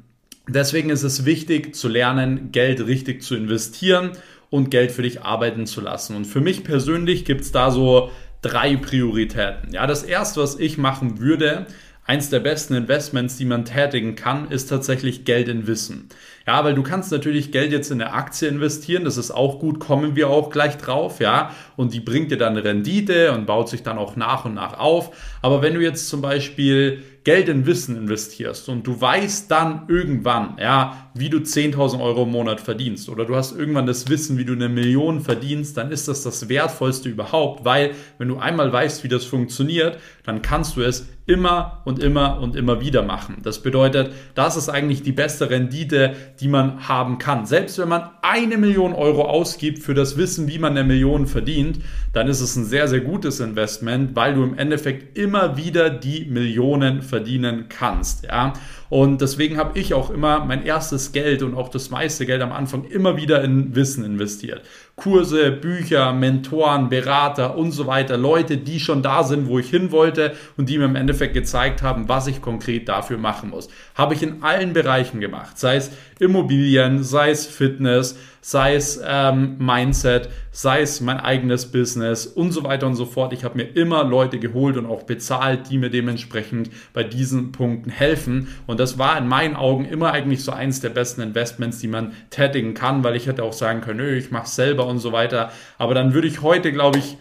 deswegen 0.49 0.89
ist 0.89 1.03
es 1.03 1.25
wichtig 1.25 1.75
zu 1.75 1.87
lernen, 1.87 2.51
Geld 2.51 2.85
richtig 2.85 3.21
zu 3.23 3.35
investieren 3.35 4.11
und 4.49 4.71
Geld 4.71 4.91
für 4.91 5.03
dich 5.03 5.21
arbeiten 5.21 5.65
zu 5.65 5.81
lassen. 5.81 6.15
Und 6.15 6.25
für 6.25 6.41
mich 6.41 6.63
persönlich 6.63 7.25
gibt 7.25 7.41
es 7.41 7.51
da 7.51 7.71
so 7.71 8.11
drei 8.41 8.75
Prioritäten. 8.75 9.73
Ja, 9.73 9.85
das 9.87 10.03
erste, 10.03 10.41
was 10.41 10.57
ich 10.57 10.77
machen 10.77 11.19
würde, 11.19 11.67
eins 12.09 12.31
der 12.31 12.39
besten 12.39 12.73
Investments, 12.73 13.37
die 13.37 13.45
man 13.45 13.65
tätigen 13.65 14.15
kann, 14.15 14.49
ist 14.49 14.67
tatsächlich 14.67 15.25
Geld 15.25 15.47
in 15.47 15.67
Wissen. 15.67 16.09
Ja, 16.47 16.63
weil 16.63 16.73
du 16.73 16.81
kannst 16.81 17.11
natürlich 17.11 17.51
Geld 17.51 17.71
jetzt 17.71 17.91
in 17.91 18.01
eine 18.01 18.13
Aktie 18.13 18.47
investieren, 18.47 19.03
das 19.03 19.17
ist 19.17 19.29
auch 19.29 19.59
gut, 19.59 19.79
kommen 19.79 20.15
wir 20.15 20.29
auch 20.29 20.49
gleich 20.49 20.77
drauf, 20.77 21.19
ja, 21.19 21.53
und 21.75 21.93
die 21.93 21.99
bringt 21.99 22.31
dir 22.31 22.39
dann 22.39 22.57
Rendite 22.57 23.31
und 23.33 23.45
baut 23.45 23.69
sich 23.69 23.83
dann 23.83 23.99
auch 23.99 24.15
nach 24.15 24.45
und 24.45 24.55
nach 24.55 24.79
auf. 24.79 25.15
Aber 25.43 25.61
wenn 25.61 25.75
du 25.75 25.81
jetzt 25.81 26.09
zum 26.09 26.21
Beispiel 26.21 27.03
Geld 27.23 27.49
in 27.49 27.65
Wissen 27.65 27.97
investierst 27.97 28.69
und 28.69 28.87
du 28.87 28.99
weißt 28.99 29.51
dann 29.51 29.83
irgendwann, 29.87 30.57
ja, 30.59 31.09
wie 31.13 31.29
du 31.29 31.39
10.000 31.39 32.01
Euro 32.01 32.23
im 32.23 32.31
Monat 32.31 32.61
verdienst 32.61 33.09
oder 33.09 33.25
du 33.25 33.35
hast 33.35 33.57
irgendwann 33.57 33.85
das 33.85 34.09
Wissen, 34.09 34.37
wie 34.37 34.45
du 34.45 34.53
eine 34.53 34.69
Million 34.69 35.21
verdienst, 35.21 35.75
dann 35.77 35.91
ist 35.91 36.07
das 36.07 36.23
das 36.23 36.47
Wertvollste 36.47 37.09
überhaupt, 37.09 37.65
weil 37.65 37.91
wenn 38.17 38.29
du 38.29 38.37
einmal 38.37 38.71
weißt, 38.71 39.03
wie 39.03 39.09
das 39.09 39.25
funktioniert, 39.25 39.97
dann 40.23 40.41
kannst 40.41 40.77
du 40.77 40.81
es 40.81 41.07
immer 41.29 41.83
und 41.85 41.99
immer 41.99 42.39
und 42.41 42.55
immer 42.55 42.81
wieder 42.81 43.03
machen. 43.03 43.37
Das 43.43 43.61
bedeutet, 43.61 44.11
das 44.33 44.57
ist 44.57 44.67
eigentlich 44.67 45.03
die 45.03 45.11
beste 45.11 45.49
Rendite, 45.49 46.15
die 46.39 46.47
man 46.47 46.87
haben 46.87 47.19
kann. 47.19 47.45
Selbst 47.45 47.77
wenn 47.77 47.87
man 47.87 48.09
eine 48.23 48.57
Million 48.57 48.93
Euro 48.93 49.25
ausgibt 49.29 49.79
für 49.79 49.93
das 49.93 50.17
Wissen, 50.17 50.47
wie 50.47 50.57
man 50.57 50.71
eine 50.71 50.83
Million 50.83 51.27
verdient, 51.27 51.79
dann 52.13 52.27
ist 52.27 52.41
es 52.41 52.55
ein 52.55 52.65
sehr, 52.65 52.87
sehr 52.87 53.01
gutes 53.01 53.39
Investment, 53.39 54.15
weil 54.15 54.33
du 54.33 54.43
im 54.43 54.57
Endeffekt 54.57 55.17
immer 55.17 55.55
wieder 55.55 55.91
die 55.91 56.25
Millionen 56.25 57.03
verdienen 57.09 57.67
kannst. 57.69 58.23
Ja? 58.23 58.53
Und 58.89 59.21
deswegen 59.21 59.57
habe 59.57 59.77
ich 59.77 59.93
auch 59.93 60.09
immer 60.09 60.43
mein 60.43 60.65
erstes 60.65 61.11
Geld 61.11 61.43
und 61.43 61.55
auch 61.55 61.69
das 61.69 61.91
meiste 61.91 62.25
Geld 62.25 62.41
am 62.41 62.51
Anfang 62.51 62.85
immer 62.85 63.17
wieder 63.17 63.43
in 63.43 63.75
Wissen 63.75 64.03
investiert. 64.03 64.63
Kurse, 64.95 65.51
Bücher, 65.51 66.11
Mentoren, 66.11 66.89
Berater 66.89 67.55
und 67.55 67.71
so 67.71 67.87
weiter. 67.87 68.17
Leute, 68.17 68.57
die 68.57 68.79
schon 68.79 69.03
da 69.03 69.23
sind, 69.23 69.47
wo 69.47 69.59
ich 69.59 69.69
hin 69.69 69.91
wollte 69.91 70.33
und 70.57 70.69
die 70.69 70.77
mir 70.77 70.85
im 70.85 70.95
Endeffekt 70.95 71.33
gezeigt 71.33 71.83
haben, 71.83 72.09
was 72.09 72.27
ich 72.27 72.41
konkret 72.41 72.89
dafür 72.89 73.17
machen 73.17 73.51
muss. 73.51 73.69
Habe 73.95 74.15
ich 74.15 74.23
in 74.23 74.43
allen 74.43 74.73
Bereichen 74.73 75.19
gemacht. 75.19 75.57
Sei 75.57 75.77
es 75.77 75.91
Immobilien, 76.19 77.03
sei 77.03 77.29
es 77.29 77.45
Fitness, 77.45 78.17
sei 78.41 78.75
es 78.75 78.99
ähm, 79.05 79.57
Mindset, 79.59 80.29
sei 80.51 80.81
es 80.81 81.01
mein 81.01 81.19
eigenes 81.19 81.71
Business 81.71 82.25
und 82.25 82.51
so 82.51 82.63
weiter 82.63 82.87
und 82.87 82.95
so 82.95 83.05
fort. 83.05 83.33
Ich 83.33 83.43
habe 83.43 83.57
mir 83.57 83.63
immer 83.75 84.03
Leute 84.03 84.39
geholt 84.39 84.77
und 84.77 84.85
auch 84.85 85.03
bezahlt, 85.03 85.69
die 85.69 85.77
mir 85.77 85.89
dementsprechend 85.89 86.69
bei 86.93 87.03
diesen 87.03 87.51
Punkten 87.51 87.89
helfen. 87.89 88.47
Und 88.67 88.78
das 88.79 88.97
war 88.97 89.17
in 89.17 89.27
meinen 89.27 89.55
Augen 89.55 89.83
immer 89.83 90.13
eigentlich 90.13 90.43
so 90.43 90.51
eins 90.51 90.79
der 90.79 90.89
besten 90.89 91.21
Investments, 91.21 91.79
die 91.79 91.87
man 91.87 92.13
tätigen 92.29 92.73
kann, 92.73 93.03
weil 93.03 93.15
ich 93.15 93.27
hätte 93.27 93.43
auch 93.43 93.53
sagen 93.53 93.81
können, 93.81 93.97
nö, 93.97 94.15
ich 94.15 94.31
mache 94.31 94.45
es 94.45 94.55
selber 94.55 94.87
und 94.87 94.99
so 94.99 95.11
weiter. 95.11 95.51
Aber 95.77 95.93
dann 95.93 96.13
würde 96.13 96.27
ich 96.27 96.41
heute, 96.41 96.71
glaube 96.71 96.99
ich, 96.99 97.17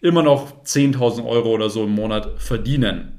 immer 0.00 0.22
noch 0.22 0.64
10.000 0.64 1.26
Euro 1.26 1.50
oder 1.50 1.68
so 1.68 1.84
im 1.84 1.94
Monat 1.94 2.40
verdienen. 2.40 3.12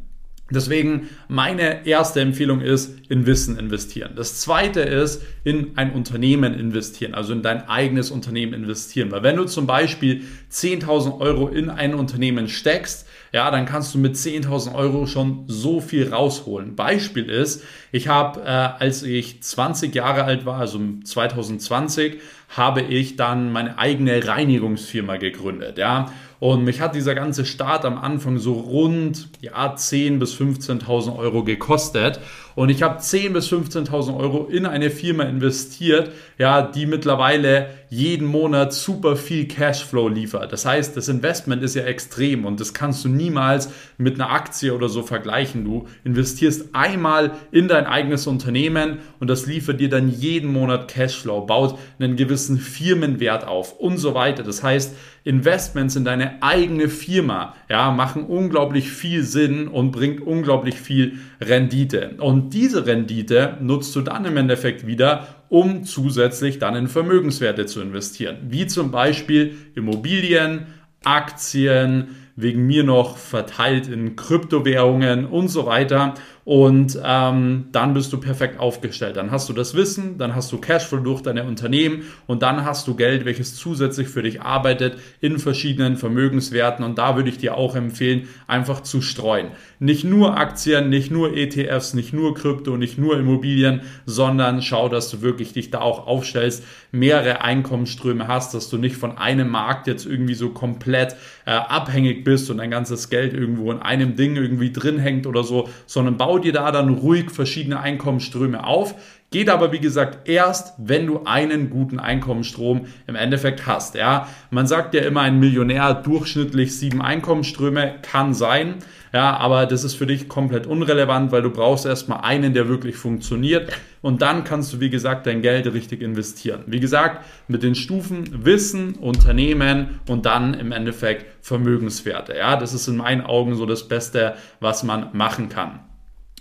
Deswegen 0.49 1.09
meine 1.27 1.85
erste 1.85 2.21
Empfehlung 2.21 2.61
ist, 2.61 2.97
in 3.09 3.25
Wissen 3.25 3.59
investieren. 3.59 4.13
Das 4.15 4.39
zweite 4.39 4.79
ist, 4.79 5.21
in 5.43 5.77
ein 5.77 5.91
Unternehmen 5.91 6.53
investieren, 6.53 7.13
also 7.13 7.33
in 7.33 7.41
dein 7.41 7.67
eigenes 7.67 8.11
Unternehmen 8.11 8.53
investieren. 8.53 9.11
Weil 9.11 9.23
wenn 9.23 9.35
du 9.35 9.43
zum 9.43 9.67
Beispiel 9.67 10.23
10.000 10.51 11.19
Euro 11.19 11.49
in 11.49 11.69
ein 11.69 11.93
Unternehmen 11.93 12.47
steckst, 12.47 13.06
ja, 13.31 13.51
dann 13.51 13.65
kannst 13.65 13.93
du 13.93 13.99
mit 13.99 14.15
10.000 14.15 14.73
Euro 14.73 15.05
schon 15.05 15.43
so 15.47 15.81
viel 15.81 16.13
rausholen. 16.13 16.75
Beispiel 16.75 17.29
ist, 17.29 17.63
ich 17.91 18.07
habe, 18.07 18.41
äh, 18.41 18.45
als 18.45 19.03
ich 19.03 19.43
20 19.43 19.93
Jahre 19.93 20.23
alt 20.23 20.45
war, 20.45 20.59
also 20.59 20.79
2020, 21.03 22.19
habe 22.49 22.81
ich 22.81 23.15
dann 23.17 23.51
meine 23.51 23.77
eigene 23.77 24.25
Reinigungsfirma 24.25 25.17
gegründet, 25.17 25.77
ja. 25.77 26.11
Und 26.39 26.63
mich 26.63 26.81
hat 26.81 26.93
dieser 26.93 27.15
ganze 27.15 27.45
Start 27.45 27.83
am 27.83 27.97
Anfang 27.97 28.37
so 28.37 28.53
rund 28.53 29.29
ja, 29.41 29.73
10.000 29.73 30.19
bis 30.19 30.35
15.000 30.35 31.17
Euro 31.17 31.43
gekostet. 31.43 32.19
Und 32.57 32.69
ich 32.69 32.81
habe 32.81 32.97
10.000 32.97 33.33
bis 33.33 33.51
15.000 33.51 34.17
Euro 34.17 34.47
in 34.47 34.65
eine 34.65 34.89
Firma 34.89 35.25
investiert, 35.25 36.11
ja, 36.39 36.63
die 36.63 36.87
mittlerweile 36.87 37.69
jeden 37.89 38.25
Monat 38.25 38.73
super 38.73 39.15
viel 39.15 39.47
Cashflow 39.47 40.07
liefert. 40.09 40.51
Das 40.51 40.65
heißt, 40.65 40.97
das 40.97 41.07
Investment 41.07 41.61
ist 41.61 41.75
ja 41.75 41.83
extrem 41.83 42.45
und 42.45 42.59
das 42.59 42.73
kannst 42.73 43.05
du 43.05 43.09
niemals 43.09 43.69
mit 43.99 44.15
einer 44.15 44.31
Aktie 44.31 44.73
oder 44.73 44.89
so 44.89 45.03
vergleichen. 45.03 45.65
Du 45.65 45.85
investierst 46.03 46.73
einmal 46.73 47.33
in 47.51 47.67
dein 47.67 47.85
eigenes 47.85 48.25
Unternehmen 48.25 49.01
und 49.19 49.29
das 49.29 49.45
liefert 49.45 49.79
dir 49.79 49.89
dann 49.89 50.09
jeden 50.09 50.51
Monat 50.51 50.87
Cashflow, 50.87 51.45
baut 51.45 51.77
einen 51.99 52.15
gewissen 52.15 52.57
Firmenwert 52.57 53.45
auf 53.45 53.79
und 53.79 53.99
so 53.99 54.15
weiter. 54.15 54.41
Das 54.41 54.63
heißt, 54.63 54.95
Investments 55.27 55.97
in 55.97 56.05
deine 56.05 56.41
eigene 56.41 56.87
Firma, 56.87 57.53
ja, 57.69 57.91
machen 57.91 58.23
unglaublich 58.23 58.89
viel 58.89 59.23
Sinn 59.23 59.67
und 59.67 59.91
bringt 59.91 60.21
unglaublich 60.21 60.75
viel 60.75 61.19
Rendite. 61.41 62.15
Und 62.19 62.46
diese 62.49 62.85
Rendite 62.85 63.57
nutzt 63.61 63.95
du 63.95 64.01
dann 64.01 64.25
im 64.25 64.37
Endeffekt 64.37 64.87
wieder, 64.87 65.27
um 65.49 65.83
zusätzlich 65.83 66.59
dann 66.59 66.75
in 66.75 66.87
Vermögenswerte 66.87 67.65
zu 67.65 67.81
investieren, 67.81 68.37
wie 68.49 68.67
zum 68.67 68.91
Beispiel 68.91 69.55
Immobilien, 69.75 70.67
Aktien, 71.03 72.15
wegen 72.35 72.67
mir 72.67 72.83
noch 72.83 73.17
verteilt 73.17 73.87
in 73.87 74.15
Kryptowährungen 74.15 75.25
und 75.25 75.47
so 75.47 75.65
weiter. 75.65 76.13
Und 76.47 76.97
ähm, 77.03 77.65
dann 77.73 77.93
bist 77.93 78.13
du 78.13 78.21
perfekt 78.21 78.57
aufgestellt. 78.57 79.17
Dann 79.17 79.31
hast 79.31 79.49
du 79.49 79.53
das 79.53 79.75
Wissen, 79.75 80.17
dann 80.17 80.33
hast 80.33 80.49
du 80.53 80.59
Cashflow 80.59 80.99
durch 80.99 81.21
deine 81.21 81.43
Unternehmen 81.43 82.03
und 82.25 82.41
dann 82.41 82.63
hast 82.63 82.87
du 82.87 82.95
Geld, 82.95 83.25
welches 83.25 83.57
zusätzlich 83.57 84.07
für 84.07 84.23
dich 84.23 84.41
arbeitet 84.41 84.97
in 85.19 85.39
verschiedenen 85.39 85.97
Vermögenswerten. 85.97 86.85
Und 86.85 86.99
da 86.99 87.17
würde 87.17 87.27
ich 87.27 87.37
dir 87.37 87.57
auch 87.57 87.75
empfehlen, 87.75 88.29
einfach 88.47 88.79
zu 88.79 89.01
streuen. 89.01 89.49
Nicht 89.79 90.05
nur 90.05 90.37
Aktien, 90.37 90.89
nicht 90.89 91.11
nur 91.11 91.35
ETFs, 91.35 91.93
nicht 91.93 92.13
nur 92.13 92.33
Krypto, 92.33 92.77
nicht 92.77 92.97
nur 92.97 93.19
Immobilien, 93.19 93.81
sondern 94.05 94.61
schau, 94.61 94.87
dass 94.87 95.11
du 95.11 95.21
wirklich 95.21 95.51
dich 95.51 95.69
da 95.69 95.81
auch 95.81 96.07
aufstellst, 96.07 96.63
mehrere 96.93 97.41
Einkommensströme 97.41 98.29
hast, 98.29 98.53
dass 98.53 98.69
du 98.69 98.77
nicht 98.77 98.95
von 98.95 99.17
einem 99.17 99.49
Markt 99.49 99.85
jetzt 99.87 100.05
irgendwie 100.05 100.33
so 100.33 100.51
komplett 100.51 101.17
äh, 101.45 101.51
abhängig 101.51 102.23
bist 102.23 102.49
und 102.49 102.59
dein 102.59 102.71
ganzes 102.71 103.09
Geld 103.09 103.33
irgendwo 103.33 103.69
in 103.69 103.79
einem 103.79 104.15
Ding 104.15 104.37
irgendwie 104.37 104.71
drin 104.71 104.97
hängt 104.97 105.27
oder 105.27 105.43
so, 105.43 105.67
sondern 105.85 106.15
bau 106.15 106.36
dir 106.39 106.53
da 106.53 106.71
dann 106.71 106.89
ruhig 106.89 107.31
verschiedene 107.31 107.79
Einkommensströme 107.79 108.65
auf. 108.65 108.95
Geht 109.29 109.49
aber, 109.49 109.73
wie 109.73 109.79
gesagt, 109.79 110.29
erst, 110.29 110.73
wenn 110.77 111.05
du 111.05 111.23
einen 111.25 111.69
guten 111.69 111.99
Einkommensstrom 111.99 112.85
im 113.07 113.15
Endeffekt 113.15 113.67
hast. 113.67 113.95
Ja, 113.95 114.29
man 114.51 114.67
sagt 114.67 114.93
ja 114.93 115.01
immer, 115.01 115.21
ein 115.21 115.39
Millionär 115.39 115.93
durchschnittlich 115.95 116.77
sieben 116.77 117.01
Einkommensströme 117.01 117.95
kann 118.01 118.33
sein. 118.33 118.75
Ja, 119.11 119.35
aber 119.35 119.65
das 119.65 119.83
ist 119.83 119.95
für 119.95 120.05
dich 120.05 120.29
komplett 120.29 120.65
unrelevant, 120.65 121.31
weil 121.33 121.41
du 121.41 121.49
brauchst 121.49 121.85
erstmal 121.85 122.21
einen, 122.21 122.53
der 122.53 122.69
wirklich 122.69 122.95
funktioniert. 122.95 123.71
Und 124.01 124.21
dann 124.21 124.45
kannst 124.45 124.71
du, 124.71 124.79
wie 124.79 124.89
gesagt, 124.89 125.25
dein 125.25 125.41
Geld 125.41 125.65
richtig 125.73 126.01
investieren. 126.01 126.63
Wie 126.67 126.79
gesagt, 126.79 127.25
mit 127.49 127.63
den 127.63 127.75
Stufen 127.75 128.45
Wissen, 128.45 128.95
Unternehmen 128.95 129.99
und 130.07 130.25
dann 130.25 130.53
im 130.53 130.71
Endeffekt 130.71 131.25
Vermögenswerte. 131.45 132.37
Ja, 132.37 132.55
das 132.55 132.73
ist 132.73 132.87
in 132.87 132.97
meinen 132.97 133.21
Augen 133.21 133.55
so 133.55 133.65
das 133.65 133.89
Beste, 133.89 134.35
was 134.61 134.83
man 134.83 135.09
machen 135.13 135.49
kann. 135.49 135.79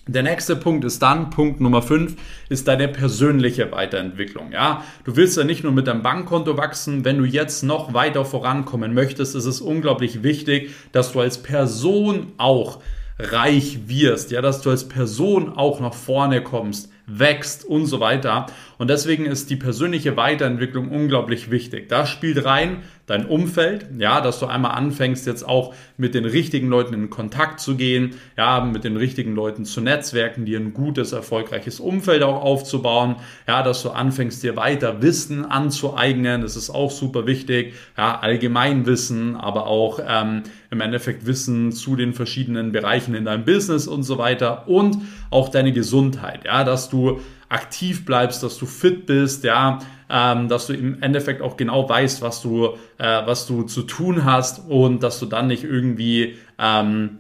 Der 0.09 0.23
nächste 0.23 0.55
Punkt 0.55 0.85
ist 0.85 1.03
dann, 1.03 1.31
Punkt 1.31 1.61
Nummer 1.61 1.83
5, 1.83 2.15
ist 2.49 2.69
deine 2.69 2.87
persönliche 2.87 3.73
Weiterentwicklung. 3.73 4.53
Ja, 4.53 4.85
du 5.03 5.17
willst 5.17 5.37
ja 5.37 5.43
nicht 5.43 5.65
nur 5.65 5.73
mit 5.73 5.89
deinem 5.89 6.03
Bankkonto 6.03 6.57
wachsen. 6.57 7.05
Wenn 7.05 7.19
du 7.19 7.25
jetzt 7.25 7.65
noch 7.65 7.93
weiter 7.93 8.25
vorankommen 8.25 8.95
möchtest, 8.95 9.35
ist 9.35 9.47
es 9.47 9.61
unglaublich 9.61 10.23
wichtig, 10.23 10.71
dass 10.93 11.11
du 11.11 11.19
als 11.19 11.43
Person 11.43 12.29
auch 12.39 12.81
reich 13.19 13.89
wirst. 13.89 14.31
Ja, 14.31 14.43
dass 14.43 14.61
du 14.61 14.71
als 14.71 14.87
Person 14.87 15.53
auch 15.57 15.81
nach 15.81 15.95
vorne 15.95 16.41
kommst 16.41 16.89
wächst 17.07 17.65
und 17.65 17.87
so 17.87 18.01
weiter. 18.01 18.47
Und 18.79 18.91
deswegen 18.91 19.27
ist 19.27 19.49
die 19.51 19.57
persönliche 19.57 20.17
Weiterentwicklung 20.17 20.91
unglaublich 20.91 21.51
wichtig. 21.51 21.89
Da 21.89 22.07
spielt 22.07 22.45
rein 22.45 22.83
dein 23.07 23.27
Umfeld, 23.27 23.87
ja, 23.99 24.21
dass 24.21 24.41
du 24.41 24.47
einmal 24.47 24.73
anfängst, 24.73 25.27
jetzt 25.27 25.49
auch 25.49 25.75
mit 25.97 26.15
den 26.15 26.25
richtigen 26.25 26.69
Leuten 26.69 26.93
in 26.93 27.09
Kontakt 27.09 27.61
zu 27.61 27.77
gehen, 27.77 28.17
ja, 28.37 28.61
mit 28.61 28.83
den 28.83 28.97
richtigen 28.97 29.35
Leuten 29.35 29.65
zu 29.65 29.81
netzwerken, 29.81 30.45
dir 30.45 30.59
ein 30.59 30.75
gutes, 30.75 31.13
erfolgreiches 31.13 31.79
Umfeld 31.79 32.25
auch 32.25 32.43
aufzubauen, 32.43 33.17
ja, 33.47 33.63
dass 33.63 33.83
du 33.83 33.91
anfängst, 33.91 34.43
dir 34.43 34.57
weiter 34.57 35.03
Wissen 35.03 35.45
anzueignen, 35.45 36.43
das 36.43 36.57
ist 36.57 36.71
auch 36.71 36.91
super 36.91 37.27
wichtig, 37.27 37.75
ja, 37.97 38.19
Allgemeinwissen, 38.19 39.37
aber 39.37 39.69
auch 39.69 40.01
ähm, 40.07 40.43
im 40.71 40.81
Endeffekt 40.81 41.27
Wissen 41.27 41.71
zu 41.71 41.95
den 41.95 42.13
verschiedenen 42.13 42.73
Bereichen 42.73 43.15
in 43.15 43.25
deinem 43.25 43.45
Business 43.45 43.87
und 43.87 44.03
so 44.03 44.19
weiter 44.19 44.67
und 44.69 44.99
auch 45.31 45.49
deine 45.49 45.73
Gesundheit, 45.73 46.45
ja, 46.45 46.65
dass 46.65 46.91
du 46.91 47.21
aktiv 47.49 48.05
bleibst, 48.05 48.43
dass 48.43 48.59
du 48.59 48.67
fit 48.67 49.07
bist, 49.07 49.45
ja, 49.45 49.79
ähm, 50.09 50.49
dass 50.49 50.67
du 50.67 50.75
im 50.75 51.03
Endeffekt 51.03 51.43
auch 51.43 51.57
genau 51.57 51.89
weißt, 51.89 52.23
was 52.23 52.43
du, 52.43 52.77
äh, 52.99 53.27
was 53.27 53.47
du 53.47 53.63
zu 53.63 53.83
tun 53.83 54.25
hast 54.25 54.69
und 54.69 55.03
dass 55.03 55.21
du 55.21 55.27
dann 55.27 55.49
nicht 55.49 55.65
irgendwie 55.65 56.37
ähm, 56.59 57.19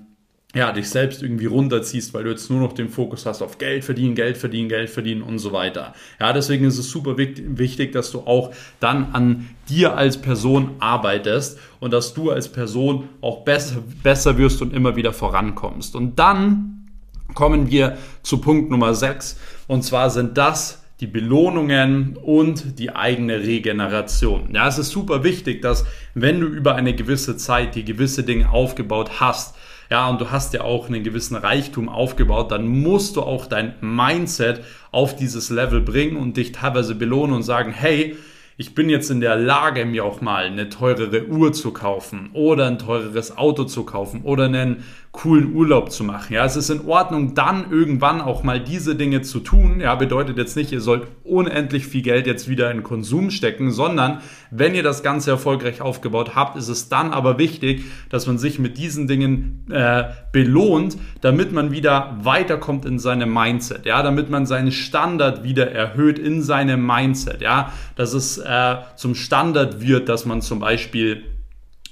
ja, 0.56 0.72
dich 0.72 0.88
selbst 0.88 1.22
irgendwie 1.22 1.44
runterziehst, 1.44 2.14
weil 2.14 2.24
du 2.24 2.30
jetzt 2.30 2.48
nur 2.48 2.61
noch 2.61 2.72
den 2.72 2.88
Fokus 2.88 3.26
hast 3.26 3.42
auf 3.42 3.58
Geld 3.58 3.84
verdienen, 3.84 4.14
Geld 4.14 4.38
verdienen, 4.38 4.70
Geld 4.70 4.88
verdienen 4.88 5.20
und 5.20 5.38
so 5.38 5.52
weiter. 5.52 5.92
Ja, 6.18 6.32
deswegen 6.32 6.64
ist 6.64 6.78
es 6.78 6.90
super 6.90 7.18
wichtig, 7.18 7.92
dass 7.92 8.11
du 8.11 8.20
auch 8.20 8.52
dann 8.80 9.11
an 9.12 9.50
dir 9.68 9.98
als 9.98 10.16
Person 10.16 10.70
arbeitest 10.78 11.58
und 11.78 11.92
dass 11.92 12.14
du 12.14 12.30
als 12.30 12.48
Person 12.48 13.11
auch 13.20 13.44
besser, 13.44 13.82
besser 14.02 14.38
wirst 14.38 14.62
und 14.62 14.72
immer 14.72 14.96
wieder 14.96 15.12
vorankommst. 15.12 15.94
Und 15.94 16.18
dann 16.18 16.86
kommen 17.34 17.70
wir 17.70 17.98
zu 18.22 18.38
Punkt 18.38 18.70
Nummer 18.70 18.94
6 18.94 19.38
und 19.66 19.82
zwar 19.82 20.08
sind 20.08 20.38
das 20.38 20.86
die 21.01 21.07
Belohnungen 21.07 22.16
und 22.16 22.78
die 22.78 22.94
eigene 22.94 23.40
Regeneration. 23.40 24.49
Ja, 24.55 24.66
es 24.66 24.78
ist 24.78 24.90
super 24.90 25.24
wichtig, 25.24 25.61
dass 25.61 25.84
wenn 26.14 26.40
du 26.40 26.47
über 26.47 26.74
eine 26.74 26.94
gewisse 26.94 27.36
Zeit 27.36 27.74
die 27.74 27.84
gewisse 27.84 28.22
Dinge 28.22 28.51
aufgebaut 28.51 29.20
hast, 29.20 29.57
ja, 29.90 30.09
und 30.09 30.20
du 30.20 30.30
hast 30.30 30.53
ja 30.53 30.62
auch 30.62 30.88
einen 30.88 31.05
gewissen 31.05 31.36
Reichtum 31.36 31.88
aufgebaut, 31.88 32.51
dann 32.51 32.66
musst 32.66 33.16
du 33.16 33.22
auch 33.22 33.47
dein 33.47 33.74
Mindset 33.80 34.62
auf 34.90 35.14
dieses 35.14 35.51
Level 35.51 35.80
bringen 35.80 36.16
und 36.16 36.36
dich 36.36 36.53
teilweise 36.53 36.94
belohnen 36.94 37.36
und 37.36 37.42
sagen, 37.42 37.72
hey, 37.72 38.16
ich 38.59 38.74
bin 38.74 38.88
jetzt 38.88 39.11
in 39.11 39.20
der 39.20 39.36
Lage, 39.36 39.84
mir 39.84 40.04
auch 40.04 40.22
mal 40.22 40.44
eine 40.44 40.70
teurere 40.70 41.26
Uhr 41.26 41.52
zu 41.52 41.72
kaufen 41.72 42.30
oder 42.32 42.66
ein 42.66 42.78
teureres 42.78 43.36
Auto 43.36 43.64
zu 43.64 43.84
kaufen 43.84 44.22
oder 44.22 44.44
einen 44.44 44.82
coolen 45.16 45.54
Urlaub 45.54 45.90
zu 45.90 46.04
machen. 46.04 46.34
Ja, 46.34 46.44
es 46.44 46.57
ist 46.57 46.68
in 46.68 46.86
Ordnung, 46.86 47.34
dann 47.34 47.70
irgendwann 47.70 48.20
auch 48.20 48.42
mal 48.42 48.61
diese 48.61 48.96
Dinge 48.96 49.22
zu 49.22 49.40
tun. 49.40 49.80
Ja, 49.80 49.94
bedeutet 49.94 50.36
jetzt 50.36 50.57
nicht, 50.57 50.72
ihr 50.72 50.82
sollt 50.82 51.04
unendlich 51.24 51.86
viel 51.86 52.02
Geld 52.02 52.26
jetzt 52.26 52.48
wieder 52.48 52.70
in 52.70 52.82
Konsum 52.82 53.30
stecken, 53.30 53.70
sondern 53.70 54.20
wenn 54.50 54.74
ihr 54.74 54.82
das 54.82 55.02
Ganze 55.02 55.30
erfolgreich 55.30 55.80
aufgebaut 55.80 56.34
habt, 56.34 56.57
ist 56.57 56.68
es 56.68 56.90
dann 56.90 57.12
aber 57.12 57.38
wichtig, 57.38 57.84
dass 58.11 58.26
man 58.26 58.36
sich 58.36 58.59
mit 58.59 58.76
diesen 58.76 59.09
Dingen 59.09 59.66
äh, 59.70 60.04
belohnt, 60.32 60.98
damit 61.22 61.50
man 61.50 61.72
wieder 61.72 62.18
weiterkommt 62.20 62.84
in 62.84 62.98
seinem 62.98 63.32
Mindset. 63.32 63.86
Ja, 63.86 64.02
damit 64.02 64.28
man 64.28 64.44
seinen 64.44 64.70
Standard 64.70 65.42
wieder 65.42 65.70
erhöht 65.72 66.18
in 66.18 66.42
seinem 66.42 66.86
Mindset. 66.86 67.40
Ja, 67.40 67.72
dass 67.96 68.12
es 68.12 68.36
äh, 68.47 68.76
zum 68.97 69.14
Standard 69.14 69.80
wird, 69.80 70.09
dass 70.09 70.24
man 70.24 70.40
zum 70.40 70.61
Beispiel 70.61 71.24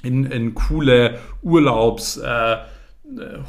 in, 0.03 0.25
in 0.25 0.55
coole 0.55 1.19
Urlaubs 1.43 2.17
äh, 2.19 2.57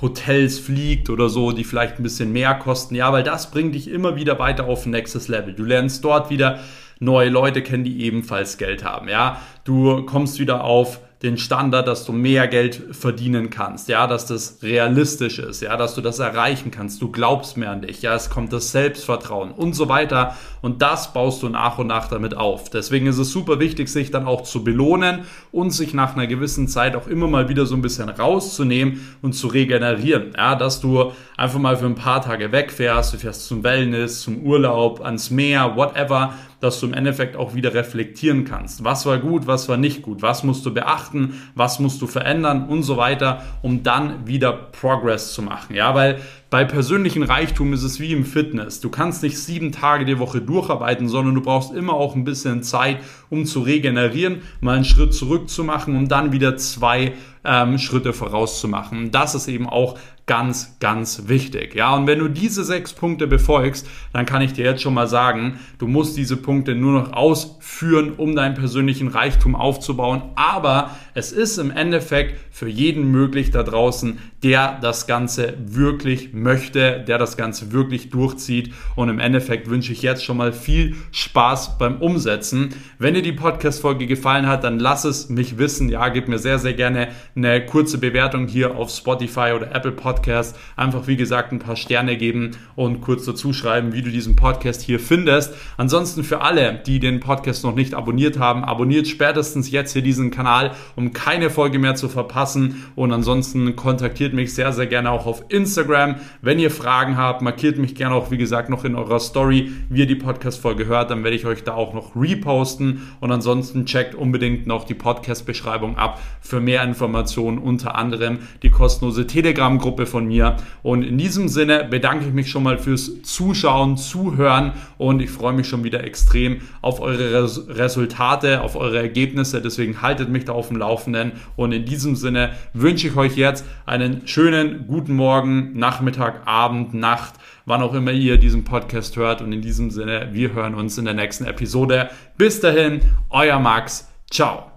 Hotels 0.02 0.60
fliegt 0.60 1.10
oder 1.10 1.30
so, 1.30 1.52
die 1.52 1.64
vielleicht 1.64 2.00
ein 2.00 2.04
bisschen 2.04 2.34
mehr 2.34 2.56
kosten. 2.56 2.96
Ja, 2.96 3.12
weil 3.14 3.24
das 3.24 3.52
bringt 3.52 3.76
dich 3.76 3.90
immer 3.90 4.16
wieder 4.16 4.38
weiter 4.40 4.66
auf 4.66 4.86
ein 4.86 4.92
nächstes 4.92 5.28
Level. 5.28 5.54
Du 5.54 5.64
lernst 5.64 6.04
dort 6.04 6.30
wieder 6.30 6.60
neue 7.00 7.30
Leute 7.30 7.62
kennen, 7.62 7.84
die 7.84 8.04
ebenfalls 8.04 8.58
Geld 8.58 8.84
haben. 8.84 9.08
Ja, 9.08 9.42
du 9.64 10.06
kommst 10.06 10.40
wieder 10.40 10.64
auf 10.64 11.00
den 11.26 11.38
Standard, 11.38 11.88
dass 11.88 12.06
du 12.06 12.14
mehr 12.14 12.48
Geld 12.48 12.82
verdienen 12.92 13.50
kannst, 13.50 13.90
ja, 13.90 14.08
dass 14.08 14.28
das 14.28 14.60
realistisch 14.62 15.40
ist, 15.40 15.62
ja, 15.62 15.76
dass 15.76 15.96
du 15.96 16.02
das 16.02 16.20
erreichen 16.20 16.72
kannst, 16.72 17.02
du 17.02 17.12
glaubst 17.12 17.58
mehr 17.58 17.72
an 17.72 17.82
dich, 17.82 18.02
ja, 18.04 18.14
es 18.14 18.30
kommt 18.30 18.54
das 18.54 18.72
Selbstvertrauen 18.72 19.52
und 19.52 19.74
so 19.74 19.90
weiter. 19.90 20.36
Und 20.62 20.82
das 20.82 21.14
baust 21.14 21.44
du 21.44 21.50
nach 21.50 21.78
und 21.78 21.88
nach 21.88 22.08
damit 22.08 22.36
auf. 22.36 22.70
Deswegen 22.70 23.06
ist 23.06 23.18
es 23.18 23.32
super 23.32 23.60
wichtig, 23.60 23.88
sich 23.90 24.10
dann 24.10 24.26
auch 24.26 24.42
zu 24.42 24.64
belohnen 24.64 25.22
und 25.52 25.72
sich 25.72 25.94
nach 25.94 26.16
einer 26.16 26.26
gewissen 26.28 26.68
Zeit 26.68 26.96
auch 26.96 27.08
immer 27.08 27.28
mal 27.28 27.50
wieder 27.50 27.66
so 27.66 27.76
ein 27.76 27.82
bisschen 27.82 28.10
rauszunehmen 28.10 29.16
und 29.22 29.34
zu 29.34 29.48
regenerieren, 29.48 30.34
ja, 30.36 30.56
dass 30.56 30.80
du 30.80 31.12
einfach 31.38 31.60
mal 31.60 31.78
für 31.78 31.86
ein 31.86 31.96
paar 31.96 32.22
Tage 32.22 32.52
wegfährst, 32.52 33.14
du 33.14 33.18
fährst 33.18 33.48
zum 33.48 33.64
Wellness, 33.64 34.22
zum 34.22 34.42
Urlaub, 34.42 35.02
ans 35.02 35.30
Meer, 35.30 35.76
whatever, 35.76 36.34
dass 36.66 36.80
du 36.80 36.88
im 36.88 36.94
Endeffekt 36.94 37.36
auch 37.36 37.54
wieder 37.54 37.74
reflektieren 37.74 38.44
kannst. 38.44 38.84
Was 38.84 39.06
war 39.06 39.20
gut, 39.20 39.48
was 39.48 39.70
war 39.70 39.78
nicht 39.78 40.02
gut, 40.02 40.22
was 40.22 40.44
musst 40.44 40.66
du 40.66 40.74
beachten, 40.74 41.42
was 41.54 41.80
musst 41.80 42.02
du 42.02 42.08
verändern 42.08 42.68
und 42.68 42.84
so 42.84 42.98
weiter, 42.98 43.44
um 43.62 43.84
dann 43.84 44.28
wieder 44.28 44.52
Progress 44.52 45.34
zu 45.34 45.42
machen. 45.42 45.76
Ja, 45.76 45.96
weil 45.96 46.20
bei 46.56 46.64
persönlichen 46.64 47.24
Reichtum 47.24 47.74
ist 47.74 47.84
es 47.84 48.00
wie 48.00 48.14
im 48.14 48.24
Fitness. 48.24 48.80
Du 48.80 48.90
kannst 48.90 49.24
nicht 49.24 49.38
sieben 49.38 49.74
Tage 49.74 50.06
die 50.06 50.20
Woche 50.20 50.40
durcharbeiten, 50.40 51.10
sondern 51.10 51.36
du 51.36 51.42
brauchst 51.42 51.74
immer 51.74 51.96
auch 51.96 52.16
ein 52.16 52.24
bisschen 52.24 52.64
Zeit, 52.64 53.00
um 53.30 53.46
zu 53.46 53.60
regenerieren, 53.60 54.42
mal 54.62 54.78
einen 54.78 54.86
Schritt 54.86 55.14
zurück 55.14 55.50
zu 55.50 55.66
machen 55.66 55.98
und 55.98 56.08
dann 56.08 56.32
wieder 56.32 56.56
zwei 56.56 57.12
ähm, 57.44 57.78
Schritte 57.78 58.14
vorauszumachen. 58.14 59.12
Das 59.12 59.36
ist 59.36 59.50
eben 59.50 59.68
auch 59.68 60.00
ganz, 60.28 60.78
ganz 60.80 61.24
wichtig. 61.28 61.76
Ja, 61.76 61.94
und 61.94 62.08
wenn 62.08 62.20
du 62.20 62.30
diese 62.30 62.64
sechs 62.64 62.94
Punkte 62.94 63.28
befolgst, 63.28 63.86
dann 64.14 64.26
kann 64.26 64.42
ich 64.42 64.54
dir 64.54 64.64
jetzt 64.64 64.82
schon 64.82 64.94
mal 64.94 65.08
sagen, 65.08 65.60
du 65.78 65.88
musst 65.88 66.16
diese 66.16 66.38
Punkte 66.38 66.74
nur 66.74 66.94
noch 66.94 67.12
ausführen, 67.12 68.14
um 68.16 68.34
deinen 68.34 68.56
persönlichen 68.56 69.10
Reichtum 69.10 69.58
aufzubauen. 69.58 70.24
Aber 70.36 70.92
es 71.16 71.32
ist 71.32 71.58
im 71.58 71.72
Endeffekt 71.72 72.38
für 72.52 72.68
jeden 72.68 73.10
möglich 73.10 73.50
da 73.50 73.64
draußen, 73.64 74.20
der 74.44 74.78
das 74.82 75.08
Ganze 75.08 75.54
wirklich 75.66 76.34
möchte, 76.34 77.00
der 77.08 77.18
das 77.18 77.38
Ganze 77.38 77.72
wirklich 77.72 78.10
durchzieht. 78.10 78.74
Und 78.98 79.08
im 79.08 79.20
Endeffekt 79.20 79.70
wünsche 79.70 79.94
ich 79.94 80.02
jetzt 80.02 80.26
schon 80.26 80.36
mal 80.36 80.52
viel 80.52 80.96
Spaß 81.12 81.78
beim 81.78 82.02
Umsetzen. 82.02 82.76
Wenn 83.00 83.14
dir 83.14 83.22
die 83.22 83.32
Podcast-Folge 83.32 84.08
gefallen 84.08 84.46
hat, 84.46 84.66
dann 84.66 84.78
lass 84.78 85.06
es 85.06 85.30
mich 85.30 85.58
wissen. 85.58 85.88
Ja, 85.88 86.10
gib 86.10 86.28
mir 86.28 86.38
sehr, 86.38 86.60
sehr 86.60 86.74
gerne 86.74 87.08
eine 87.34 87.66
kurze 87.66 87.98
Bewertung 87.98 88.48
hier 88.48 88.76
auf 88.76 88.90
Spotify 88.90 89.54
oder 89.56 89.74
Apple 89.74 89.94
Podcast. 89.94 90.58
Einfach, 90.76 91.08
wie 91.08 91.16
gesagt, 91.16 91.54
ein 91.54 91.60
paar 91.60 91.78
Sterne 91.78 92.18
geben 92.18 92.52
und 92.76 93.00
kurz 93.00 93.24
dazu 93.24 93.54
schreiben, 93.54 93.94
wie 93.94 94.02
du 94.02 94.12
diesen 94.12 94.36
Podcast 94.36 94.82
hier 94.82 95.00
findest. 95.00 95.54
Ansonsten 95.78 96.26
für 96.26 96.42
alle, 96.42 96.82
die 96.86 97.00
den 97.00 97.22
Podcast 97.22 97.64
noch 97.64 97.74
nicht 97.74 97.94
abonniert 97.94 98.38
haben, 98.38 98.66
abonniert 98.66 99.08
spätestens 99.08 99.72
jetzt 99.72 99.94
hier 99.94 100.02
diesen 100.02 100.30
Kanal, 100.30 100.72
um 100.98 101.05
um 101.06 101.14
keine 101.14 101.50
Folge 101.50 101.78
mehr 101.78 101.96
zu 101.96 102.10
verpassen. 102.10 102.84
Und 102.96 103.12
ansonsten 103.12 103.76
kontaktiert 103.76 104.34
mich 104.34 104.54
sehr, 104.56 104.74
sehr 104.74 104.88
gerne 104.88 105.12
auch 105.12 105.28
auf 105.28 105.44
Instagram. 105.50 106.16
Wenn 106.42 106.60
ihr 106.60 106.72
Fragen 106.72 107.16
habt, 107.16 107.42
markiert 107.42 107.78
mich 107.78 107.94
gerne 107.96 108.16
auch, 108.16 108.32
wie 108.32 108.38
gesagt, 108.38 108.70
noch 108.70 108.86
in 108.86 108.96
eurer 108.96 109.20
Story, 109.20 109.72
wie 109.90 110.00
ihr 110.00 110.08
die 110.08 110.16
Podcast-Folge 110.16 110.88
hört. 110.88 111.12
Dann 111.12 111.24
werde 111.24 111.36
ich 111.36 111.46
euch 111.46 111.64
da 111.64 111.76
auch 111.76 111.94
noch 111.94 112.16
reposten. 112.16 113.04
Und 113.20 113.32
ansonsten 113.32 113.86
checkt 113.86 114.16
unbedingt 114.16 114.66
noch 114.66 114.84
die 114.84 114.96
Podcast-Beschreibung 114.96 115.98
ab 115.98 116.20
für 116.42 116.60
mehr 116.60 116.84
Informationen, 116.84 117.60
unter 117.60 117.96
anderem 117.96 118.40
die 118.64 118.70
kostenlose 118.70 119.28
Telegram-Gruppe 119.28 120.06
von 120.08 120.26
mir. 120.26 120.58
Und 120.82 121.04
in 121.04 121.18
diesem 121.18 121.50
Sinne 121.50 121.84
bedanke 121.84 122.26
ich 122.26 122.34
mich 122.34 122.50
schon 122.50 122.64
mal 122.64 122.80
fürs 122.80 123.22
Zuschauen, 123.22 123.98
Zuhören 123.98 124.74
und 124.98 125.22
ich 125.22 125.30
freue 125.30 125.54
mich 125.54 125.68
schon 125.68 125.84
wieder 125.84 126.04
extrem 126.04 126.62
auf 126.82 127.00
eure 127.00 127.44
Resultate, 127.70 128.62
auf 128.62 128.76
eure 128.76 128.98
Ergebnisse. 128.98 129.62
Deswegen 129.62 130.02
haltet 130.02 130.30
mich 130.30 130.46
da 130.46 130.54
auf 130.54 130.70
dem 130.70 130.78
Laufenden 130.78 130.95
Laufenden. 130.96 131.34
Und 131.56 131.72
in 131.74 131.86
diesem 131.86 132.16
Sinne 132.16 132.52
wünsche 132.74 133.08
ich 133.08 133.16
euch 133.16 133.36
jetzt 133.36 133.66
einen 133.86 134.28
schönen 134.28 134.88
guten 134.88 135.14
Morgen, 135.14 135.78
Nachmittag, 135.78 136.48
Abend, 136.48 136.94
Nacht, 136.94 137.34
wann 137.66 137.82
auch 137.82 137.94
immer 137.94 138.12
ihr 138.12 138.38
diesen 138.38 138.64
Podcast 138.64 139.18
hört. 139.18 139.42
Und 139.42 139.52
in 139.52 139.62
diesem 139.62 139.92
Sinne, 139.92 140.30
wir 140.32 140.54
hören 140.54 140.76
uns 140.76 140.98
in 140.98 141.06
der 141.06 141.14
nächsten 141.14 141.46
Episode. 141.46 142.10
Bis 142.38 142.62
dahin, 142.62 143.02
euer 143.30 143.60
Max. 143.60 144.10
Ciao. 144.32 144.72